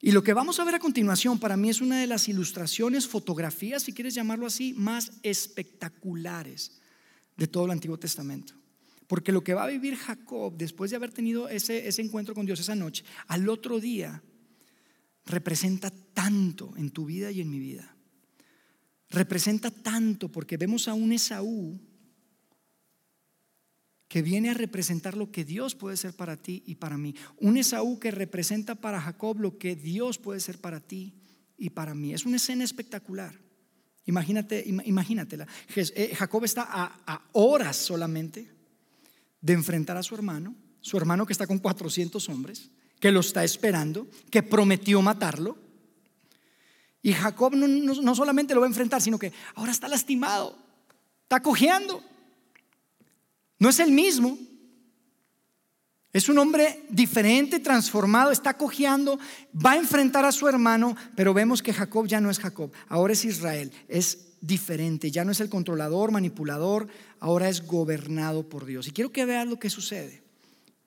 Y 0.00 0.12
lo 0.12 0.22
que 0.22 0.32
vamos 0.32 0.58
a 0.58 0.64
ver 0.64 0.76
a 0.76 0.78
continuación 0.78 1.38
para 1.38 1.58
mí 1.58 1.68
es 1.68 1.82
una 1.82 2.00
de 2.00 2.06
las 2.06 2.26
ilustraciones, 2.30 3.06
fotografías, 3.06 3.82
si 3.82 3.92
quieres 3.92 4.14
llamarlo 4.14 4.46
así, 4.46 4.72
más 4.78 5.12
espectaculares 5.22 6.80
de 7.36 7.46
todo 7.46 7.66
el 7.66 7.72
Antiguo 7.72 7.98
Testamento. 7.98 8.54
Porque 9.06 9.30
lo 9.30 9.44
que 9.44 9.52
va 9.52 9.64
a 9.64 9.68
vivir 9.68 9.96
Jacob 9.96 10.54
después 10.56 10.90
de 10.90 10.96
haber 10.96 11.12
tenido 11.12 11.50
ese, 11.50 11.86
ese 11.86 12.00
encuentro 12.00 12.34
con 12.34 12.46
Dios 12.46 12.60
esa 12.60 12.74
noche, 12.74 13.04
al 13.26 13.46
otro 13.46 13.78
día, 13.78 14.22
representa 15.30 15.90
tanto 15.90 16.74
en 16.76 16.90
tu 16.90 17.06
vida 17.06 17.30
y 17.30 17.40
en 17.40 17.50
mi 17.50 17.58
vida 17.58 17.96
representa 19.10 19.70
tanto 19.70 20.30
porque 20.30 20.56
vemos 20.56 20.88
a 20.88 20.94
un 20.94 21.12
Esaú 21.12 21.78
que 24.08 24.22
viene 24.22 24.50
a 24.50 24.54
representar 24.54 25.16
lo 25.16 25.30
que 25.30 25.44
Dios 25.44 25.74
puede 25.74 25.96
ser 25.96 26.14
para 26.14 26.36
ti 26.36 26.64
y 26.66 26.76
para 26.76 26.96
mí. 26.96 27.14
Un 27.38 27.56
Esaú 27.56 28.00
que 28.00 28.10
representa 28.10 28.74
para 28.74 29.00
Jacob 29.00 29.38
lo 29.38 29.58
que 29.58 29.76
Dios 29.76 30.18
puede 30.18 30.40
ser 30.40 30.58
para 30.58 30.80
ti 30.80 31.14
y 31.56 31.70
para 31.70 31.94
mí. 31.94 32.12
Es 32.12 32.24
una 32.24 32.36
escena 32.36 32.64
espectacular. 32.64 33.38
Imagínate, 34.06 34.64
imagínatela. 34.66 35.46
Eh, 35.76 36.14
Jacob 36.16 36.44
está 36.44 36.62
a, 36.62 37.02
a 37.06 37.28
horas 37.32 37.76
solamente 37.76 38.50
de 39.40 39.52
enfrentar 39.52 39.96
a 39.96 40.02
su 40.02 40.14
hermano, 40.14 40.56
su 40.80 40.96
hermano 40.96 41.26
que 41.26 41.32
está 41.32 41.46
con 41.46 41.58
400 41.58 42.28
hombres, 42.30 42.70
que 43.00 43.10
lo 43.10 43.20
está 43.20 43.42
esperando, 43.42 44.06
que 44.30 44.42
prometió 44.42 45.02
matarlo 45.02 45.56
y 47.02 47.12
Jacob 47.12 47.54
no, 47.54 48.14
solamente 48.14 48.54
lo 48.54 48.60
va 48.60 48.66
a 48.66 48.68
enfrentar, 48.68 49.00
sino 49.00 49.18
que 49.18 49.32
ahora 49.54 49.72
está 49.72 49.88
lastimado, 49.88 50.56
está 51.22 51.40
cojeando. 51.40 52.02
No 53.58 53.68
es 53.68 53.80
el 53.80 53.90
mismo. 53.90 54.38
Es 56.12 56.28
un 56.28 56.38
hombre 56.38 56.84
diferente, 56.90 57.60
transformado, 57.60 58.32
está 58.32 58.56
cojeando, 58.56 59.18
va 59.54 59.72
a 59.72 59.76
enfrentar 59.76 60.24
a 60.24 60.32
su 60.32 60.48
hermano, 60.48 60.96
pero 61.14 61.32
vemos 61.32 61.62
que 61.62 61.72
Jacob 61.72 62.08
ya 62.08 62.20
no 62.20 62.30
es 62.30 62.40
Jacob, 62.40 62.72
ahora 62.88 63.12
es 63.12 63.24
Israel, 63.24 63.70
es 63.86 64.26
diferente, 64.40 65.12
ya 65.12 65.24
no 65.24 65.30
es 65.30 65.38
el 65.38 65.48
controlador, 65.48 66.10
manipulador, 66.10 66.88
ahora 67.20 67.48
es 67.48 67.64
gobernado 67.64 68.48
por 68.48 68.66
Dios. 68.66 68.88
Y 68.88 68.90
quiero 68.90 69.12
que 69.12 69.24
veas 69.24 69.46
lo 69.46 69.60
que 69.60 69.70
sucede. 69.70 70.24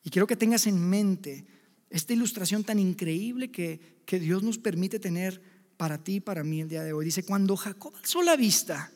Y 0.04 0.10
quiero 0.10 0.28
que 0.28 0.36
tengas 0.36 0.67
en 0.67 0.89
mente 0.89 1.45
esta 1.93 2.13
ilustración 2.13 2.63
tan 2.63 2.79
increíble 2.79 3.51
que, 3.51 3.79
que 4.08 4.19
Dios 4.19 4.41
nos 4.41 4.58
permite 4.58 4.99
tener 4.99 5.39
para 5.77 6.03
ti 6.03 6.15
y 6.15 6.19
para 6.19 6.43
mí 6.43 6.60
el 6.60 6.67
día 6.67 6.82
de 6.82 6.91
hoy. 6.91 7.06
Dice, 7.06 7.23
cuando 7.23 7.56
Jacob 7.56 7.93
alzó 7.95 8.23
la 8.23 8.36
vista 8.36 8.91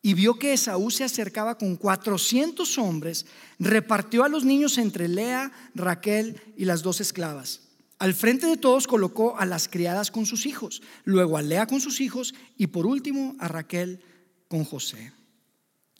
y 0.00 0.14
vio 0.14 0.38
que 0.38 0.54
Esaú 0.54 0.90
se 0.90 1.04
acercaba 1.04 1.58
con 1.58 1.76
400 1.76 2.78
hombres, 2.78 3.26
repartió 3.58 4.24
a 4.24 4.30
los 4.30 4.46
niños 4.46 4.78
entre 4.78 5.06
Lea, 5.06 5.52
Raquel 5.74 6.40
y 6.56 6.64
las 6.64 6.82
dos 6.82 7.02
esclavas. 7.02 7.68
Al 7.98 8.14
frente 8.14 8.46
de 8.46 8.56
todos 8.56 8.86
colocó 8.86 9.38
a 9.38 9.44
las 9.44 9.68
criadas 9.68 10.10
con 10.10 10.24
sus 10.24 10.46
hijos, 10.46 10.80
luego 11.04 11.36
a 11.36 11.42
Lea 11.42 11.66
con 11.66 11.82
sus 11.82 12.00
hijos 12.00 12.34
y 12.56 12.68
por 12.68 12.86
último 12.86 13.36
a 13.38 13.48
Raquel 13.48 14.00
con 14.48 14.64
José. 14.64 15.12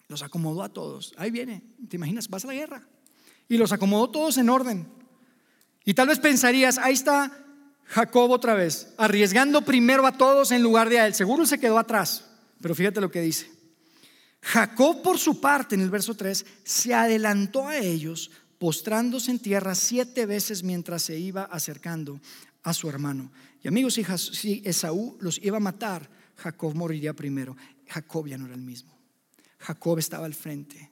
Los 0.08 0.22
acomodó 0.22 0.62
a 0.62 0.70
todos. 0.70 1.12
Ahí 1.18 1.30
viene, 1.30 1.62
¿te 1.90 1.96
imaginas? 1.96 2.28
Vas 2.28 2.44
a 2.44 2.48
la 2.48 2.54
guerra. 2.54 2.88
Y 3.46 3.58
los 3.58 3.72
acomodó 3.72 4.08
todos 4.08 4.38
en 4.38 4.48
orden. 4.48 4.99
Y 5.84 5.94
tal 5.94 6.08
vez 6.08 6.18
pensarías, 6.18 6.78
ahí 6.78 6.94
está 6.94 7.32
Jacob 7.86 8.30
otra 8.30 8.54
vez, 8.54 8.92
arriesgando 8.98 9.62
primero 9.62 10.06
a 10.06 10.16
todos 10.16 10.52
en 10.52 10.62
lugar 10.62 10.88
de 10.88 11.00
a 11.00 11.06
él. 11.06 11.14
Seguro 11.14 11.46
se 11.46 11.58
quedó 11.58 11.78
atrás, 11.78 12.24
pero 12.60 12.74
fíjate 12.74 13.00
lo 13.00 13.10
que 13.10 13.20
dice. 13.20 13.50
Jacob 14.42 15.02
por 15.02 15.18
su 15.18 15.40
parte, 15.40 15.74
en 15.74 15.80
el 15.80 15.90
verso 15.90 16.14
3, 16.14 16.46
se 16.64 16.94
adelantó 16.94 17.68
a 17.68 17.78
ellos, 17.78 18.30
postrándose 18.58 19.30
en 19.30 19.38
tierra 19.38 19.74
siete 19.74 20.26
veces 20.26 20.62
mientras 20.62 21.02
se 21.02 21.18
iba 21.18 21.44
acercando 21.44 22.20
a 22.62 22.72
su 22.74 22.88
hermano. 22.88 23.32
Y 23.62 23.68
amigos, 23.68 23.94
si 23.94 24.62
Esaú 24.64 25.16
los 25.20 25.38
iba 25.42 25.56
a 25.56 25.60
matar, 25.60 26.08
Jacob 26.36 26.74
moriría 26.74 27.14
primero. 27.14 27.56
Jacob 27.88 28.26
ya 28.26 28.38
no 28.38 28.46
era 28.46 28.54
el 28.54 28.62
mismo. 28.62 28.96
Jacob 29.58 29.98
estaba 29.98 30.26
al 30.26 30.34
frente 30.34 30.89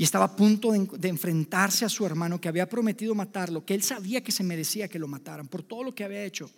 y 0.00 0.04
estaba 0.04 0.26
a 0.26 0.36
punto 0.36 0.70
de, 0.70 1.08
enfrentarse 1.08 1.84
a 1.84 1.88
su 1.88 2.06
hermano 2.06 2.40
que 2.40 2.48
había 2.48 2.68
prometido 2.68 3.16
matarlo, 3.16 3.66
que 3.66 3.74
él 3.74 3.82
sabía 3.82 4.22
que 4.22 4.30
se 4.30 4.44
merecía 4.44 4.86
que 4.86 4.98
lo 5.00 5.08
mataran 5.08 5.48
por 5.48 5.64
todo 5.64 5.82
lo 5.82 5.94
que 5.94 6.04
había 6.04 6.24
hecho. 6.24 6.48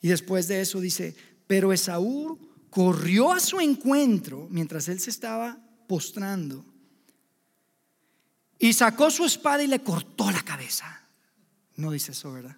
Y 0.00 0.06
después 0.06 0.46
de 0.46 0.60
eso 0.60 0.80
dice, 0.80 1.16
pero 1.48 1.72
Esaú 1.72 2.38
corrió 2.70 3.32
a 3.32 3.40
su 3.40 3.58
encuentro 3.58 4.46
mientras 4.50 4.88
él 4.88 5.00
se 5.00 5.10
estaba 5.10 5.58
postrando 5.88 6.64
y 8.60 8.72
sacó 8.72 9.10
su 9.10 9.24
espada 9.24 9.64
y 9.64 9.66
le 9.66 9.80
cortó 9.80 10.30
la 10.30 10.42
cabeza. 10.42 11.02
No 11.74 11.90
dice 11.90 12.12
eso, 12.12 12.32
¿verdad? 12.32 12.56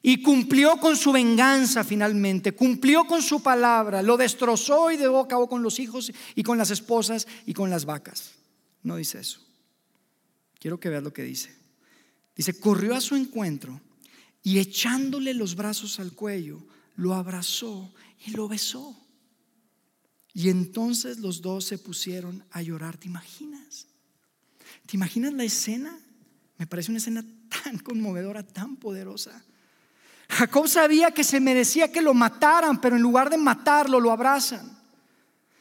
Y 0.00 0.22
cumplió 0.22 0.78
con 0.78 0.96
su 0.96 1.12
venganza 1.12 1.84
finalmente, 1.84 2.52
cumplió 2.52 3.04
con 3.04 3.20
su 3.20 3.42
palabra, 3.42 4.00
lo 4.00 4.16
destrozó 4.16 4.90
y 4.90 4.96
de 4.96 5.04
acabó 5.04 5.50
con 5.50 5.62
los 5.62 5.78
hijos 5.78 6.10
y 6.34 6.42
con 6.42 6.56
las 6.56 6.70
esposas 6.70 7.26
y 7.44 7.52
con 7.52 7.68
las 7.68 7.84
vacas. 7.84 8.37
No 8.82 8.96
dice 8.96 9.20
eso. 9.20 9.40
Quiero 10.58 10.80
que 10.80 10.88
veas 10.88 11.02
lo 11.02 11.12
que 11.12 11.22
dice. 11.22 11.54
Dice, 12.36 12.58
corrió 12.58 12.94
a 12.94 13.00
su 13.00 13.16
encuentro 13.16 13.80
y 14.42 14.58
echándole 14.58 15.34
los 15.34 15.56
brazos 15.56 15.98
al 16.00 16.12
cuello, 16.12 16.62
lo 16.96 17.14
abrazó 17.14 17.92
y 18.24 18.30
lo 18.30 18.48
besó. 18.48 18.96
Y 20.32 20.50
entonces 20.50 21.18
los 21.18 21.42
dos 21.42 21.64
se 21.64 21.78
pusieron 21.78 22.44
a 22.50 22.62
llorar. 22.62 22.96
¿Te 22.96 23.08
imaginas? 23.08 23.86
¿Te 24.86 24.96
imaginas 24.96 25.32
la 25.32 25.44
escena? 25.44 25.98
Me 26.58 26.66
parece 26.66 26.90
una 26.90 26.98
escena 26.98 27.24
tan 27.62 27.78
conmovedora, 27.78 28.42
tan 28.42 28.76
poderosa. 28.76 29.44
Jacob 30.28 30.68
sabía 30.68 31.10
que 31.10 31.24
se 31.24 31.40
merecía 31.40 31.90
que 31.90 32.02
lo 32.02 32.14
mataran, 32.14 32.80
pero 32.80 32.96
en 32.96 33.02
lugar 33.02 33.30
de 33.30 33.38
matarlo, 33.38 33.98
lo 33.98 34.12
abrazan. 34.12 34.78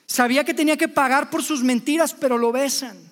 Sabía 0.05 0.43
que 0.43 0.53
tenía 0.53 0.77
que 0.77 0.87
pagar 0.87 1.29
por 1.29 1.43
sus 1.43 1.63
mentiras, 1.63 2.13
pero 2.13 2.37
lo 2.37 2.51
besan. 2.51 3.06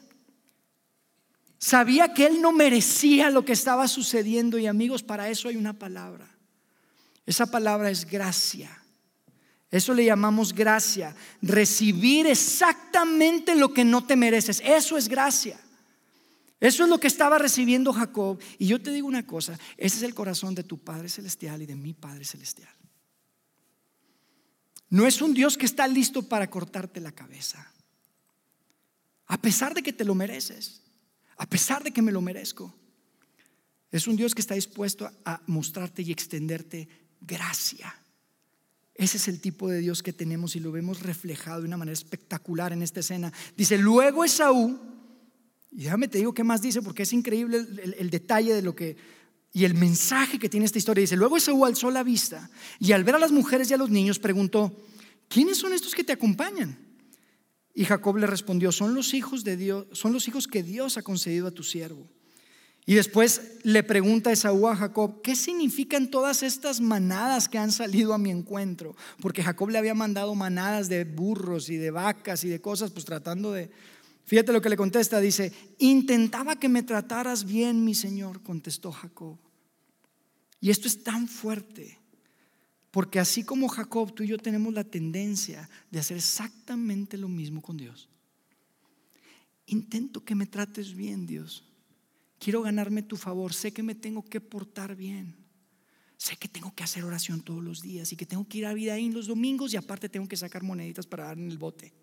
Sabía 1.65 2.13
que 2.13 2.27
él 2.27 2.43
no 2.43 2.51
merecía 2.51 3.31
lo 3.31 3.43
que 3.43 3.53
estaba 3.53 3.87
sucediendo 3.87 4.59
y 4.59 4.67
amigos, 4.67 5.01
para 5.01 5.31
eso 5.31 5.47
hay 5.47 5.55
una 5.55 5.73
palabra. 5.73 6.29
Esa 7.25 7.47
palabra 7.47 7.89
es 7.89 8.05
gracia. 8.05 8.69
Eso 9.71 9.95
le 9.95 10.05
llamamos 10.05 10.53
gracia. 10.53 11.15
Recibir 11.41 12.27
exactamente 12.27 13.55
lo 13.55 13.73
que 13.73 13.83
no 13.83 14.05
te 14.05 14.15
mereces. 14.15 14.61
Eso 14.63 14.95
es 14.95 15.07
gracia. 15.07 15.59
Eso 16.59 16.83
es 16.83 16.89
lo 16.89 16.99
que 16.99 17.07
estaba 17.07 17.39
recibiendo 17.39 17.91
Jacob. 17.91 18.39
Y 18.59 18.67
yo 18.67 18.79
te 18.79 18.91
digo 18.91 19.07
una 19.07 19.25
cosa, 19.25 19.57
ese 19.75 19.97
es 19.97 20.03
el 20.03 20.13
corazón 20.13 20.53
de 20.53 20.61
tu 20.61 20.77
Padre 20.77 21.09
Celestial 21.09 21.63
y 21.63 21.65
de 21.65 21.75
mi 21.75 21.95
Padre 21.95 22.25
Celestial. 22.25 22.75
No 24.91 25.07
es 25.07 25.19
un 25.19 25.33
Dios 25.33 25.57
que 25.57 25.65
está 25.65 25.87
listo 25.87 26.21
para 26.29 26.47
cortarte 26.47 27.01
la 27.01 27.11
cabeza. 27.11 27.73
A 29.25 29.41
pesar 29.41 29.73
de 29.73 29.81
que 29.81 29.93
te 29.93 30.05
lo 30.05 30.13
mereces, 30.13 30.84
a 31.37 31.45
pesar 31.45 31.83
de 31.83 31.91
que 31.91 32.01
me 32.01 32.11
lo 32.11 32.21
merezco. 32.21 32.73
Es 33.91 34.07
un 34.07 34.15
Dios 34.15 34.35
que 34.35 34.41
está 34.41 34.55
dispuesto 34.55 35.09
a 35.23 35.41
mostrarte 35.47 36.01
y 36.01 36.11
extenderte 36.11 36.87
gracia. 37.21 37.95
Ese 38.93 39.17
es 39.17 39.27
el 39.27 39.41
tipo 39.41 39.69
de 39.69 39.79
Dios 39.79 40.01
que 40.01 40.13
tenemos 40.13 40.55
y 40.55 40.59
lo 40.61 40.71
vemos 40.71 41.01
reflejado 41.01 41.61
de 41.61 41.67
una 41.67 41.77
manera 41.77 41.93
espectacular 41.93 42.71
en 42.71 42.81
esta 42.81 43.01
escena. 43.01 43.31
Dice, 43.57 43.77
luego 43.77 44.23
Esaú, 44.23 44.79
y 45.71 45.83
déjame 45.83 46.07
te 46.07 46.19
digo 46.19 46.33
qué 46.33 46.45
más 46.45 46.61
dice, 46.61 46.81
porque 46.81 47.03
es 47.03 47.11
increíble 47.11 47.57
el, 47.97 48.09
detalle 48.09 48.53
de 48.53 48.61
lo 48.61 48.73
que, 48.73 48.95
y 49.51 49.65
el 49.65 49.73
mensaje 49.73 50.39
que 50.39 50.47
tiene 50.47 50.65
esta 50.65 50.77
historia. 50.77 51.01
Dice, 51.01 51.17
luego 51.17 51.35
Esaú 51.35 51.65
alzó 51.65 51.91
la 51.91 52.03
vista 52.03 52.49
y 52.79 52.93
al 52.93 53.03
ver 53.03 53.15
a 53.15 53.19
las 53.19 53.33
mujeres 53.33 53.69
y 53.69 53.73
a 53.73 53.77
los 53.77 53.89
niños 53.89 54.17
preguntó, 54.17 54.73
¿quiénes 55.27 55.57
son 55.57 55.73
estos 55.73 55.93
que 55.93 56.05
te 56.05 56.13
acompañan? 56.13 56.77
Y 57.77 57.83
Jacob 57.83 58.15
le 58.15 58.25
respondió, 58.25 58.71
son 58.71 58.95
los 58.95 59.13
hijos 59.13 59.43
de 59.43 59.57
Dios, 59.57 59.85
son 59.91 60.13
los 60.13 60.29
hijos 60.29 60.47
que 60.47 60.63
Dios 60.63 60.97
ha 60.97 61.03
concedido 61.03 61.45
a 61.47 61.51
tu 61.51 61.61
siervo. 61.61 62.07
Y 62.85 62.93
después 62.93 63.57
le 63.63 63.83
pregunta 63.83 64.31
Esaú 64.31 64.67
a 64.67 64.75
Jacob, 64.75 65.21
¿qué 65.21 65.35
significan 65.35 66.09
todas 66.09 66.41
estas 66.41 66.79
manadas 66.79 67.49
que 67.49 67.57
han 67.57 67.71
salido 67.71 68.13
a 68.13 68.17
mi 68.17 68.29
encuentro? 68.29 68.95
Porque 69.19 69.43
Jacob 69.43 69.69
le 69.69 69.77
había 69.77 69.93
mandado 69.93 70.35
manadas 70.35 70.87
de 70.87 71.03
burros 71.03 71.69
y 71.69 71.75
de 71.75 71.91
vacas 71.91 72.43
y 72.45 72.49
de 72.49 72.61
cosas, 72.61 72.91
pues 72.91 73.03
tratando 73.03 73.51
de... 73.51 73.69
Fíjate 74.23 74.53
lo 74.53 74.61
que 74.61 74.69
le 74.69 74.77
contesta, 74.77 75.19
dice, 75.19 75.51
intentaba 75.77 76.55
que 76.55 76.69
me 76.69 76.81
trataras 76.81 77.43
bien, 77.43 77.83
mi 77.83 77.93
Señor, 77.93 78.41
contestó 78.41 78.91
Jacob. 78.91 79.37
Y 80.61 80.69
esto 80.69 80.87
es 80.87 81.03
tan 81.03 81.27
fuerte, 81.27 81.99
porque 82.95 83.19
así 83.19 83.43
como 83.43 83.67
Jacob, 83.67 84.15
tú 84.15 84.23
y 84.23 84.27
yo 84.27 84.37
tenemos 84.37 84.73
la 84.73 84.85
tendencia 84.85 85.69
de 85.91 85.99
hacer 85.99 86.15
exactamente 86.15 87.17
lo 87.17 87.27
mismo 87.27 87.61
con 87.61 87.75
Dios. 87.75 88.07
Intento 89.65 90.23
que 90.23 90.33
me 90.33 90.45
trates 90.45 90.95
bien, 90.95 91.25
Dios 91.25 91.65
Quiero 92.39 92.61
ganarme 92.61 93.01
tu 93.01 93.17
favor. 93.17 93.53
Sé 93.53 93.73
que 93.73 93.83
me 93.83 93.95
tengo 93.95 94.23
que 94.23 94.39
portar 94.39 94.95
bien. 94.95 95.35
Sé 96.15 96.37
que 96.37 96.47
tengo 96.47 96.73
que 96.73 96.85
hacer 96.85 97.03
oración 97.03 97.41
todos 97.41 97.61
los 97.61 97.81
días 97.81 98.13
y 98.13 98.15
que 98.15 98.25
tengo 98.25 98.47
que 98.47 98.59
ir 98.59 98.65
a 98.65 98.73
vida 98.73 98.93
ahí 98.93 99.11
los 99.11 99.27
domingos 99.27 99.73
y 99.73 99.77
aparte 99.77 100.07
tengo 100.07 100.29
que 100.29 100.37
sacar 100.37 100.63
moneditas 100.63 101.05
para 101.05 101.25
dar 101.25 101.37
en 101.37 101.51
el 101.51 101.57
bote. 101.57 101.93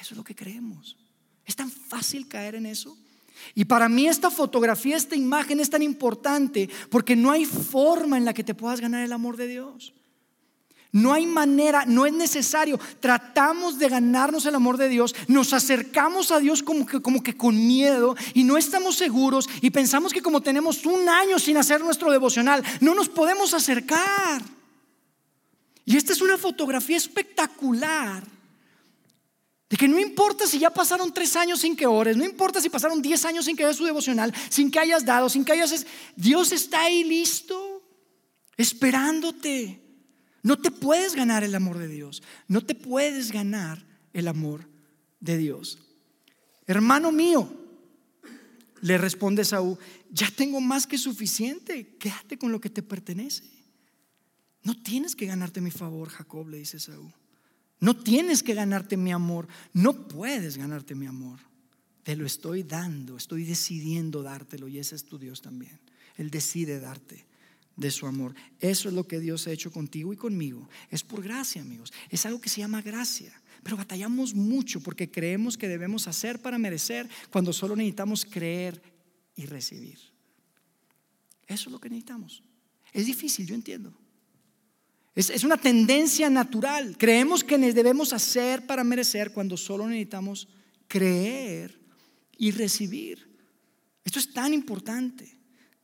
Eso 0.00 0.14
es 0.14 0.16
lo 0.16 0.22
que 0.22 0.36
creemos. 0.36 0.96
Es 1.44 1.56
tan 1.56 1.72
fácil 1.72 2.28
caer 2.28 2.54
en 2.54 2.66
eso. 2.66 2.96
Y 3.54 3.64
para 3.64 3.88
mí 3.88 4.08
esta 4.08 4.30
fotografía, 4.30 4.96
esta 4.96 5.16
imagen 5.16 5.60
es 5.60 5.70
tan 5.70 5.82
importante 5.82 6.68
porque 6.90 7.16
no 7.16 7.30
hay 7.30 7.44
forma 7.44 8.16
en 8.16 8.24
la 8.24 8.34
que 8.34 8.44
te 8.44 8.54
puedas 8.54 8.80
ganar 8.80 9.04
el 9.04 9.12
amor 9.12 9.36
de 9.36 9.48
Dios. 9.48 9.94
No 10.92 11.12
hay 11.12 11.26
manera, 11.26 11.84
no 11.84 12.06
es 12.06 12.12
necesario. 12.14 12.80
Tratamos 13.00 13.78
de 13.78 13.88
ganarnos 13.88 14.46
el 14.46 14.54
amor 14.54 14.78
de 14.78 14.88
Dios, 14.88 15.14
nos 15.28 15.52
acercamos 15.52 16.30
a 16.30 16.38
Dios 16.38 16.62
como 16.62 16.86
que, 16.86 17.36
con 17.36 17.66
miedo 17.66 18.16
y 18.32 18.44
no 18.44 18.56
estamos 18.56 18.96
seguros 18.96 19.48
y 19.60 19.70
pensamos 19.70 20.12
que 20.12 20.22
como 20.22 20.40
tenemos 20.40 20.86
un 20.86 21.08
año 21.08 21.38
sin 21.38 21.58
hacer 21.58 21.82
nuestro 21.82 22.10
devocional, 22.10 22.64
no 22.80 22.94
nos 22.94 23.10
podemos 23.10 23.52
acercar. 23.52 24.42
Y 25.84 25.96
esta 25.96 26.14
es 26.14 26.22
una 26.22 26.38
fotografía 26.38 26.96
espectacular 26.96 28.35
de 29.68 29.76
que 29.76 29.88
no 29.88 29.98
importa 29.98 30.46
si 30.46 30.58
ya 30.58 30.70
pasaron 30.70 31.12
tres 31.12 31.34
años 31.34 31.60
sin 31.60 31.74
que 31.74 31.86
ores, 31.86 32.16
no 32.16 32.24
importa 32.24 32.60
si 32.60 32.68
pasaron 32.68 33.02
diez 33.02 33.24
años 33.24 33.46
sin 33.46 33.56
que 33.56 33.64
hagas 33.64 33.76
su 33.76 33.84
devocional, 33.84 34.32
sin 34.48 34.70
que 34.70 34.78
hayas 34.78 35.04
dado, 35.04 35.28
sin 35.28 35.44
que 35.44 35.52
hayas... 35.52 35.86
Dios 36.14 36.52
está 36.52 36.82
ahí 36.82 37.02
listo, 37.02 37.82
esperándote. 38.56 39.82
No 40.42 40.56
te 40.56 40.70
puedes 40.70 41.16
ganar 41.16 41.42
el 41.42 41.54
amor 41.56 41.78
de 41.78 41.88
Dios. 41.88 42.22
No 42.46 42.64
te 42.64 42.76
puedes 42.76 43.32
ganar 43.32 43.84
el 44.12 44.28
amor 44.28 44.68
de 45.18 45.36
Dios. 45.36 45.78
Hermano 46.68 47.10
mío, 47.10 47.52
le 48.82 48.98
responde 48.98 49.44
Saúl, 49.44 49.78
ya 50.10 50.30
tengo 50.30 50.60
más 50.60 50.86
que 50.86 50.98
suficiente, 50.98 51.96
quédate 51.98 52.38
con 52.38 52.52
lo 52.52 52.60
que 52.60 52.70
te 52.70 52.82
pertenece. 52.82 53.42
No 54.62 54.80
tienes 54.80 55.16
que 55.16 55.26
ganarte 55.26 55.60
mi 55.60 55.72
favor, 55.72 56.08
Jacob, 56.08 56.48
le 56.48 56.58
dice 56.58 56.78
Saúl. 56.78 57.12
No 57.80 57.94
tienes 57.94 58.42
que 58.42 58.54
ganarte 58.54 58.96
mi 58.96 59.12
amor, 59.12 59.48
no 59.72 60.08
puedes 60.08 60.56
ganarte 60.56 60.94
mi 60.94 61.06
amor. 61.06 61.40
Te 62.02 62.16
lo 62.16 62.24
estoy 62.24 62.62
dando, 62.62 63.16
estoy 63.16 63.44
decidiendo 63.44 64.22
dártelo 64.22 64.68
y 64.68 64.78
ese 64.78 64.94
es 64.94 65.04
tu 65.04 65.18
Dios 65.18 65.42
también. 65.42 65.78
Él 66.16 66.30
decide 66.30 66.80
darte 66.80 67.26
de 67.76 67.90
su 67.90 68.06
amor. 68.06 68.34
Eso 68.60 68.88
es 68.88 68.94
lo 68.94 69.06
que 69.06 69.20
Dios 69.20 69.46
ha 69.46 69.52
hecho 69.52 69.70
contigo 69.70 70.12
y 70.12 70.16
conmigo. 70.16 70.68
Es 70.90 71.02
por 71.02 71.22
gracia, 71.22 71.60
amigos. 71.60 71.92
Es 72.08 72.24
algo 72.24 72.40
que 72.40 72.48
se 72.48 72.60
llama 72.60 72.80
gracia. 72.80 73.32
Pero 73.62 73.76
batallamos 73.76 74.34
mucho 74.34 74.80
porque 74.80 75.10
creemos 75.10 75.58
que 75.58 75.68
debemos 75.68 76.08
hacer 76.08 76.40
para 76.40 76.58
merecer 76.58 77.08
cuando 77.30 77.52
solo 77.52 77.76
necesitamos 77.76 78.24
creer 78.24 78.80
y 79.34 79.46
recibir. 79.46 79.98
Eso 81.46 81.68
es 81.68 81.72
lo 81.72 81.80
que 81.80 81.90
necesitamos. 81.90 82.42
Es 82.92 83.06
difícil, 83.06 83.46
yo 83.46 83.54
entiendo. 83.54 83.92
Es, 85.16 85.44
una 85.44 85.56
tendencia 85.56 86.28
natural. 86.28 86.94
Creemos 86.98 87.42
que 87.42 87.56
debemos 87.56 88.12
hacer 88.12 88.66
para 88.66 88.84
merecer 88.84 89.32
cuando 89.32 89.56
solo 89.56 89.88
necesitamos 89.88 90.46
creer 90.86 91.80
y 92.36 92.50
recibir. 92.50 93.26
Esto 94.04 94.18
es 94.18 94.30
tan 94.34 94.52
importante. 94.52 95.34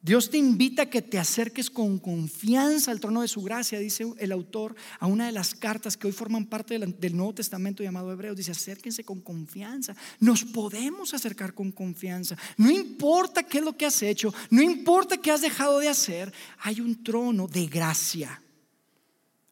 Dios 0.03 0.29
te 0.29 0.37
invita 0.37 0.83
a 0.83 0.91
que 0.91 1.01
te 1.01 1.19
acerques 1.19 1.71
con 1.71 1.99
confianza 1.99 2.91
al 2.91 3.01
trono 3.01 3.23
de 3.23 3.29
su 3.29 3.41
gracia, 3.41 3.79
dice 3.79 4.05
el 4.19 4.33
autor 4.33 4.75
a 4.99 5.07
una 5.07 5.27
de 5.27 5.33
las 5.33 5.55
cartas 5.55 5.97
que 5.97 6.09
hoy 6.09 6.13
forman 6.13 6.45
parte 6.45 6.79
del 6.79 7.17
Nuevo 7.17 7.33
Testamento 7.35 7.83
llamado 7.83 8.13
Hebreos. 8.13 8.37
Dice, 8.37 8.51
acérquense 8.51 9.03
con 9.03 9.23
confianza. 9.23 9.97
Nos 10.21 10.45
podemos 10.45 11.15
acercar 11.15 11.55
con 11.55 11.73
confianza. 11.73 12.37
No 12.59 12.71
importa 12.71 13.45
qué 13.45 13.59
es 13.59 13.65
lo 13.65 13.77
que 13.79 13.87
has 13.87 14.03
hecho, 14.03 14.35
no 14.51 14.61
importa 14.61 15.17
qué 15.17 15.31
has 15.31 15.41
dejado 15.41 15.79
de 15.79 15.89
hacer, 15.89 16.31
hay 16.59 16.83
un 16.83 17.03
trono 17.03 17.47
de 17.47 17.67
gracia. 17.67 18.43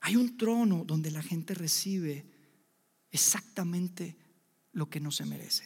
Hay 0.00 0.16
un 0.16 0.36
trono 0.36 0.84
donde 0.84 1.10
la 1.10 1.22
gente 1.22 1.54
recibe 1.54 2.24
exactamente 3.10 4.16
lo 4.72 4.88
que 4.88 5.00
no 5.00 5.10
se 5.10 5.26
merece. 5.26 5.64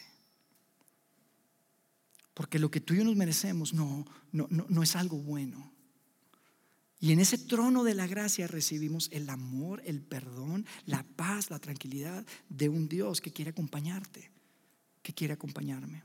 Porque 2.33 2.59
lo 2.59 2.69
que 2.69 2.81
tú 2.81 2.93
y 2.93 2.97
yo 2.97 3.05
nos 3.05 3.15
merecemos 3.15 3.73
no, 3.73 4.05
no, 4.31 4.47
no, 4.49 4.83
es 4.83 4.95
algo 4.95 5.17
bueno. 5.17 5.71
Y 6.99 7.13
en 7.13 7.19
ese 7.19 7.37
trono 7.37 7.83
de 7.83 7.93
la 7.93 8.07
gracia 8.07 8.47
recibimos 8.47 9.09
el 9.11 9.29
amor, 9.29 9.81
el 9.85 10.01
perdón, 10.01 10.65
la 10.85 11.03
paz, 11.03 11.49
la 11.49 11.59
tranquilidad 11.59 12.25
de 12.49 12.67
un 12.67 12.89
Dios 12.89 13.21
que 13.21 13.31
quiere 13.31 13.51
acompañarte, 13.51 14.31
que 15.01 15.13
quiere 15.13 15.33
acompañarme. 15.33 16.03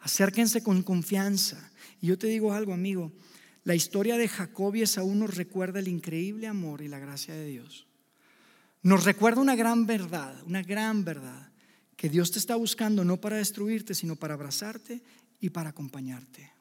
Acérquense 0.00 0.62
con 0.62 0.82
confianza. 0.82 1.70
Y 2.00 2.08
yo 2.08 2.18
te 2.18 2.26
digo 2.26 2.52
algo, 2.52 2.72
amigo, 2.72 3.12
la 3.64 3.74
historia 3.74 4.16
de 4.16 4.28
Jacob 4.28 4.74
y 4.74 4.82
Esaú 4.82 5.14
nos 5.14 5.36
recuerda 5.36 5.78
el 5.78 5.88
increíble 5.88 6.46
amor 6.46 6.82
y 6.82 6.88
la 6.88 6.98
gracia 6.98 7.34
de 7.34 7.46
Dios. 7.46 7.86
Nos 8.82 9.04
recuerda 9.04 9.40
una 9.40 9.56
gran 9.56 9.86
verdad, 9.86 10.34
una 10.46 10.62
gran 10.62 11.04
verdad 11.04 11.50
que 11.96 12.08
Dios 12.08 12.30
te 12.30 12.38
está 12.38 12.54
buscando 12.56 13.04
no 13.04 13.16
para 13.16 13.36
destruirte, 13.36 13.94
sino 13.94 14.16
para 14.16 14.34
abrazarte 14.34 15.02
y 15.40 15.50
para 15.50 15.70
acompañarte. 15.70 16.52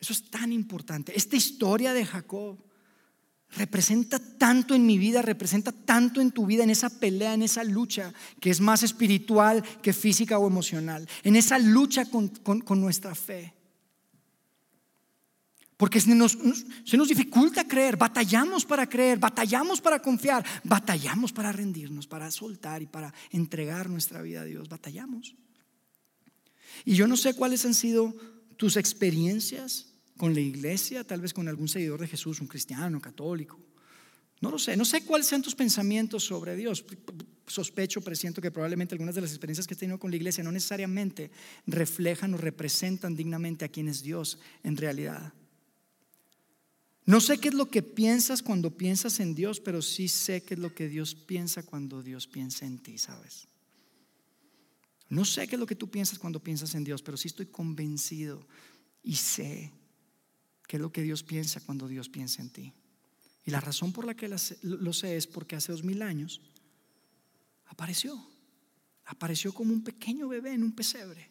Eso 0.00 0.14
es 0.14 0.30
tan 0.30 0.52
importante. 0.52 1.12
Esta 1.14 1.36
historia 1.36 1.92
de 1.92 2.06
Jacob 2.06 2.58
representa 3.56 4.18
tanto 4.18 4.74
en 4.74 4.86
mi 4.86 4.96
vida, 4.96 5.22
representa 5.22 5.72
tanto 5.72 6.20
en 6.20 6.30
tu 6.30 6.46
vida, 6.46 6.64
en 6.64 6.70
esa 6.70 6.88
pelea, 6.88 7.34
en 7.34 7.42
esa 7.42 7.64
lucha 7.64 8.12
que 8.40 8.50
es 8.50 8.60
más 8.60 8.82
espiritual 8.82 9.62
que 9.82 9.92
física 9.92 10.38
o 10.38 10.46
emocional, 10.46 11.08
en 11.22 11.36
esa 11.36 11.58
lucha 11.58 12.06
con, 12.06 12.32
nuestra 12.80 13.14
fe. 13.14 13.54
Porque 15.80 15.98
se 15.98 16.14
nos, 16.14 16.36
se 16.84 16.98
nos 16.98 17.08
dificulta 17.08 17.66
creer, 17.66 17.96
batallamos 17.96 18.66
para 18.66 18.86
creer, 18.86 19.18
batallamos 19.18 19.80
para 19.80 19.98
confiar, 19.98 20.44
batallamos 20.62 21.32
para 21.32 21.52
rendirnos, 21.52 22.06
para 22.06 22.30
soltar 22.30 22.82
y 22.82 22.86
para 22.86 23.14
entregar 23.30 23.88
nuestra 23.88 24.20
vida 24.20 24.42
a 24.42 24.44
Dios, 24.44 24.68
batallamos. 24.68 25.34
Y 26.84 26.96
yo 26.96 27.06
no 27.06 27.16
sé 27.16 27.32
cuáles 27.32 27.64
han 27.64 27.72
sido 27.72 28.14
tus 28.58 28.76
experiencias 28.76 29.86
con 30.18 30.34
la 30.34 30.40
iglesia, 30.40 31.02
tal 31.02 31.22
vez 31.22 31.32
con 31.32 31.48
algún 31.48 31.66
seguidor 31.66 31.98
de 31.98 32.08
Jesús, 32.08 32.42
un 32.42 32.46
cristiano, 32.46 33.00
católico. 33.00 33.58
No 34.42 34.50
lo 34.50 34.58
sé, 34.58 34.76
no 34.76 34.84
sé 34.84 35.06
cuáles 35.06 35.28
sean 35.28 35.40
tus 35.40 35.54
pensamientos 35.54 36.24
sobre 36.24 36.56
Dios. 36.56 36.84
Sospecho, 37.46 38.02
presiento 38.02 38.42
que 38.42 38.50
probablemente 38.50 38.94
algunas 38.94 39.14
de 39.14 39.22
las 39.22 39.30
experiencias 39.30 39.66
que 39.66 39.72
he 39.72 39.78
tenido 39.78 39.98
con 39.98 40.10
la 40.10 40.18
iglesia 40.18 40.44
no 40.44 40.52
necesariamente 40.52 41.30
reflejan 41.66 42.34
o 42.34 42.36
representan 42.36 43.16
dignamente 43.16 43.64
a 43.64 43.68
quién 43.68 43.88
es 43.88 44.02
Dios 44.02 44.38
en 44.62 44.76
realidad. 44.76 45.32
No 47.10 47.20
sé 47.20 47.38
qué 47.38 47.48
es 47.48 47.54
lo 47.54 47.68
que 47.68 47.82
piensas 47.82 48.40
cuando 48.40 48.76
piensas 48.76 49.18
en 49.18 49.34
Dios, 49.34 49.58
pero 49.58 49.82
sí 49.82 50.06
sé 50.06 50.44
qué 50.44 50.54
es 50.54 50.60
lo 50.60 50.72
que 50.72 50.88
Dios 50.88 51.16
piensa 51.16 51.64
cuando 51.64 52.04
Dios 52.04 52.28
piensa 52.28 52.66
en 52.66 52.78
ti, 52.78 52.98
¿sabes? 52.98 53.48
No 55.08 55.24
sé 55.24 55.48
qué 55.48 55.56
es 55.56 55.58
lo 55.58 55.66
que 55.66 55.74
tú 55.74 55.90
piensas 55.90 56.20
cuando 56.20 56.40
piensas 56.40 56.72
en 56.76 56.84
Dios, 56.84 57.02
pero 57.02 57.16
sí 57.16 57.26
estoy 57.26 57.46
convencido 57.46 58.46
y 59.02 59.16
sé 59.16 59.72
qué 60.68 60.76
es 60.76 60.80
lo 60.80 60.92
que 60.92 61.02
Dios 61.02 61.24
piensa 61.24 61.60
cuando 61.60 61.88
Dios 61.88 62.08
piensa 62.08 62.42
en 62.42 62.50
ti. 62.50 62.72
Y 63.44 63.50
la 63.50 63.58
razón 63.58 63.92
por 63.92 64.04
la 64.04 64.14
que 64.14 64.28
lo 64.28 64.92
sé 64.92 65.16
es 65.16 65.26
porque 65.26 65.56
hace 65.56 65.72
dos 65.72 65.82
mil 65.82 66.02
años 66.02 66.40
apareció. 67.66 68.24
Apareció 69.06 69.52
como 69.52 69.72
un 69.72 69.82
pequeño 69.82 70.28
bebé 70.28 70.52
en 70.52 70.62
un 70.62 70.76
pesebre. 70.76 71.28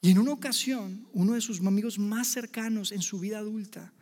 Y 0.00 0.10
en 0.10 0.18
una 0.18 0.32
ocasión, 0.32 1.06
uno 1.12 1.34
de 1.34 1.42
sus 1.42 1.60
amigos 1.60 1.96
más 2.00 2.26
cercanos 2.26 2.90
en 2.90 3.02
su 3.02 3.20
vida 3.20 3.38
adulta 3.38 3.92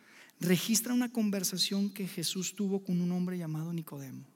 registra 0.40 0.92
una 0.92 1.10
conversación 1.10 1.90
que 1.90 2.06
Jesús 2.06 2.54
tuvo 2.54 2.84
con 2.84 3.00
un 3.00 3.12
hombre 3.12 3.38
llamado 3.38 3.72
Nicodemo. 3.72 4.26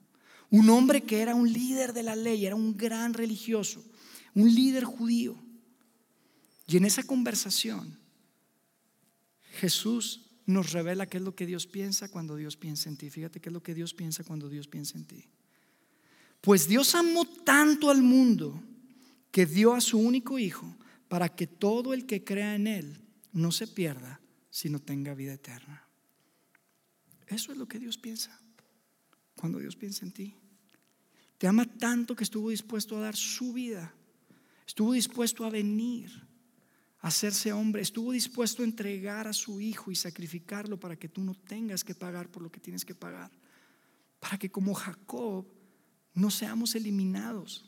Un 0.49 0.69
hombre 0.69 1.03
que 1.03 1.21
era 1.21 1.35
un 1.35 1.51
líder 1.51 1.93
de 1.93 2.03
la 2.03 2.15
ley, 2.15 2.45
era 2.45 2.55
un 2.55 2.75
gran 2.75 3.13
religioso, 3.13 3.83
un 4.33 4.53
líder 4.53 4.83
judío. 4.83 5.37
Y 6.67 6.77
en 6.77 6.85
esa 6.85 7.03
conversación, 7.03 7.97
Jesús 9.53 10.27
nos 10.45 10.71
revela 10.71 11.05
qué 11.05 11.17
es 11.17 11.23
lo 11.23 11.35
que 11.35 11.45
Dios 11.45 11.67
piensa 11.67 12.09
cuando 12.09 12.35
Dios 12.35 12.57
piensa 12.57 12.89
en 12.89 12.97
ti. 12.97 13.09
Fíjate 13.09 13.39
qué 13.39 13.49
es 13.49 13.53
lo 13.53 13.63
que 13.63 13.73
Dios 13.73 13.93
piensa 13.93 14.23
cuando 14.23 14.49
Dios 14.49 14.67
piensa 14.67 14.97
en 14.97 15.05
ti. 15.05 15.25
Pues 16.41 16.67
Dios 16.67 16.95
amó 16.95 17.25
tanto 17.25 17.89
al 17.89 18.01
mundo 18.01 18.61
que 19.31 19.45
dio 19.45 19.73
a 19.73 19.81
su 19.81 19.99
único 19.99 20.39
Hijo 20.39 20.75
para 21.07 21.29
que 21.29 21.47
todo 21.47 21.93
el 21.93 22.05
que 22.05 22.23
crea 22.23 22.55
en 22.55 22.67
Él 22.67 23.01
no 23.31 23.51
se 23.51 23.67
pierda, 23.67 24.19
sino 24.49 24.79
tenga 24.79 25.13
vida 25.13 25.33
eterna. 25.33 25.87
Eso 27.31 27.51
es 27.51 27.57
lo 27.57 27.67
que 27.67 27.79
Dios 27.79 27.97
piensa 27.97 28.39
cuando 29.35 29.59
Dios 29.59 29.75
piensa 29.75 30.05
en 30.05 30.11
ti. 30.11 30.35
Te 31.37 31.47
ama 31.47 31.65
tanto 31.65 32.15
que 32.15 32.23
estuvo 32.23 32.49
dispuesto 32.49 32.97
a 32.97 33.01
dar 33.01 33.15
su 33.15 33.53
vida, 33.53 33.91
estuvo 34.67 34.93
dispuesto 34.93 35.45
a 35.45 35.49
venir 35.49 36.11
hacerse 37.01 37.51
hombre, 37.51 37.81
estuvo 37.81 38.11
dispuesto 38.11 38.61
a 38.61 38.65
entregar 38.65 39.27
a 39.27 39.33
su 39.33 39.59
hijo 39.59 39.91
y 39.91 39.95
sacrificarlo 39.95 40.79
para 40.79 40.95
que 40.95 41.09
tú 41.09 41.21
no 41.23 41.33
tengas 41.33 41.83
que 41.83 41.95
pagar 41.95 42.29
por 42.29 42.43
lo 42.43 42.51
que 42.51 42.59
tienes 42.59 42.85
que 42.85 42.95
pagar, 42.95 43.31
para 44.19 44.37
que 44.37 44.51
como 44.51 44.73
Jacob 44.73 45.47
no 46.13 46.29
seamos 46.29 46.75
eliminados. 46.75 47.65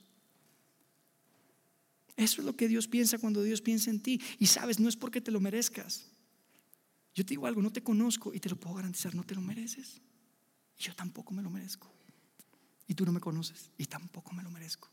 Eso 2.16 2.42
es 2.42 2.46
lo 2.46 2.56
que 2.56 2.68
Dios 2.68 2.88
piensa 2.88 3.18
cuando 3.18 3.42
Dios 3.42 3.62
piensa 3.62 3.90
en 3.90 4.00
ti. 4.00 4.22
Y 4.38 4.46
sabes, 4.46 4.80
no 4.80 4.88
es 4.88 4.96
porque 4.96 5.20
te 5.20 5.32
lo 5.32 5.40
merezcas. 5.40 6.13
Yo 7.16 7.24
te 7.24 7.30
digo 7.30 7.46
algo, 7.46 7.62
no 7.62 7.72
te 7.72 7.84
conozco 7.84 8.34
y 8.34 8.40
te 8.40 8.50
lo 8.50 8.56
puedo 8.56 8.76
garantizar, 8.76 9.14
no 9.14 9.24
te 9.24 9.36
lo 9.36 9.42
mereces. 9.42 10.02
Y 10.78 10.84
yo 10.84 10.96
tampoco 10.96 11.34
me 11.34 11.44
lo 11.44 11.50
merezco. 11.50 11.92
Y 12.88 12.96
tú 12.96 13.06
no 13.06 13.12
me 13.12 13.20
conoces 13.20 13.70
y 13.78 13.86
tampoco 13.86 14.34
me 14.34 14.44
lo 14.44 14.50
merezco. 14.50 14.90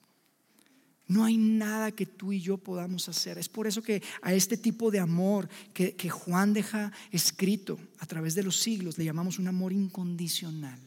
No 1.06 1.24
hay 1.24 1.36
nada 1.36 1.90
que 1.90 2.06
tú 2.06 2.32
y 2.32 2.40
yo 2.40 2.56
podamos 2.56 3.08
hacer. 3.08 3.36
Es 3.36 3.48
por 3.48 3.66
eso 3.66 3.82
que 3.82 4.00
a 4.22 4.32
este 4.32 4.56
tipo 4.56 4.92
de 4.92 5.00
amor 5.00 5.48
que, 5.74 6.08
Juan 6.08 6.52
deja 6.52 6.92
escrito 7.10 7.80
a 7.98 8.06
través 8.06 8.36
de 8.36 8.44
los 8.44 8.60
siglos 8.60 8.96
le 8.96 9.04
llamamos 9.04 9.38
un 9.40 9.48
amor 9.48 9.72
incondicional. 9.72 10.78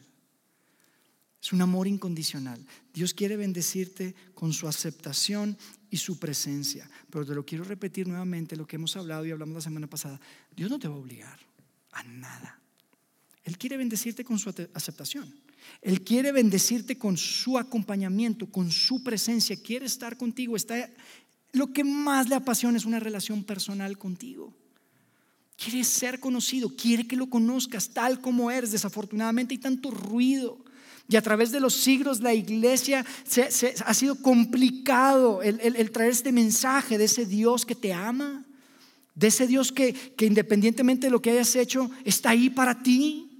Es 1.44 1.52
un 1.52 1.60
amor 1.60 1.86
incondicional. 1.86 2.58
Dios 2.94 3.12
quiere 3.12 3.36
bendecirte 3.36 4.14
con 4.34 4.54
su 4.54 4.66
aceptación 4.66 5.58
y 5.90 5.98
su 5.98 6.18
presencia. 6.18 6.88
Pero 7.10 7.26
te 7.26 7.34
lo 7.34 7.44
quiero 7.44 7.64
repetir 7.64 8.08
nuevamente, 8.08 8.56
lo 8.56 8.66
que 8.66 8.76
hemos 8.76 8.96
hablado 8.96 9.26
y 9.26 9.30
hablamos 9.30 9.56
la 9.56 9.60
semana 9.60 9.86
pasada. 9.86 10.18
Dios 10.56 10.70
no 10.70 10.78
te 10.78 10.88
va 10.88 10.94
a 10.94 10.98
obligar 10.98 11.38
a 11.92 12.02
nada. 12.04 12.58
Él 13.42 13.58
quiere 13.58 13.76
bendecirte 13.76 14.24
con 14.24 14.38
su 14.38 14.54
aceptación. 14.72 15.34
Él 15.82 16.00
quiere 16.00 16.32
bendecirte 16.32 16.96
con 16.96 17.18
su 17.18 17.58
acompañamiento, 17.58 18.46
con 18.46 18.70
su 18.70 19.04
presencia. 19.04 19.54
Quiere 19.54 19.84
estar 19.84 20.16
contigo. 20.16 20.56
Está, 20.56 20.88
lo 21.52 21.74
que 21.74 21.84
más 21.84 22.26
le 22.30 22.36
apasiona 22.36 22.78
es 22.78 22.86
una 22.86 23.00
relación 23.00 23.44
personal 23.44 23.98
contigo. 23.98 24.54
Quiere 25.58 25.84
ser 25.84 26.20
conocido, 26.20 26.74
quiere 26.74 27.06
que 27.06 27.16
lo 27.16 27.28
conozcas 27.28 27.90
tal 27.90 28.22
como 28.22 28.50
eres. 28.50 28.72
Desafortunadamente 28.72 29.52
hay 29.52 29.58
tanto 29.58 29.90
ruido. 29.90 30.64
Y 31.08 31.16
a 31.16 31.22
través 31.22 31.52
de 31.52 31.60
los 31.60 31.74
siglos 31.74 32.20
la 32.20 32.32
iglesia 32.32 33.04
se, 33.24 33.74
ha 33.84 33.94
sido 33.94 34.16
complicado 34.16 35.42
el, 35.42 35.90
traer 35.90 36.10
este 36.10 36.32
mensaje 36.32 36.96
de 36.96 37.04
ese 37.04 37.26
Dios 37.26 37.66
que 37.66 37.74
te 37.74 37.92
ama, 37.92 38.44
de 39.14 39.26
ese 39.26 39.46
Dios 39.46 39.70
que, 39.70 39.92
que 39.92 40.26
independientemente 40.26 41.06
de 41.06 41.10
lo 41.10 41.20
que 41.20 41.30
hayas 41.30 41.54
hecho, 41.56 41.90
está 42.04 42.30
ahí 42.30 42.50
para 42.50 42.82
ti 42.82 43.30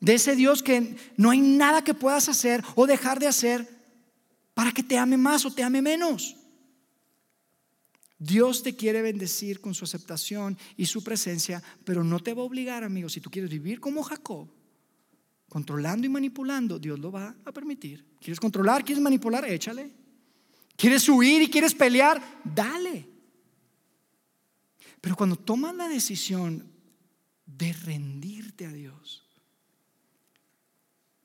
de 0.00 0.14
ese 0.14 0.34
Dios 0.34 0.62
que 0.62 0.96
no 1.16 1.30
hay 1.30 1.40
nada 1.40 1.84
que 1.84 1.94
puedas 1.94 2.28
hacer 2.28 2.62
o 2.74 2.86
dejar 2.86 3.20
de 3.20 3.28
hacer 3.28 3.68
para 4.54 4.72
que 4.72 4.82
te 4.82 4.98
ame 4.98 5.16
más 5.16 5.44
o 5.44 5.52
te 5.52 5.62
ame 5.62 5.80
menos. 5.82 6.36
Dios 8.18 8.62
te 8.62 8.76
quiere 8.76 9.00
bendecir 9.00 9.60
con 9.60 9.74
su 9.74 9.84
aceptación 9.84 10.58
y 10.76 10.86
su 10.86 11.02
presencia, 11.02 11.62
pero 11.84 12.04
no 12.04 12.20
te 12.20 12.34
va 12.34 12.42
a 12.42 12.44
obligar, 12.44 12.84
amigo. 12.84 13.08
Si 13.08 13.20
tú 13.20 13.30
quieres 13.30 13.50
vivir 13.50 13.80
como 13.80 14.02
Jacob, 14.02 14.48
controlando 15.50 16.06
y 16.06 16.10
manipulando, 16.10 16.78
Dios 16.78 16.98
lo 16.98 17.10
va 17.10 17.34
a 17.44 17.52
permitir. 17.52 18.06
¿Quieres 18.20 18.38
controlar? 18.38 18.84
¿Quieres 18.84 19.02
manipular? 19.02 19.44
Échale. 19.44 19.90
¿Quieres 20.76 21.06
huir 21.08 21.42
y 21.42 21.50
quieres 21.50 21.74
pelear? 21.74 22.22
Dale. 22.44 23.06
Pero 25.00 25.16
cuando 25.16 25.36
tomas 25.36 25.74
la 25.74 25.88
decisión 25.88 26.70
de 27.44 27.72
rendirte 27.72 28.64
a 28.64 28.72
Dios, 28.72 29.26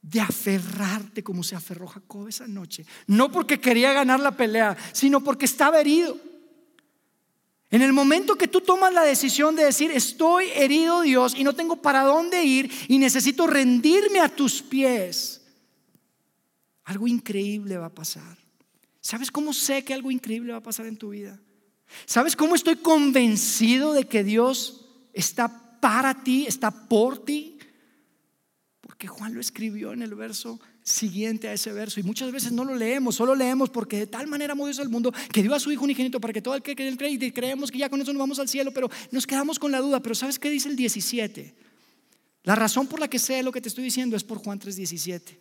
de 0.01 0.21
aferrarte 0.21 1.23
como 1.23 1.43
se 1.43 1.55
aferró 1.55 1.87
Jacob 1.87 2.27
esa 2.27 2.47
noche. 2.47 2.85
No 3.07 3.31
porque 3.31 3.59
quería 3.59 3.93
ganar 3.93 4.19
la 4.19 4.35
pelea, 4.35 4.75
sino 4.91 5.21
porque 5.21 5.45
estaba 5.45 5.79
herido. 5.79 6.19
En 7.75 7.81
el 7.81 7.91
momento 7.91 8.37
que 8.37 8.47
tú 8.47 8.61
tomas 8.61 8.93
la 8.93 9.03
decisión 9.03 9.53
de 9.53 9.65
decir, 9.65 9.91
estoy 9.91 10.45
herido 10.55 11.01
Dios 11.01 11.35
y 11.35 11.43
no 11.43 11.51
tengo 11.51 11.75
para 11.75 12.03
dónde 12.03 12.41
ir 12.41 12.71
y 12.87 12.97
necesito 12.97 13.47
rendirme 13.47 14.21
a 14.21 14.29
tus 14.29 14.61
pies, 14.61 15.41
algo 16.85 17.05
increíble 17.05 17.77
va 17.77 17.87
a 17.87 17.93
pasar. 17.93 18.37
¿Sabes 19.01 19.29
cómo 19.29 19.51
sé 19.51 19.83
que 19.83 19.93
algo 19.93 20.09
increíble 20.09 20.53
va 20.53 20.59
a 20.59 20.63
pasar 20.63 20.85
en 20.85 20.95
tu 20.95 21.09
vida? 21.09 21.37
¿Sabes 22.05 22.37
cómo 22.37 22.55
estoy 22.55 22.77
convencido 22.77 23.91
de 23.91 24.05
que 24.05 24.23
Dios 24.23 24.85
está 25.11 25.77
para 25.81 26.23
ti, 26.23 26.45
está 26.47 26.87
por 26.87 27.25
ti? 27.25 27.59
Porque 28.79 29.09
Juan 29.09 29.33
lo 29.33 29.41
escribió 29.41 29.91
en 29.91 30.01
el 30.01 30.15
verso 30.15 30.61
siguiente 30.85 31.49
a 31.49 31.53
ese 31.53 31.73
verso. 31.73 31.99
Y 31.99 32.03
muchas 32.03 32.31
veces 32.31 32.51
no 32.51 32.63
lo 32.63 32.75
leemos, 32.75 33.15
solo 33.15 33.35
leemos 33.35 33.69
porque 33.69 33.97
de 33.97 34.07
tal 34.07 34.27
manera 34.27 34.53
amó 34.53 34.65
Dios 34.67 34.79
al 34.79 34.87
mundo 34.87 35.11
que 35.33 35.41
dio 35.41 35.53
a 35.53 35.59
su 35.59 35.71
Hijo 35.71 35.83
unigénito 35.83 36.21
para 36.21 36.31
que 36.31 36.41
todo 36.41 36.55
el 36.55 36.61
que 36.61 36.75
cree, 36.75 37.09
y 37.09 37.31
creemos 37.31 37.71
que 37.71 37.79
ya 37.79 37.89
con 37.89 37.99
eso 37.99 38.13
nos 38.13 38.19
vamos 38.19 38.39
al 38.39 38.47
cielo, 38.47 38.71
pero 38.71 38.89
nos 39.11 39.27
quedamos 39.27 39.59
con 39.59 39.71
la 39.71 39.81
duda. 39.81 39.99
Pero 39.99 40.15
¿sabes 40.15 40.39
qué 40.39 40.49
dice 40.49 40.69
el 40.69 40.75
17? 40.75 41.55
La 42.43 42.55
razón 42.55 42.87
por 42.87 42.99
la 42.99 43.09
que 43.09 43.17
sé 43.17 43.41
lo 43.41 43.51
que 43.51 43.59
te 43.59 43.67
estoy 43.67 43.83
diciendo 43.83 44.15
es 44.15 44.23
por 44.23 44.37
Juan 44.37 44.59
3:17. 44.59 45.39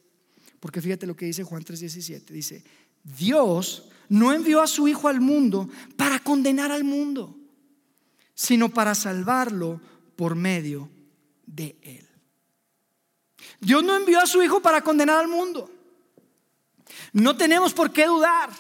Porque 0.59 0.81
fíjate 0.81 1.07
lo 1.07 1.15
que 1.15 1.27
dice 1.27 1.45
Juan 1.45 1.63
3:17. 1.63 2.33
Dice, 2.33 2.65
Dios 3.05 3.91
no 4.09 4.33
envió 4.33 4.63
a 4.63 4.67
su 4.67 4.89
Hijo 4.89 5.09
al 5.09 5.21
mundo 5.21 5.69
para 5.97 6.19
condenar 6.21 6.73
al 6.73 6.85
mundo, 6.85 7.39
sino 8.35 8.71
para 8.71 8.95
salvarlo 8.95 9.79
por 10.17 10.35
medio 10.35 10.89
de 11.47 11.77
Él. 11.83 12.04
Dios 13.61 13.83
no 13.83 13.97
envió 13.97 14.21
a 14.21 14.27
su 14.27 14.43
Hijo 14.43 14.61
para 14.61 14.83
condenar 14.83 15.19
al 15.19 15.29
mundo. 15.29 15.71
No 17.13 17.37
tenemos 17.37 17.73
por 17.73 17.93
qué 17.93 18.07
dudar. 18.07 18.51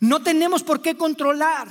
No 0.00 0.22
tenemos 0.22 0.62
por 0.62 0.80
qué 0.82 0.96
controlar. 0.96 1.68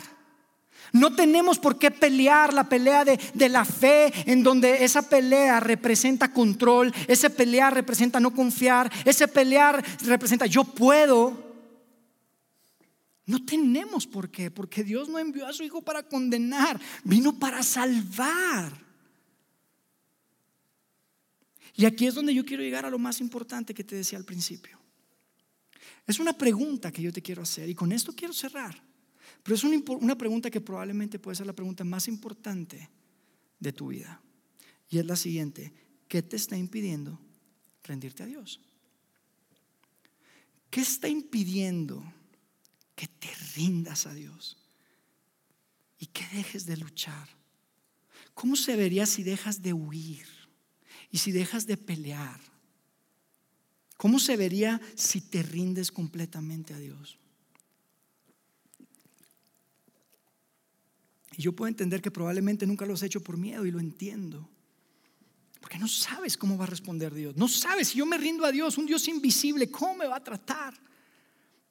No 0.93 1.13
tenemos 1.13 1.59
por 1.59 1.77
qué 1.77 1.91
pelear 1.91 2.53
la 2.53 2.69
pelea 2.69 3.03
de, 3.03 3.19
de, 3.33 3.49
la 3.49 3.65
fe, 3.65 4.13
en 4.31 4.41
donde 4.41 4.85
esa 4.85 5.01
pelea 5.01 5.59
representa 5.59 6.31
control, 6.31 6.93
esa 7.07 7.29
pelea 7.29 7.69
representa 7.69 8.21
no 8.21 8.33
confiar, 8.33 8.91
ese 9.03 9.27
pelear 9.27 9.83
representa 10.05 10.45
yo 10.45 10.63
puedo. 10.63 11.45
No 13.25 13.43
tenemos 13.43 14.07
por 14.07 14.29
qué, 14.29 14.49
porque 14.49 14.85
Dios 14.85 15.09
no 15.09 15.19
envió 15.19 15.45
a 15.45 15.53
su 15.53 15.63
Hijo 15.63 15.81
para 15.81 16.03
condenar, 16.03 16.79
vino 17.03 17.37
para 17.37 17.61
salvar. 17.61 18.86
Y 21.77 21.85
aquí 21.85 22.07
es 22.07 22.15
donde 22.15 22.33
yo 22.33 22.43
quiero 22.43 22.63
llegar 22.63 22.85
a 22.85 22.89
lo 22.89 22.97
más 22.97 23.21
importante 23.21 23.71
que 23.75 23.83
te 23.83 23.95
decía 23.95 24.17
al 24.17 24.25
principio. 24.25 24.79
Es 26.07 26.19
una 26.19 26.33
pregunta 26.33 26.91
que 26.91 27.03
yo 27.03 27.13
te 27.13 27.21
quiero 27.21 27.43
hacer 27.43 27.69
y 27.69 27.75
con 27.75 27.91
esto 27.91 28.13
quiero 28.13 28.33
cerrar. 28.33 28.83
Pero 29.43 29.55
es 29.55 29.63
una, 29.63 30.17
pregunta 30.17 30.49
que 30.49 30.59
probablemente 30.59 31.19
puede 31.19 31.35
ser 31.35 31.45
la 31.45 31.53
pregunta 31.53 31.83
más 31.83 32.07
importante 32.07 32.89
de 33.59 33.71
tu 33.71 33.89
vida. 33.89 34.19
Y 34.89 34.97
es 34.97 35.05
la 35.05 35.15
siguiente. 35.15 35.71
¿Qué 36.07 36.23
te 36.23 36.35
está 36.35 36.57
impidiendo 36.57 37.19
rendirte 37.83 38.23
a 38.23 38.25
Dios? 38.25 38.59
¿Qué 40.71 40.81
está 40.81 41.07
impidiendo 41.07 42.03
que 42.95 43.07
te 43.07 43.29
rindas 43.55 44.07
a 44.07 44.15
Dios? 44.15 44.57
Y 45.99 46.07
que 46.07 46.25
dejes 46.33 46.65
de 46.65 46.77
luchar. 46.77 47.29
¿Cómo 48.33 48.55
se 48.55 48.75
vería 48.75 49.05
si 49.05 49.21
dejas 49.21 49.61
de 49.61 49.73
huir? 49.73 50.36
Y 51.11 51.17
si 51.19 51.31
dejas 51.31 51.65
de 51.65 51.77
pelear? 51.77 52.39
¿Cómo 53.97 54.19
se 54.19 54.37
vería 54.37 54.79
si 54.95 55.21
te 55.21 55.41
rindes 55.41 55.91
completamente 55.91 56.73
a 56.73 56.79
Dios? 56.79 57.17
Y 61.35 61.41
yo 61.41 61.51
puedo 61.51 61.67
entender 61.67 62.01
que 62.01 62.11
probablemente 62.11 62.65
nunca 62.65 62.85
lo 62.85 62.93
has 62.93 63.03
hecho 63.03 63.21
por 63.21 63.37
miedo 63.37 63.65
y 63.65 63.71
lo 63.71 63.79
entiendo. 63.79 64.49
Porque 65.59 65.77
no 65.77 65.87
sabes 65.87 66.37
cómo 66.37 66.57
va 66.57 66.65
a 66.65 66.67
responder 66.67 67.13
Dios. 67.13 67.35
No 67.35 67.47
sabes 67.47 67.89
si 67.89 67.97
yo 67.97 68.05
me 68.05 68.17
rindo 68.17 68.45
a 68.45 68.51
Dios, 68.51 68.77
un 68.77 68.85
Dios 68.85 69.07
invisible, 69.07 69.69
¿cómo 69.69 69.95
me 69.95 70.07
va 70.07 70.17
a 70.17 70.23
tratar? 70.23 70.73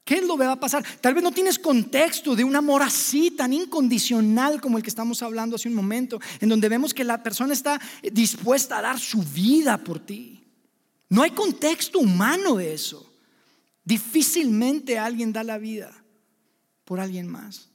¿Qué 0.06 0.18
es 0.18 0.24
lo 0.24 0.38
que 0.38 0.46
va 0.46 0.52
a 0.52 0.60
pasar? 0.60 0.84
Tal 1.00 1.14
vez 1.14 1.24
no 1.24 1.32
tienes 1.32 1.58
contexto 1.58 2.36
de 2.36 2.44
un 2.44 2.54
amor 2.54 2.80
así 2.80 3.32
tan 3.32 3.52
incondicional 3.52 4.60
como 4.60 4.76
el 4.76 4.84
que 4.84 4.88
estamos 4.88 5.20
hablando 5.20 5.56
hace 5.56 5.68
un 5.68 5.74
momento, 5.74 6.20
en 6.38 6.48
donde 6.48 6.68
vemos 6.68 6.94
que 6.94 7.02
la 7.02 7.24
persona 7.24 7.52
está 7.52 7.80
dispuesta 8.12 8.78
a 8.78 8.82
dar 8.82 9.00
su 9.00 9.20
vida 9.20 9.78
por 9.78 9.98
ti. 9.98 10.44
No 11.08 11.22
hay 11.22 11.32
contexto 11.32 11.98
humano 11.98 12.54
de 12.54 12.72
eso. 12.72 13.12
Difícilmente 13.82 14.96
alguien 14.96 15.32
da 15.32 15.42
la 15.42 15.58
vida 15.58 15.92
por 16.84 17.00
alguien 17.00 17.26
más. 17.26 17.68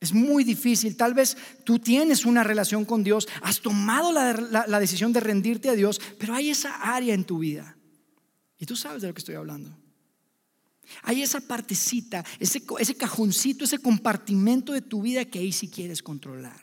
Es 0.00 0.14
muy 0.14 0.44
difícil. 0.44 0.96
Tal 0.96 1.12
vez 1.12 1.36
tú 1.62 1.78
tienes 1.78 2.24
una 2.24 2.42
relación 2.42 2.86
con 2.86 3.04
Dios, 3.04 3.28
has 3.42 3.60
tomado 3.60 4.10
la, 4.12 4.32
la 4.66 4.80
decisión 4.80 5.12
de 5.12 5.20
rendirte 5.20 5.68
a 5.68 5.74
Dios, 5.74 6.00
pero 6.18 6.32
hay 6.32 6.48
esa 6.48 6.74
área 6.76 7.12
en 7.12 7.24
tu 7.24 7.40
vida. 7.40 7.76
Y 8.58 8.64
tú 8.64 8.76
sabes 8.76 9.02
de 9.02 9.08
lo 9.08 9.14
que 9.14 9.20
estoy 9.20 9.34
hablando. 9.34 9.81
Hay 11.02 11.22
esa 11.22 11.40
partecita, 11.40 12.24
ese, 12.38 12.62
cajoncito, 12.96 13.64
ese 13.64 13.78
compartimento 13.78 14.72
de 14.72 14.82
tu 14.82 15.02
vida 15.02 15.24
que 15.24 15.38
ahí 15.38 15.52
sí 15.52 15.68
quieres 15.68 16.02
controlar. 16.02 16.60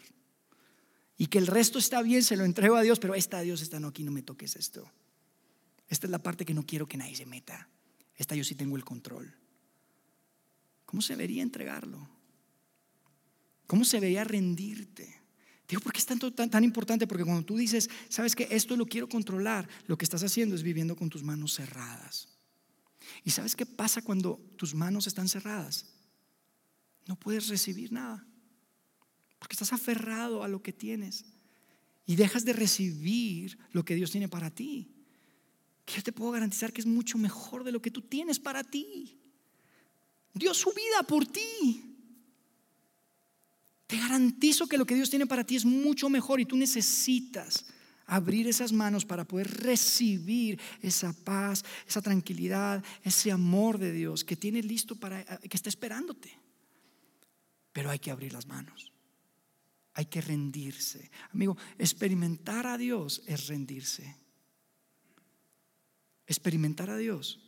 Y 1.17 1.27
que 1.27 1.37
el 1.37 1.47
resto 1.47 1.79
está 1.79 2.01
bien, 2.01 2.23
se 2.23 2.37
lo 2.37 2.45
entrego 2.45 2.75
a 2.75 2.81
Dios, 2.81 2.99
pero 2.99 3.15
esta 3.15 3.41
Dios, 3.41 3.61
esta 3.61 3.79
no, 3.79 3.89
aquí 3.89 4.03
no 4.03 4.11
me 4.11 4.21
toques 4.21 4.55
esto. 4.55 4.89
Esta 5.87 6.07
es 6.07 6.11
la 6.11 6.19
parte 6.19 6.45
que 6.45 6.53
no 6.53 6.65
quiero 6.65 6.87
que 6.87 6.97
nadie 6.97 7.15
se 7.15 7.25
meta. 7.25 7.67
Esta 8.15 8.35
yo 8.35 8.43
sí 8.43 8.55
tengo 8.55 8.77
el 8.77 8.85
control. 8.85 9.33
¿Cómo 10.85 11.01
se 11.01 11.15
vería 11.15 11.43
entregarlo? 11.43 12.07
¿Cómo 13.67 13.83
se 13.85 13.99
vería 13.99 14.23
rendirte? 14.23 15.21
Digo, 15.67 15.81
¿por 15.81 15.93
qué 15.93 15.99
es 15.99 16.05
tanto, 16.05 16.33
tan, 16.33 16.49
tan 16.49 16.63
importante? 16.63 17.05
Porque 17.05 17.23
cuando 17.23 17.45
tú 17.45 17.57
dices, 17.57 17.89
sabes 18.09 18.35
que 18.35 18.47
esto 18.49 18.75
lo 18.75 18.87
quiero 18.87 19.07
controlar, 19.07 19.69
lo 19.85 19.97
que 19.97 20.05
estás 20.05 20.23
haciendo 20.23 20.55
es 20.55 20.63
viviendo 20.63 20.95
con 20.95 21.09
tus 21.09 21.21
manos 21.21 21.53
cerradas. 21.53 22.38
¿Y 23.23 23.31
sabes 23.31 23.55
qué 23.55 23.65
pasa 23.65 24.01
cuando 24.01 24.39
tus 24.55 24.73
manos 24.73 25.07
están 25.07 25.27
cerradas? 25.27 25.85
No 27.05 27.15
puedes 27.15 27.47
recibir 27.47 27.91
nada. 27.91 28.25
Porque 29.39 29.53
estás 29.53 29.73
aferrado 29.73 30.43
a 30.43 30.47
lo 30.47 30.61
que 30.61 30.73
tienes. 30.73 31.25
Y 32.05 32.15
dejas 32.15 32.45
de 32.45 32.53
recibir 32.53 33.57
lo 33.71 33.83
que 33.83 33.95
Dios 33.95 34.11
tiene 34.11 34.27
para 34.27 34.49
ti. 34.49 34.91
Que 35.85 35.95
yo 35.95 36.03
te 36.03 36.11
puedo 36.11 36.31
garantizar 36.31 36.71
que 36.71 36.81
es 36.81 36.87
mucho 36.87 37.17
mejor 37.17 37.63
de 37.63 37.71
lo 37.71 37.81
que 37.81 37.91
tú 37.91 38.01
tienes 38.01 38.39
para 38.39 38.63
ti. 38.63 39.17
Dios 40.33 40.57
su 40.57 40.71
vida 40.71 41.03
por 41.07 41.25
ti. 41.25 41.83
Te 43.87 43.97
garantizo 43.97 44.67
que 44.67 44.77
lo 44.77 44.85
que 44.85 44.95
Dios 44.95 45.09
tiene 45.09 45.25
para 45.25 45.43
ti 45.43 45.55
es 45.55 45.65
mucho 45.65 46.09
mejor 46.09 46.39
y 46.39 46.45
tú 46.45 46.55
necesitas 46.55 47.65
abrir 48.09 48.47
esas 48.47 48.73
manos 48.73 49.05
para 49.05 49.23
poder 49.23 49.47
recibir 49.47 50.59
esa 50.81 51.13
paz, 51.13 51.63
esa 51.87 52.01
tranquilidad, 52.01 52.83
ese 53.03 53.31
amor 53.31 53.77
de 53.77 53.91
Dios 53.91 54.23
que 54.23 54.35
tiene 54.35 54.63
listo 54.63 54.95
para, 54.95 55.23
que 55.37 55.55
está 55.55 55.69
esperándote. 55.69 56.31
Pero 57.71 57.91
hay 57.91 57.99
que 57.99 58.11
abrir 58.11 58.33
las 58.33 58.47
manos. 58.47 58.91
Hay 59.93 60.05
que 60.05 60.21
rendirse. 60.21 61.11
Amigo, 61.31 61.55
experimentar 61.77 62.65
a 62.65 62.77
Dios 62.77 63.21
es 63.27 63.47
rendirse. 63.47 64.15
Experimentar 66.25 66.89
a 66.89 66.97
Dios 66.97 67.39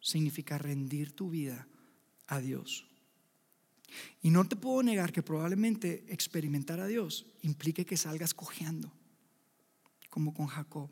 significa 0.00 0.58
rendir 0.58 1.12
tu 1.12 1.30
vida 1.30 1.66
a 2.26 2.40
Dios. 2.40 2.86
Y 4.22 4.30
no 4.30 4.46
te 4.46 4.56
puedo 4.56 4.82
negar 4.82 5.12
que 5.12 5.22
probablemente 5.22 6.04
experimentar 6.08 6.78
a 6.78 6.86
Dios 6.86 7.26
implique 7.42 7.86
que 7.86 7.96
salgas 7.96 8.34
cojeando 8.34 8.99
como 10.10 10.34
con 10.34 10.48
Jacob. 10.48 10.90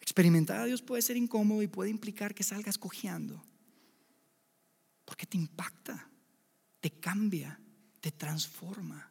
Experimentar 0.00 0.60
a 0.60 0.64
Dios 0.66 0.82
puede 0.82 1.02
ser 1.02 1.16
incómodo 1.16 1.62
y 1.62 1.66
puede 1.66 1.90
implicar 1.90 2.34
que 2.34 2.44
salgas 2.44 2.78
cojeando, 2.78 3.42
porque 5.04 5.26
te 5.26 5.36
impacta, 5.36 6.08
te 6.80 6.90
cambia, 6.92 7.60
te 8.00 8.12
transforma. 8.12 9.10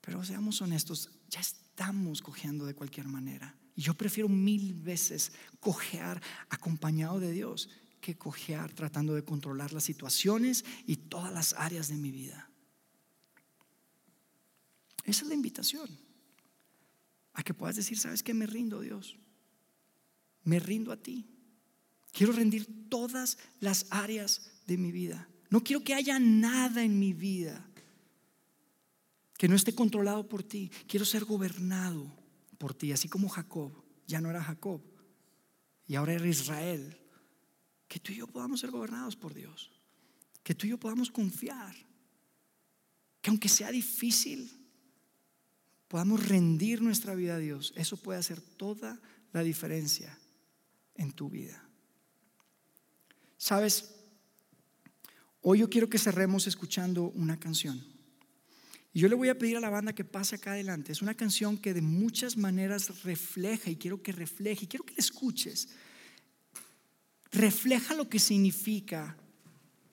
Pero 0.00 0.24
seamos 0.24 0.60
honestos, 0.60 1.10
ya 1.28 1.40
estamos 1.40 2.20
cojeando 2.20 2.66
de 2.66 2.74
cualquier 2.74 3.08
manera. 3.08 3.56
Y 3.76 3.82
yo 3.82 3.94
prefiero 3.94 4.28
mil 4.28 4.74
veces 4.74 5.32
cojear 5.60 6.22
acompañado 6.48 7.20
de 7.20 7.32
Dios 7.32 7.68
que 8.00 8.18
cojear 8.18 8.72
tratando 8.74 9.14
de 9.14 9.24
controlar 9.24 9.72
las 9.72 9.84
situaciones 9.84 10.64
y 10.86 10.96
todas 10.96 11.32
las 11.32 11.54
áreas 11.54 11.88
de 11.88 11.94
mi 11.94 12.10
vida. 12.10 12.50
Esa 15.04 15.22
es 15.22 15.28
la 15.28 15.34
invitación 15.34 16.03
a 17.34 17.42
que 17.42 17.52
puedas 17.54 17.76
decir, 17.76 17.98
¿sabes 17.98 18.22
qué? 18.22 18.32
Me 18.32 18.46
rindo, 18.46 18.80
Dios. 18.80 19.18
Me 20.44 20.58
rindo 20.58 20.92
a 20.92 20.96
ti. 20.96 21.26
Quiero 22.12 22.32
rendir 22.32 22.88
todas 22.88 23.38
las 23.60 23.86
áreas 23.90 24.50
de 24.66 24.78
mi 24.78 24.92
vida. 24.92 25.28
No 25.50 25.62
quiero 25.62 25.82
que 25.82 25.94
haya 25.94 26.18
nada 26.18 26.82
en 26.82 26.98
mi 26.98 27.12
vida 27.12 27.68
que 29.36 29.48
no 29.48 29.56
esté 29.56 29.74
controlado 29.74 30.28
por 30.28 30.42
ti. 30.42 30.70
Quiero 30.86 31.04
ser 31.04 31.24
gobernado 31.24 32.10
por 32.56 32.72
ti, 32.72 32.92
así 32.92 33.08
como 33.08 33.28
Jacob. 33.28 33.72
Ya 34.06 34.20
no 34.20 34.30
era 34.30 34.42
Jacob 34.42 34.80
y 35.86 35.96
ahora 35.96 36.14
era 36.14 36.26
Israel. 36.26 36.96
Que 37.88 37.98
tú 37.98 38.12
y 38.12 38.16
yo 38.16 38.26
podamos 38.26 38.60
ser 38.60 38.70
gobernados 38.70 39.16
por 39.16 39.34
Dios. 39.34 39.70
Que 40.42 40.54
tú 40.54 40.66
y 40.66 40.70
yo 40.70 40.78
podamos 40.78 41.10
confiar. 41.10 41.74
Que 43.20 43.30
aunque 43.30 43.48
sea 43.48 43.70
difícil, 43.70 44.50
podamos 45.88 46.28
rendir 46.28 46.82
nuestra 46.82 47.14
vida 47.14 47.36
a 47.36 47.38
Dios, 47.38 47.72
eso 47.76 47.96
puede 47.96 48.18
hacer 48.18 48.40
toda 48.40 49.00
la 49.32 49.42
diferencia 49.42 50.18
en 50.94 51.12
tu 51.12 51.28
vida. 51.28 51.62
Sabes, 53.36 53.94
hoy 55.40 55.58
yo 55.58 55.68
quiero 55.68 55.88
que 55.88 55.98
cerremos 55.98 56.46
escuchando 56.46 57.10
una 57.10 57.38
canción. 57.38 57.84
Y 58.92 59.00
yo 59.00 59.08
le 59.08 59.16
voy 59.16 59.28
a 59.28 59.36
pedir 59.36 59.56
a 59.56 59.60
la 59.60 59.70
banda 59.70 59.92
que 59.92 60.04
pase 60.04 60.36
acá 60.36 60.52
adelante. 60.52 60.92
Es 60.92 61.02
una 61.02 61.14
canción 61.14 61.58
que 61.58 61.74
de 61.74 61.82
muchas 61.82 62.36
maneras 62.36 63.02
refleja 63.02 63.68
y 63.68 63.76
quiero 63.76 64.00
que 64.02 64.12
refleje, 64.12 64.64
y 64.64 64.68
quiero 64.68 64.84
que 64.84 64.94
la 64.94 65.00
escuches. 65.00 65.68
Refleja 67.32 67.94
lo 67.94 68.08
que 68.08 68.20
significa 68.20 69.16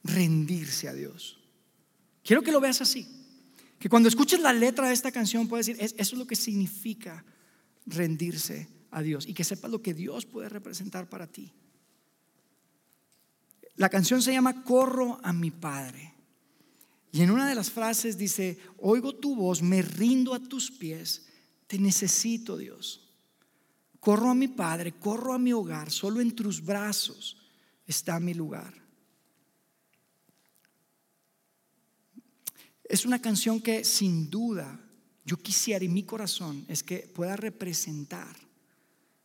rendirse 0.03 0.87
a 0.87 0.93
Dios. 0.93 1.39
Quiero 2.23 2.43
que 2.43 2.51
lo 2.51 2.61
veas 2.61 2.81
así. 2.81 3.20
Que 3.81 3.89
cuando 3.89 4.07
escuches 4.07 4.39
la 4.39 4.53
letra 4.53 4.87
de 4.87 4.93
esta 4.93 5.11
canción 5.11 5.47
puedes 5.47 5.65
decir, 5.65 5.83
eso 5.83 5.95
es 5.97 6.13
lo 6.13 6.27
que 6.27 6.35
significa 6.35 7.25
rendirse 7.87 8.69
a 8.91 9.01
Dios 9.01 9.27
y 9.27 9.33
que 9.33 9.43
sepas 9.43 9.71
lo 9.71 9.81
que 9.81 9.95
Dios 9.95 10.27
puede 10.27 10.49
representar 10.49 11.09
para 11.09 11.25
ti. 11.25 11.51
La 13.77 13.89
canción 13.89 14.21
se 14.21 14.33
llama 14.33 14.63
Corro 14.63 15.19
a 15.23 15.33
mi 15.33 15.49
Padre. 15.49 16.13
Y 17.11 17.23
en 17.23 17.31
una 17.31 17.49
de 17.49 17.55
las 17.55 17.71
frases 17.71 18.19
dice, 18.19 18.59
oigo 18.77 19.15
tu 19.15 19.35
voz, 19.35 19.63
me 19.63 19.81
rindo 19.81 20.35
a 20.35 20.39
tus 20.39 20.69
pies, 20.69 21.25
te 21.65 21.79
necesito 21.79 22.57
Dios. 22.57 23.09
Corro 23.99 24.29
a 24.29 24.35
mi 24.35 24.47
Padre, 24.47 24.91
corro 24.91 25.33
a 25.33 25.39
mi 25.39 25.53
hogar, 25.53 25.89
solo 25.89 26.21
en 26.21 26.35
tus 26.35 26.63
brazos 26.63 27.35
está 27.87 28.19
mi 28.19 28.35
lugar. 28.35 28.80
Es 32.91 33.05
una 33.05 33.21
canción 33.21 33.61
que 33.61 33.85
sin 33.85 34.29
duda 34.29 34.77
yo 35.23 35.37
quisiera 35.37 35.85
en 35.85 35.93
mi 35.93 36.03
corazón 36.03 36.65
es 36.67 36.83
que 36.83 37.09
pueda 37.15 37.37
representar 37.37 38.35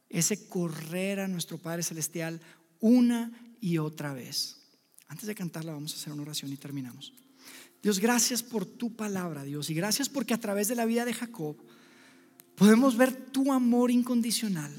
ese 0.08 0.48
correr 0.48 1.18
a 1.18 1.26
nuestro 1.26 1.58
Padre 1.58 1.82
Celestial 1.82 2.40
una 2.78 3.32
y 3.60 3.78
otra 3.78 4.12
vez. 4.12 4.58
Antes 5.08 5.26
de 5.26 5.34
cantarla 5.34 5.72
vamos 5.72 5.92
a 5.92 5.96
hacer 5.96 6.12
una 6.12 6.22
oración 6.22 6.52
y 6.52 6.56
terminamos. 6.56 7.12
Dios, 7.82 7.98
gracias 7.98 8.40
por 8.40 8.64
tu 8.64 8.94
palabra, 8.94 9.42
Dios, 9.42 9.68
y 9.68 9.74
gracias 9.74 10.08
porque 10.08 10.34
a 10.34 10.40
través 10.40 10.68
de 10.68 10.76
la 10.76 10.86
vida 10.86 11.04
de 11.04 11.14
Jacob 11.14 11.56
podemos 12.54 12.96
ver 12.96 13.12
tu 13.32 13.52
amor 13.52 13.90
incondicional. 13.90 14.72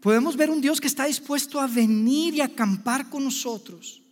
Podemos 0.00 0.38
ver 0.38 0.48
un 0.48 0.62
Dios 0.62 0.80
que 0.80 0.88
está 0.88 1.04
dispuesto 1.04 1.60
a 1.60 1.66
venir 1.66 2.34
y 2.34 2.40
acampar 2.40 3.10
con 3.10 3.24
nosotros 3.24 4.05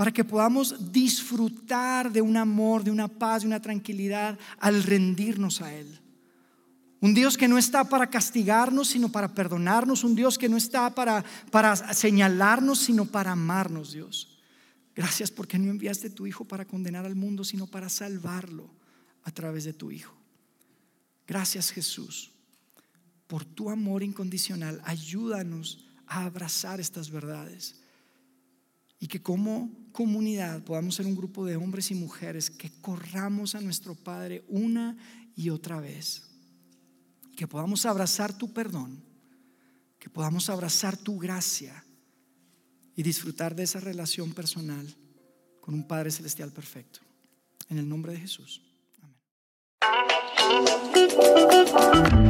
para 0.00 0.12
que 0.12 0.24
podamos 0.24 0.90
disfrutar 0.90 2.10
de 2.10 2.22
un 2.22 2.38
amor, 2.38 2.82
de 2.82 2.90
una 2.90 3.06
paz, 3.06 3.42
de 3.42 3.48
una 3.48 3.60
tranquilidad 3.60 4.38
al 4.58 4.82
rendirnos 4.82 5.60
a 5.60 5.74
Él. 5.74 6.00
Un 7.00 7.12
Dios 7.12 7.36
que 7.36 7.46
no 7.46 7.58
está 7.58 7.84
para 7.84 8.08
castigarnos, 8.08 8.88
sino 8.88 9.12
para 9.12 9.34
perdonarnos. 9.34 10.02
Un 10.02 10.14
Dios 10.14 10.38
que 10.38 10.48
no 10.48 10.56
está 10.56 10.94
para, 10.94 11.22
para 11.50 11.76
señalarnos, 11.76 12.78
sino 12.78 13.04
para 13.04 13.32
amarnos, 13.32 13.92
Dios. 13.92 14.38
Gracias 14.96 15.30
porque 15.30 15.58
no 15.58 15.70
enviaste 15.70 16.08
tu 16.08 16.26
Hijo 16.26 16.46
para 16.46 16.64
condenar 16.64 17.04
al 17.04 17.14
mundo, 17.14 17.44
sino 17.44 17.66
para 17.66 17.90
salvarlo 17.90 18.70
a 19.24 19.30
través 19.32 19.64
de 19.64 19.74
tu 19.74 19.90
Hijo. 19.90 20.16
Gracias 21.26 21.72
Jesús 21.72 22.30
por 23.26 23.44
tu 23.44 23.68
amor 23.68 24.02
incondicional. 24.02 24.80
Ayúdanos 24.86 25.84
a 26.06 26.24
abrazar 26.24 26.80
estas 26.80 27.10
verdades 27.10 27.79
y 29.00 29.08
que 29.08 29.20
como 29.22 29.70
comunidad 29.92 30.62
podamos 30.62 30.94
ser 30.94 31.06
un 31.06 31.16
grupo 31.16 31.44
de 31.46 31.56
hombres 31.56 31.90
y 31.90 31.94
mujeres 31.94 32.50
que 32.50 32.70
corramos 32.82 33.54
a 33.54 33.60
nuestro 33.60 33.94
Padre 33.94 34.44
una 34.46 34.96
y 35.34 35.48
otra 35.48 35.80
vez. 35.80 36.22
Que 37.34 37.48
podamos 37.48 37.86
abrazar 37.86 38.36
tu 38.36 38.52
perdón, 38.52 39.02
que 39.98 40.10
podamos 40.10 40.50
abrazar 40.50 40.98
tu 40.98 41.18
gracia 41.18 41.82
y 42.94 43.02
disfrutar 43.02 43.56
de 43.56 43.62
esa 43.62 43.80
relación 43.80 44.32
personal 44.32 44.86
con 45.62 45.74
un 45.74 45.88
Padre 45.88 46.10
Celestial 46.10 46.52
perfecto. 46.52 47.00
En 47.70 47.78
el 47.78 47.88
nombre 47.88 48.12
de 48.12 48.20
Jesús. 48.20 48.60
Amén. 51.40 52.29